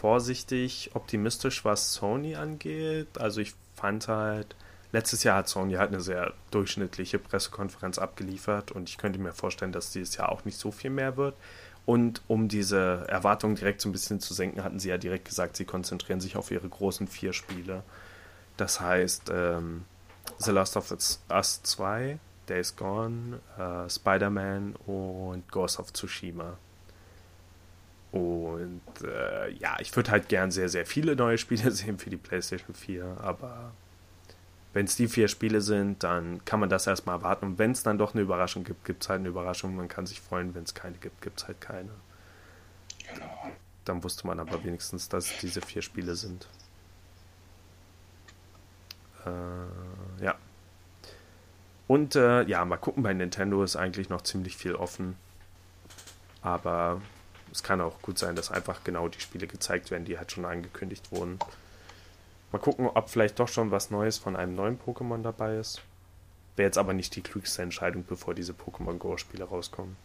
vorsichtig 0.00 0.90
optimistisch, 0.94 1.64
was 1.64 1.92
Sony 1.92 2.34
angeht. 2.34 3.18
Also 3.18 3.40
ich 3.40 3.54
fand 3.76 4.08
halt, 4.08 4.56
letztes 4.92 5.24
Jahr 5.24 5.36
hat 5.36 5.48
Sony 5.48 5.74
halt 5.74 5.92
eine 5.92 6.00
sehr 6.00 6.32
durchschnittliche 6.50 7.18
Pressekonferenz 7.18 7.98
abgeliefert 7.98 8.72
und 8.72 8.88
ich 8.88 8.98
könnte 8.98 9.18
mir 9.18 9.32
vorstellen, 9.32 9.72
dass 9.72 9.92
dieses 9.92 10.16
Jahr 10.16 10.30
auch 10.30 10.44
nicht 10.44 10.58
so 10.58 10.70
viel 10.70 10.90
mehr 10.90 11.16
wird. 11.16 11.34
Und 11.86 12.22
um 12.28 12.48
diese 12.48 13.04
Erwartungen 13.08 13.56
direkt 13.56 13.80
so 13.80 13.88
ein 13.88 13.92
bisschen 13.92 14.20
zu 14.20 14.32
senken, 14.32 14.62
hatten 14.62 14.78
sie 14.78 14.90
ja 14.90 14.98
direkt 14.98 15.24
gesagt, 15.26 15.56
sie 15.56 15.64
konzentrieren 15.64 16.20
sich 16.20 16.36
auf 16.36 16.50
ihre 16.50 16.68
großen 16.68 17.08
vier 17.08 17.32
Spiele. 17.32 17.82
Das 18.56 18.80
heißt, 18.80 19.30
ähm, 19.32 19.84
The 20.38 20.50
Last 20.50 20.76
of 20.76 20.90
Us 20.90 21.62
2, 21.62 22.18
Days 22.48 22.76
Gone, 22.76 23.40
äh, 23.58 23.88
Spider-Man 23.88 24.76
und 24.86 25.50
Ghost 25.50 25.78
of 25.78 25.92
Tsushima. 25.92 26.58
Und 28.12 28.82
äh, 29.04 29.50
ja, 29.52 29.76
ich 29.80 29.94
würde 29.94 30.10
halt 30.10 30.28
gern 30.28 30.50
sehr, 30.50 30.68
sehr 30.68 30.84
viele 30.84 31.14
neue 31.14 31.38
Spiele 31.38 31.70
sehen 31.70 31.98
für 31.98 32.10
die 32.10 32.16
PlayStation 32.16 32.74
4, 32.74 33.18
aber 33.20 33.72
wenn 34.72 34.86
es 34.86 34.96
die 34.96 35.08
vier 35.08 35.28
Spiele 35.28 35.60
sind, 35.60 36.02
dann 36.04 36.44
kann 36.44 36.60
man 36.60 36.68
das 36.68 36.86
erstmal 36.86 37.16
erwarten. 37.16 37.46
Und 37.46 37.58
wenn 37.58 37.72
es 37.72 37.82
dann 37.82 37.98
doch 37.98 38.14
eine 38.14 38.22
Überraschung 38.22 38.62
gibt, 38.62 38.84
gibt 38.84 39.02
es 39.02 39.08
halt 39.08 39.20
eine 39.20 39.28
Überraschung. 39.28 39.74
Man 39.74 39.88
kann 39.88 40.06
sich 40.06 40.20
freuen, 40.20 40.54
wenn 40.54 40.62
es 40.62 40.74
keine 40.74 40.96
gibt, 40.96 41.20
gibt 41.22 41.40
es 41.40 41.48
halt 41.48 41.60
keine. 41.60 41.90
Genau. 43.12 43.50
Dann 43.84 44.04
wusste 44.04 44.26
man 44.26 44.38
aber 44.38 44.62
wenigstens, 44.62 45.08
dass 45.08 45.30
es 45.30 45.38
diese 45.38 45.60
vier 45.60 45.82
Spiele 45.82 46.14
sind. 46.14 46.46
Äh, 49.26 50.24
ja. 50.24 50.36
Und 51.88 52.14
äh, 52.14 52.44
ja, 52.44 52.64
mal 52.64 52.76
gucken, 52.76 53.02
bei 53.02 53.12
Nintendo 53.12 53.64
ist 53.64 53.74
eigentlich 53.74 54.08
noch 54.08 54.22
ziemlich 54.22 54.56
viel 54.56 54.76
offen. 54.76 55.16
Aber 56.42 57.00
es 57.52 57.62
kann 57.62 57.80
auch 57.80 58.00
gut 58.02 58.18
sein, 58.18 58.36
dass 58.36 58.50
einfach 58.50 58.84
genau 58.84 59.08
die 59.08 59.20
Spiele 59.20 59.46
gezeigt 59.46 59.90
werden, 59.90 60.04
die 60.04 60.18
halt 60.18 60.32
schon 60.32 60.44
angekündigt 60.44 61.10
wurden. 61.12 61.38
Mal 62.52 62.58
gucken, 62.58 62.88
ob 62.92 63.08
vielleicht 63.08 63.38
doch 63.38 63.48
schon 63.48 63.70
was 63.70 63.90
Neues 63.90 64.18
von 64.18 64.36
einem 64.36 64.54
neuen 64.54 64.78
Pokémon 64.78 65.22
dabei 65.22 65.56
ist. 65.56 65.82
Wäre 66.56 66.66
jetzt 66.66 66.78
aber 66.78 66.92
nicht 66.92 67.14
die 67.14 67.22
klügste 67.22 67.62
Entscheidung, 67.62 68.04
bevor 68.06 68.34
diese 68.34 68.52
Pokémon 68.52 68.98
Go-Spiele 68.98 69.44
rauskommen. 69.44 69.96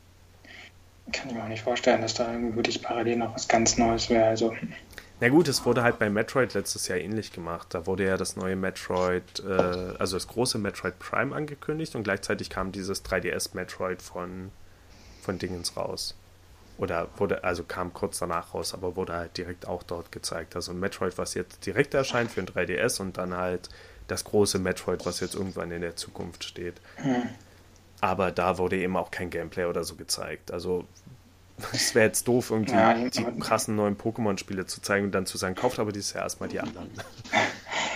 Kann 1.11 1.29
ich 1.29 1.35
mir 1.35 1.43
auch 1.43 1.47
nicht 1.47 1.63
vorstellen, 1.63 2.01
dass 2.01 2.13
da 2.13 2.27
wirklich 2.31 2.81
parallel 2.81 3.17
noch 3.17 3.35
was 3.35 3.47
ganz 3.47 3.77
Neues 3.77 4.09
wäre. 4.09 4.25
Also 4.25 4.55
na 5.21 5.29
gut, 5.29 5.47
es 5.47 5.65
wurde 5.65 5.81
halt 5.81 5.97
bei 5.97 6.09
Metroid 6.09 6.53
letztes 6.53 6.87
Jahr 6.87 6.97
ähnlich 6.97 7.31
gemacht. 7.31 7.67
Da 7.71 7.85
wurde 7.85 8.05
ja 8.05 8.17
das 8.17 8.35
neue 8.35 8.57
Metroid, 8.57 9.43
äh, 9.47 9.51
also 9.97 10.17
das 10.17 10.27
große 10.27 10.57
Metroid 10.57 10.99
Prime 10.99 11.33
angekündigt 11.33 11.95
und 11.95 12.03
gleichzeitig 12.03 12.49
kam 12.49 12.71
dieses 12.71 13.05
3DS 13.05 13.55
Metroid 13.55 14.01
von, 14.01 14.51
von 15.21 15.39
Dingens 15.39 15.77
raus. 15.77 16.15
Oder 16.77 17.07
wurde, 17.17 17.43
also 17.43 17.63
kam 17.63 17.93
kurz 17.93 18.19
danach 18.19 18.53
raus, 18.53 18.73
aber 18.73 18.95
wurde 18.95 19.13
halt 19.13 19.37
direkt 19.37 19.67
auch 19.67 19.83
dort 19.83 20.11
gezeigt. 20.11 20.55
Also 20.55 20.71
ein 20.71 20.79
Metroid, 20.79 21.17
was 21.17 21.33
jetzt 21.33 21.65
direkt 21.65 21.93
erscheint 21.93 22.31
für 22.31 22.41
ein 22.41 22.47
3DS 22.47 22.99
und 23.01 23.17
dann 23.17 23.35
halt 23.35 23.69
das 24.07 24.23
große 24.25 24.59
Metroid, 24.59 25.05
was 25.05 25.19
jetzt 25.19 25.35
irgendwann 25.35 25.71
in 25.71 25.81
der 25.81 25.95
Zukunft 25.95 26.43
steht. 26.43 26.75
Hm. 26.97 27.29
Aber 28.01 28.31
da 28.31 28.57
wurde 28.57 28.77
eben 28.77 28.97
auch 28.97 29.09
kein 29.09 29.29
Gameplay 29.29 29.65
oder 29.65 29.83
so 29.83 29.95
gezeigt. 29.95 30.51
Also 30.51 30.85
es 31.71 31.95
wäre 31.95 32.07
jetzt 32.07 32.27
doof, 32.27 32.51
irgendwie 32.51 32.73
ja, 32.73 32.93
die 32.93 33.23
krassen 33.39 33.75
neuen 33.75 33.97
Pokémon-Spiele 33.97 34.65
zu 34.65 34.81
zeigen 34.81 35.05
und 35.05 35.11
dann 35.13 35.25
zu 35.25 35.37
sagen, 35.37 35.55
kauft 35.55 35.79
aber 35.79 35.91
dieses 35.91 36.13
Jahr 36.13 36.23
erstmal 36.23 36.49
die 36.49 36.59
anderen. 36.59 36.89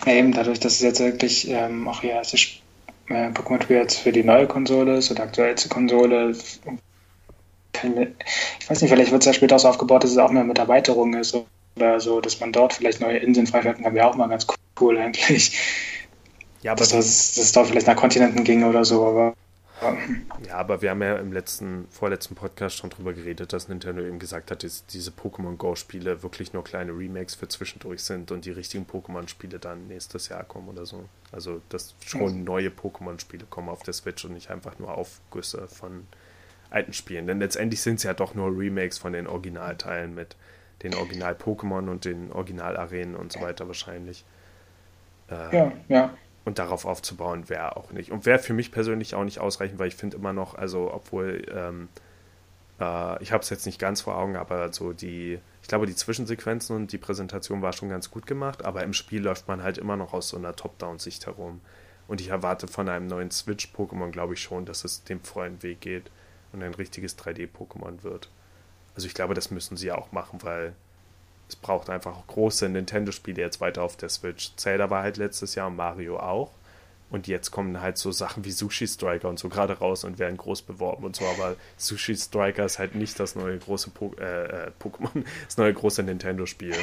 Ja, 0.05 0.13
eben 0.13 0.31
dadurch, 0.31 0.61
dass 0.61 0.75
es 0.75 0.79
jetzt 0.79 1.01
wirklich 1.01 1.49
ähm, 1.49 1.85
auch 1.89 2.03
ihr 2.03 2.11
erstes 2.11 2.61
äh, 3.09 3.31
Pokémon-Spiel 3.31 3.75
jetzt 3.75 3.99
für 3.99 4.13
die 4.13 4.23
neue 4.23 4.47
Konsole 4.47 4.97
ist 4.97 5.11
oder 5.11 5.23
aktuellste 5.23 5.67
Konsole. 5.67 6.33
Keine, 7.81 8.13
ich 8.59 8.69
weiß 8.69 8.81
nicht, 8.81 8.91
vielleicht 8.91 9.11
wird 9.11 9.21
es 9.21 9.27
ja 9.27 9.33
später 9.33 9.55
auch 9.55 9.59
so 9.59 9.67
aufgebaut, 9.69 10.03
dass 10.03 10.11
es 10.11 10.17
auch 10.17 10.31
mehr 10.31 10.43
mit 10.43 10.57
Erweiterungen 10.57 11.19
ist 11.19 11.35
oder 11.75 11.99
so, 11.99 12.21
dass 12.21 12.39
man 12.39 12.51
dort 12.51 12.73
vielleicht 12.73 13.01
neue 13.01 13.17
Inseln 13.17 13.47
freischalten 13.47 13.83
kann, 13.83 13.93
wäre 13.93 14.07
auch 14.07 14.15
mal 14.15 14.27
ganz 14.27 14.45
cool 14.79 14.97
eigentlich. 14.97 15.57
Ja, 16.61 16.73
aber 16.73 16.79
dass, 16.79 16.89
das, 16.89 17.35
dass 17.35 17.45
es 17.45 17.51
dort 17.53 17.67
vielleicht 17.67 17.87
nach 17.87 17.95
Kontinenten 17.95 18.43
ging 18.43 18.63
oder 18.63 18.83
so, 18.83 19.05
aber 19.05 19.33
Ja, 20.47 20.55
aber 20.55 20.81
wir 20.81 20.89
haben 20.89 21.01
ja 21.01 21.15
im 21.17 21.31
letzten, 21.31 21.87
vorletzten 21.89 22.35
Podcast 22.35 22.77
schon 22.77 22.89
drüber 22.89 23.13
geredet, 23.13 23.53
dass 23.53 23.69
Nintendo 23.69 24.01
eben 24.01 24.19
gesagt 24.19 24.51
hat, 24.51 24.63
dass 24.63 24.85
diese 24.85 25.11
Pokémon 25.11 25.55
Go-Spiele 25.55 26.21
wirklich 26.23 26.53
nur 26.53 26.63
kleine 26.63 26.91
Remakes 26.91 27.35
für 27.35 27.47
zwischendurch 27.47 28.03
sind 28.03 28.31
und 28.31 28.45
die 28.45 28.51
richtigen 28.51 28.85
Pokémon-Spiele 28.85 29.59
dann 29.59 29.87
nächstes 29.87 30.29
Jahr 30.29 30.43
kommen 30.43 30.69
oder 30.69 30.85
so. 30.85 31.05
Also, 31.31 31.61
dass 31.69 31.95
schon 32.05 32.43
neue 32.43 32.69
Pokémon-Spiele 32.69 33.45
kommen 33.49 33.69
auf 33.69 33.83
der 33.83 33.93
Switch 33.93 34.25
und 34.25 34.33
nicht 34.33 34.49
einfach 34.49 34.79
nur 34.79 34.97
Aufgüsse 34.97 35.67
von 35.67 36.07
alten 36.69 36.93
Spielen. 36.93 37.27
Denn 37.27 37.39
letztendlich 37.39 37.81
sind 37.81 37.95
es 37.95 38.03
ja 38.03 38.13
doch 38.13 38.35
nur 38.35 38.47
Remakes 38.57 38.97
von 38.97 39.13
den 39.13 39.27
Originalteilen 39.27 40.13
mit 40.13 40.35
den 40.83 40.95
Original-Pokémon 40.95 41.89
und 41.89 42.05
den 42.05 42.31
Original-Arenen 42.31 43.15
und 43.15 43.31
so 43.31 43.41
weiter 43.41 43.67
wahrscheinlich. 43.67 44.23
Äh, 45.29 45.55
ja, 45.55 45.71
ja. 45.87 46.13
Und 46.45 46.57
darauf 46.57 46.85
aufzubauen 46.85 47.49
wäre 47.49 47.75
auch 47.75 47.91
nicht. 47.91 48.11
Und 48.11 48.25
wäre 48.25 48.39
für 48.39 48.53
mich 48.53 48.71
persönlich 48.71 49.13
auch 49.13 49.23
nicht 49.23 49.39
ausreichend, 49.39 49.77
weil 49.77 49.89
ich 49.89 49.95
finde 49.95 50.17
immer 50.17 50.33
noch, 50.33 50.55
also 50.55 50.91
obwohl, 50.93 51.45
ähm, 51.53 51.89
äh, 52.79 53.21
ich 53.21 53.31
habe 53.31 53.43
es 53.43 53.49
jetzt 53.49 53.65
nicht 53.65 53.79
ganz 53.79 54.01
vor 54.01 54.17
Augen, 54.17 54.37
aber 54.37 54.71
so 54.71 54.93
die, 54.93 55.39
ich 55.61 55.67
glaube, 55.67 55.85
die 55.85 55.95
Zwischensequenzen 55.95 56.75
und 56.75 56.91
die 56.91 56.97
Präsentation 56.97 57.61
war 57.61 57.73
schon 57.73 57.89
ganz 57.89 58.09
gut 58.09 58.25
gemacht, 58.25 58.63
aber 58.63 58.83
im 58.83 58.93
Spiel 58.93 59.21
läuft 59.21 59.47
man 59.47 59.61
halt 59.61 59.77
immer 59.77 59.97
noch 59.97 60.13
aus 60.13 60.29
so 60.29 60.37
einer 60.37 60.55
Top-Down-Sicht 60.55 61.25
herum. 61.25 61.59
Und 62.07 62.21
ich 62.21 62.29
erwarte 62.29 62.67
von 62.67 62.89
einem 62.89 63.05
neuen 63.05 63.29
Switch-Pokémon, 63.29 64.09
glaube 64.09 64.33
ich 64.33 64.41
schon, 64.41 64.65
dass 64.65 64.83
es 64.83 65.03
dem 65.03 65.19
vollen 65.19 65.61
Weg 65.61 65.81
geht 65.81 66.09
und 66.53 66.63
ein 66.63 66.73
richtiges 66.73 67.17
3D-Pokémon 67.17 68.03
wird. 68.03 68.29
Also 68.95 69.07
ich 69.07 69.13
glaube, 69.13 69.33
das 69.33 69.51
müssen 69.51 69.77
sie 69.77 69.91
auch 69.91 70.11
machen, 70.11 70.39
weil 70.43 70.73
es 71.47 71.55
braucht 71.55 71.89
einfach 71.89 72.15
große 72.27 72.69
Nintendo-Spiele 72.69 73.41
jetzt 73.41 73.59
weiter 73.59 73.81
auf 73.81 73.97
der 73.97 74.09
Switch. 74.09 74.55
Zelda 74.55 74.89
war 74.89 75.03
halt 75.03 75.17
letztes 75.17 75.55
Jahr 75.55 75.67
und 75.67 75.75
Mario 75.75 76.19
auch. 76.19 76.51
Und 77.09 77.27
jetzt 77.27 77.49
kommen 77.49 77.81
halt 77.81 77.97
so 77.97 78.11
Sachen 78.11 78.45
wie 78.45 78.51
Sushi 78.51 78.87
Striker 78.87 79.29
und 79.29 79.39
so 79.39 79.49
gerade 79.49 79.73
raus 79.73 80.03
und 80.03 80.19
werden 80.19 80.37
groß 80.37 80.61
beworben 80.61 81.05
und 81.05 81.15
so, 81.15 81.25
aber 81.25 81.55
Sushi 81.75 82.15
Striker 82.15 82.65
ist 82.65 82.77
halt 82.77 82.93
nicht 82.93 83.19
das 83.19 83.35
neue 83.35 83.57
große 83.57 83.89
po 83.89 84.13
äh, 84.19 84.67
äh, 84.67 84.71
Pokémon, 84.79 85.23
das 85.45 85.57
neue 85.57 85.73
große 85.73 86.03
Nintendo-Spiel. 86.03 86.75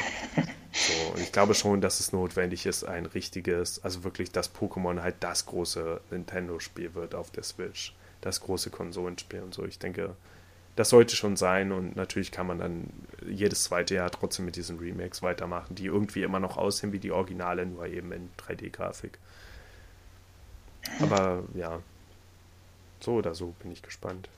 So, 0.73 1.13
und 1.13 1.21
ich 1.21 1.31
glaube 1.31 1.53
schon, 1.53 1.79
dass 1.79 2.01
es 2.01 2.11
notwendig 2.11 2.65
ist, 2.65 2.83
ein 2.83 3.05
richtiges, 3.05 3.81
also 3.85 4.03
wirklich 4.03 4.31
das 4.31 4.53
Pokémon 4.53 5.01
halt 5.01 5.15
das 5.21 5.45
große 5.45 6.01
Nintendo-Spiel 6.11 6.93
wird 6.93 7.15
auf 7.15 7.31
der 7.31 7.43
Switch 7.43 7.93
das 8.27 8.41
große 8.41 8.69
Konsolenspiel 8.69 9.41
und 9.41 9.53
so. 9.53 9.65
Ich 9.65 9.79
denke, 9.79 10.15
das 10.75 10.89
sollte 10.89 11.15
schon 11.15 11.35
sein 11.35 11.71
und 11.71 11.95
natürlich 11.95 12.31
kann 12.31 12.45
man 12.45 12.59
dann 12.59 12.89
jedes 13.27 13.63
zweite 13.63 13.95
Jahr 13.95 14.11
trotzdem 14.11 14.45
mit 14.45 14.55
diesen 14.55 14.77
Remakes 14.77 15.23
weitermachen, 15.23 15.73
die 15.73 15.85
irgendwie 15.85 16.21
immer 16.21 16.39
noch 16.39 16.57
aussehen 16.57 16.91
wie 16.91 16.99
die 16.99 17.11
Originale, 17.11 17.65
nur 17.65 17.87
eben 17.87 18.11
in 18.11 18.29
3D-Grafik. 18.37 19.17
Aber 21.01 21.43
ja, 21.55 21.79
so 22.99 23.13
oder 23.13 23.33
so 23.33 23.53
bin 23.59 23.71
ich 23.71 23.81
gespannt. 23.81 24.29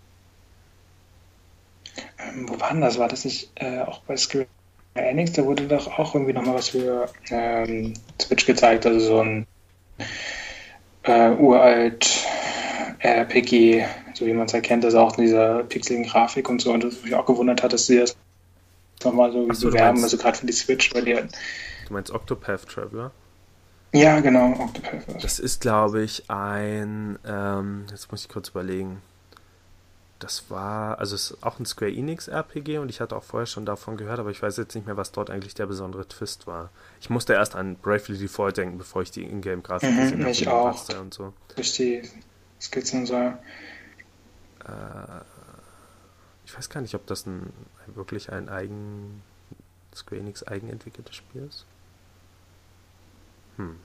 Ähm, 2.17 2.47
wo 2.47 2.59
war 2.59 2.71
denn 2.71 2.81
das? 2.81 2.97
War 2.97 3.07
das 3.07 3.25
nicht 3.25 3.51
äh, 3.55 3.81
auch 3.81 4.01
bei 4.01 4.15
Square 4.15 4.47
Enix? 4.93 5.33
Da 5.33 5.43
wurde 5.43 5.67
doch 5.67 5.99
auch 5.99 6.15
irgendwie 6.15 6.33
nochmal 6.33 6.55
was 6.55 6.69
für 6.69 7.09
ähm, 7.29 7.93
Switch 8.21 8.45
gezeigt, 8.45 8.85
also 8.85 8.99
so 8.99 9.19
ein 9.21 9.47
äh, 11.03 11.31
uralt 11.31 12.18
RPG, 12.99 13.85
so 14.13 14.25
wie 14.25 14.33
man 14.33 14.47
es 14.47 14.53
erkennt, 14.53 14.83
also 14.83 14.99
auch 14.99 15.17
in 15.17 15.25
dieser 15.25 15.63
pixeligen 15.63 16.05
Grafik 16.05 16.49
und 16.49 16.61
so. 16.61 16.73
Und 16.73 16.83
das 16.83 17.01
mich 17.01 17.15
auch 17.15 17.25
gewundert 17.25 17.63
hat, 17.63 17.73
dass 17.73 17.85
sie 17.85 17.97
das 17.97 18.15
nochmal 19.03 19.31
so, 19.31 19.51
so 19.53 19.67
bewerben, 19.67 20.03
also 20.03 20.17
gerade 20.17 20.37
für 20.37 20.45
die 20.45 20.53
Switch, 20.53 20.93
weil 20.93 21.05
die 21.05 21.13
Du 21.13 21.93
meinst 21.93 22.11
Octopath 22.11 22.67
Traveler? 22.67 23.11
Ja, 23.93 24.19
genau, 24.19 24.51
Octopath. 24.51 25.23
Das 25.23 25.39
ist, 25.39 25.61
glaube 25.61 26.03
ich, 26.03 26.29
ein, 26.29 27.17
ähm, 27.25 27.85
jetzt 27.89 28.11
muss 28.11 28.21
ich 28.21 28.29
kurz 28.29 28.49
überlegen. 28.49 29.01
Das 30.19 30.49
war, 30.49 30.99
also 30.99 31.15
es 31.15 31.31
ist 31.31 31.43
auch 31.43 31.59
ein 31.59 31.65
Square 31.65 31.91
Enix 31.91 32.27
RPG 32.27 32.79
und 32.79 32.89
ich 32.89 32.99
hatte 32.99 33.15
auch 33.15 33.23
vorher 33.23 33.47
schon 33.47 33.65
davon 33.65 33.95
gehört, 33.95 34.19
aber 34.19 34.31
ich 34.31 34.41
weiß 34.41 34.57
jetzt 34.57 34.75
nicht 34.75 34.85
mehr, 34.85 34.97
was 34.97 35.13
dort 35.13 35.29
eigentlich 35.29 35.55
der 35.55 35.65
besondere 35.65 36.05
Twist 36.07 36.45
war. 36.45 36.69
Ich 36.99 37.09
musste 37.09 37.33
erst 37.33 37.55
an 37.55 37.77
Bravely 37.77 38.17
Default 38.17 38.57
denken, 38.57 38.77
bevor 38.77 39.01
ich 39.01 39.11
die 39.11 39.23
Ingame-Grafik 39.23 39.89
mhm, 39.89 40.01
gesehen 40.01 40.21
habe. 40.21 40.31
Ich 40.31 40.47
auch. 40.49 40.99
Und 40.99 41.13
so. 41.13 41.33
Durch 41.55 41.71
die 41.73 42.01
Skizzen 42.59 43.05
so. 43.05 43.15
Äh, 43.15 43.35
ich 46.45 46.55
weiß 46.55 46.69
gar 46.69 46.81
nicht, 46.81 46.95
ob 46.95 47.05
das 47.07 47.25
ein, 47.25 47.53
wirklich 47.87 48.31
ein 48.31 48.49
eigen 48.49 49.21
Square 49.95 50.21
Enix 50.21 50.43
eigenentwickeltes 50.43 51.15
Spiel 51.15 51.45
ist. 51.47 51.65
Hm. 53.57 53.77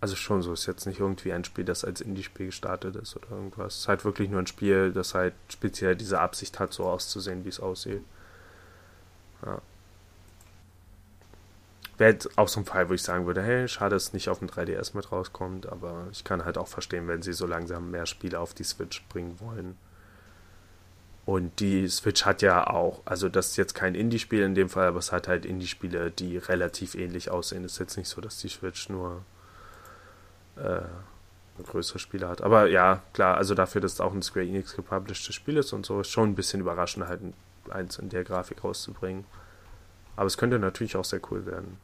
Also 0.00 0.16
schon 0.16 0.42
so, 0.42 0.52
ist 0.52 0.66
jetzt 0.66 0.86
nicht 0.86 0.98
irgendwie 0.98 1.32
ein 1.32 1.44
Spiel, 1.44 1.64
das 1.64 1.84
als 1.84 2.00
Indie-Spiel 2.00 2.46
gestartet 2.46 2.96
ist 2.96 3.16
oder 3.16 3.30
irgendwas. 3.30 3.74
Es 3.74 3.80
ist 3.80 3.88
halt 3.88 4.04
wirklich 4.04 4.30
nur 4.30 4.40
ein 4.40 4.48
Spiel, 4.48 4.92
das 4.92 5.14
halt 5.14 5.34
speziell 5.48 5.94
diese 5.94 6.20
Absicht 6.20 6.58
hat, 6.58 6.72
so 6.72 6.84
auszusehen, 6.84 7.44
wie 7.44 7.50
es 7.50 7.60
aussieht. 7.60 8.02
Ja 9.46 9.62
wäre 12.02 12.18
auch 12.34 12.48
so 12.48 12.60
ein 12.60 12.66
Fall, 12.66 12.88
wo 12.88 12.94
ich 12.94 13.02
sagen 13.02 13.26
würde, 13.26 13.42
hey, 13.42 13.68
schade, 13.68 13.94
dass 13.94 14.08
es 14.08 14.12
nicht 14.12 14.28
auf 14.28 14.40
dem 14.40 14.48
3DS 14.48 14.96
mit 14.96 15.12
rauskommt, 15.12 15.66
aber 15.70 16.08
ich 16.10 16.24
kann 16.24 16.44
halt 16.44 16.58
auch 16.58 16.66
verstehen, 16.66 17.06
wenn 17.06 17.22
sie 17.22 17.32
so 17.32 17.46
langsam 17.46 17.92
mehr 17.92 18.06
Spiele 18.06 18.40
auf 18.40 18.54
die 18.54 18.64
Switch 18.64 19.04
bringen 19.08 19.38
wollen. 19.38 19.78
Und 21.24 21.60
die 21.60 21.86
Switch 21.86 22.24
hat 22.24 22.42
ja 22.42 22.66
auch, 22.66 23.02
also 23.04 23.28
das 23.28 23.50
ist 23.50 23.56
jetzt 23.56 23.74
kein 23.74 23.94
Indie-Spiel 23.94 24.42
in 24.42 24.56
dem 24.56 24.68
Fall, 24.68 24.88
aber 24.88 24.98
es 24.98 25.12
hat 25.12 25.28
halt 25.28 25.46
Indie-Spiele, 25.46 26.10
die 26.10 26.38
relativ 26.38 26.96
ähnlich 26.96 27.30
aussehen. 27.30 27.64
Es 27.64 27.74
ist 27.74 27.78
jetzt 27.78 27.96
nicht 27.96 28.08
so, 28.08 28.20
dass 28.20 28.38
die 28.38 28.48
Switch 28.48 28.88
nur 28.88 29.22
äh, 30.56 30.80
größere 31.62 32.00
Spiele 32.00 32.28
hat. 32.28 32.40
Aber 32.40 32.66
ja, 32.66 33.02
klar, 33.12 33.36
also 33.36 33.54
dafür, 33.54 33.80
dass 33.80 33.92
es 33.92 34.00
auch 34.00 34.12
ein 34.12 34.22
Square 34.22 34.46
Enix 34.46 34.74
gepublishedes 34.74 35.36
Spiel 35.36 35.56
ist 35.56 35.72
und 35.72 35.86
so, 35.86 36.00
ist 36.00 36.10
schon 36.10 36.30
ein 36.30 36.34
bisschen 36.34 36.60
überraschend, 36.60 37.06
halt 37.06 37.20
eins 37.70 38.00
in 38.00 38.08
der 38.08 38.24
Grafik 38.24 38.64
rauszubringen. 38.64 39.24
Aber 40.16 40.26
es 40.26 40.36
könnte 40.36 40.58
natürlich 40.58 40.96
auch 40.96 41.04
sehr 41.04 41.20
cool 41.30 41.46
werden. 41.46 41.78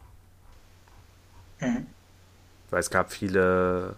Mhm. 1.60 1.86
Weil 2.70 2.80
es 2.80 2.90
gab 2.90 3.12
viele, 3.12 3.96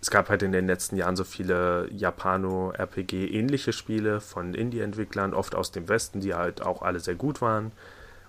es 0.00 0.10
gab 0.10 0.28
halt 0.28 0.42
in 0.42 0.52
den 0.52 0.66
letzten 0.66 0.96
Jahren 0.96 1.16
so 1.16 1.24
viele 1.24 1.88
Japano-RPG-ähnliche 1.92 3.72
Spiele 3.72 4.20
von 4.20 4.54
Indie-Entwicklern, 4.54 5.34
oft 5.34 5.54
aus 5.54 5.72
dem 5.72 5.88
Westen, 5.88 6.20
die 6.20 6.34
halt 6.34 6.62
auch 6.62 6.82
alle 6.82 7.00
sehr 7.00 7.16
gut 7.16 7.40
waren. 7.42 7.72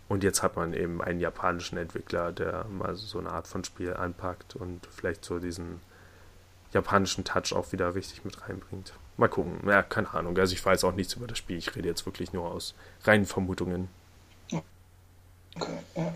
Und 0.09 0.23
jetzt 0.23 0.43
hat 0.43 0.57
man 0.57 0.73
eben 0.73 1.01
einen 1.01 1.21
japanischen 1.21 1.77
Entwickler, 1.77 2.33
der 2.33 2.65
mal 2.65 2.95
so 2.95 3.19
eine 3.19 3.31
Art 3.31 3.47
von 3.47 3.63
Spiel 3.63 3.93
anpackt 3.93 4.55
und 4.57 4.85
vielleicht 4.91 5.23
so 5.23 5.39
diesen 5.39 5.79
japanischen 6.73 7.23
Touch 7.23 7.53
auch 7.53 7.71
wieder 7.71 7.95
richtig 7.95 8.25
mit 8.25 8.41
reinbringt. 8.41 8.93
Mal 9.17 9.29
gucken. 9.29 9.59
Ja, 9.67 9.83
keine 9.83 10.13
Ahnung. 10.13 10.37
Also 10.37 10.53
ich 10.53 10.65
weiß 10.65 10.83
auch 10.83 10.95
nichts 10.95 11.13
über 11.13 11.27
das 11.27 11.37
Spiel. 11.37 11.57
Ich 11.57 11.75
rede 11.75 11.87
jetzt 11.87 12.05
wirklich 12.05 12.33
nur 12.33 12.51
aus 12.51 12.75
reinen 13.03 13.25
Vermutungen. 13.25 13.87
Okay, 15.55 15.79
ja. 15.95 16.13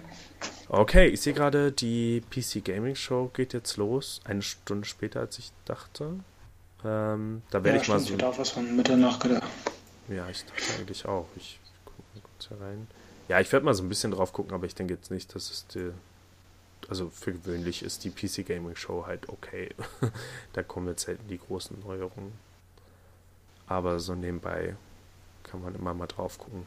Okay, 0.67 1.07
ich 1.07 1.21
sehe 1.21 1.33
gerade, 1.33 1.71
die 1.71 2.23
PC 2.31 2.63
Gaming 2.63 2.95
Show 2.95 3.29
geht 3.33 3.53
jetzt 3.53 3.77
los. 3.77 4.21
Eine 4.23 4.41
Stunde 4.41 4.87
später, 4.87 5.19
als 5.19 5.37
ich 5.37 5.51
dachte. 5.65 6.19
Ähm, 6.83 7.43
da 7.51 7.63
werde 7.63 7.77
ja, 7.77 7.81
ich 7.83 7.87
mal 7.87 7.99
so. 7.99 8.15
Ich 8.15 8.23
auch 8.23 8.37
was 8.37 8.49
von 8.49 8.75
Mitternacht 8.75 9.21
gedacht. 9.21 9.47
Ja, 10.09 10.27
ich 10.29 10.43
dachte 10.45 10.79
eigentlich 10.79 11.05
auch. 11.05 11.27
Ich 11.35 11.59
gucke 11.85 12.01
mal 12.13 12.21
kurz 12.21 12.49
herein. 12.49 12.87
Ja, 13.27 13.39
ich 13.39 13.51
werde 13.51 13.65
mal 13.65 13.73
so 13.73 13.83
ein 13.83 13.89
bisschen 13.89 14.11
drauf 14.11 14.33
gucken, 14.33 14.53
aber 14.53 14.65
ich 14.65 14.75
denke 14.75 14.93
jetzt 14.93 15.11
nicht, 15.11 15.33
dass 15.35 15.51
es 15.51 15.67
die. 15.67 15.91
Also 16.87 17.09
für 17.09 17.33
gewöhnlich 17.33 17.81
ist 17.81 18.03
die 18.03 18.11
PC 18.11 18.45
Gaming 18.45 18.75
Show 18.75 19.05
halt 19.07 19.29
okay. 19.29 19.69
da 20.53 20.61
kommen 20.61 20.87
jetzt 20.87 21.05
selten 21.05 21.27
die 21.27 21.39
großen 21.39 21.79
Neuerungen. 21.79 22.33
Aber 23.65 23.99
so 23.99 24.13
nebenbei 24.13 24.75
kann 25.43 25.63
man 25.63 25.73
immer 25.73 25.95
mal 25.95 26.05
drauf 26.05 26.37
gucken. 26.37 26.65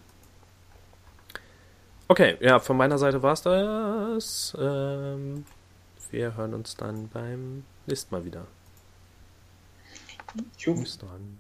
Okay, 2.11 2.39
ja, 2.41 2.59
von 2.59 2.79
meiner 2.79 2.97
Seite 2.97 3.23
war 3.23 3.35
es 3.35 3.43
das. 3.43 4.57
Ähm, 4.59 5.45
wir 6.11 6.37
hören 6.37 6.55
uns 6.55 6.75
dann 6.75 7.09
beim 7.09 7.65
nächsten 7.87 8.15
Mal 8.15 8.25
wieder. 8.25 8.47
Bis 10.65 10.97
dann. 10.99 11.39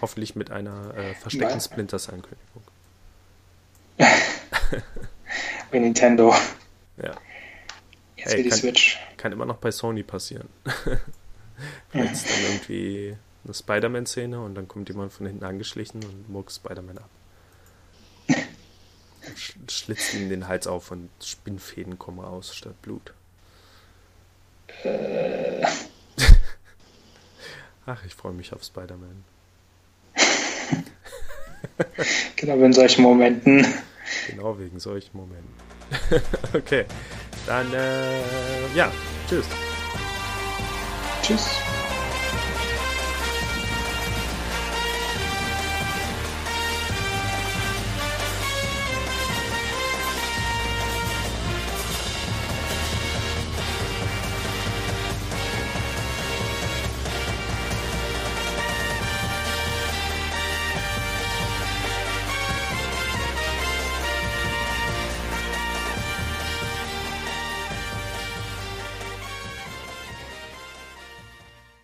Hoffentlich 0.00 0.34
mit 0.34 0.50
einer 0.50 0.92
äh, 0.96 1.14
versteckten 1.14 1.60
Splinter 1.60 1.98
Cell-Ankündigung. 1.98 2.62
bei 5.70 5.78
Nintendo. 5.78 6.34
Ja. 6.96 7.14
Jetzt 8.16 8.34
hey, 8.34 8.42
die 8.42 8.48
kann, 8.48 8.58
Switch. 8.58 8.98
Kann 9.16 9.30
immer 9.30 9.46
noch 9.46 9.58
bei 9.58 9.70
Sony 9.70 10.02
passieren. 10.02 10.48
Vielleicht 11.90 12.14
ist 12.14 12.28
dann 12.28 12.42
irgendwie 12.50 13.16
eine 13.44 13.54
Spider-Man-Szene 13.54 14.40
und 14.40 14.56
dann 14.56 14.66
kommt 14.66 14.88
jemand 14.88 15.12
von 15.12 15.26
hinten 15.26 15.44
angeschlichen 15.44 16.02
und 16.04 16.28
muckt 16.28 16.50
Spider-Man 16.50 16.98
ab 16.98 17.10
schlitzt 19.36 20.14
ihm 20.14 20.28
den 20.28 20.48
Hals 20.48 20.66
auf 20.66 20.90
und 20.90 21.10
Spinnfäden 21.22 21.98
kommen 21.98 22.20
raus 22.20 22.54
statt 22.54 22.80
Blut. 22.82 23.12
Äh. 24.82 25.66
Ach, 27.86 28.04
ich 28.04 28.14
freue 28.14 28.32
mich 28.32 28.52
auf 28.52 28.62
Spider-Man. 28.62 29.24
genau, 32.36 32.64
in 32.64 32.72
solchen 32.72 33.02
Momenten. 33.02 33.66
Genau, 34.28 34.58
wegen 34.58 34.80
solchen 34.80 35.16
Momenten. 35.16 35.54
okay, 36.54 36.84
dann, 37.46 37.72
äh, 37.74 38.20
ja, 38.74 38.90
tschüss. 39.28 39.46
Tschüss. 41.22 41.63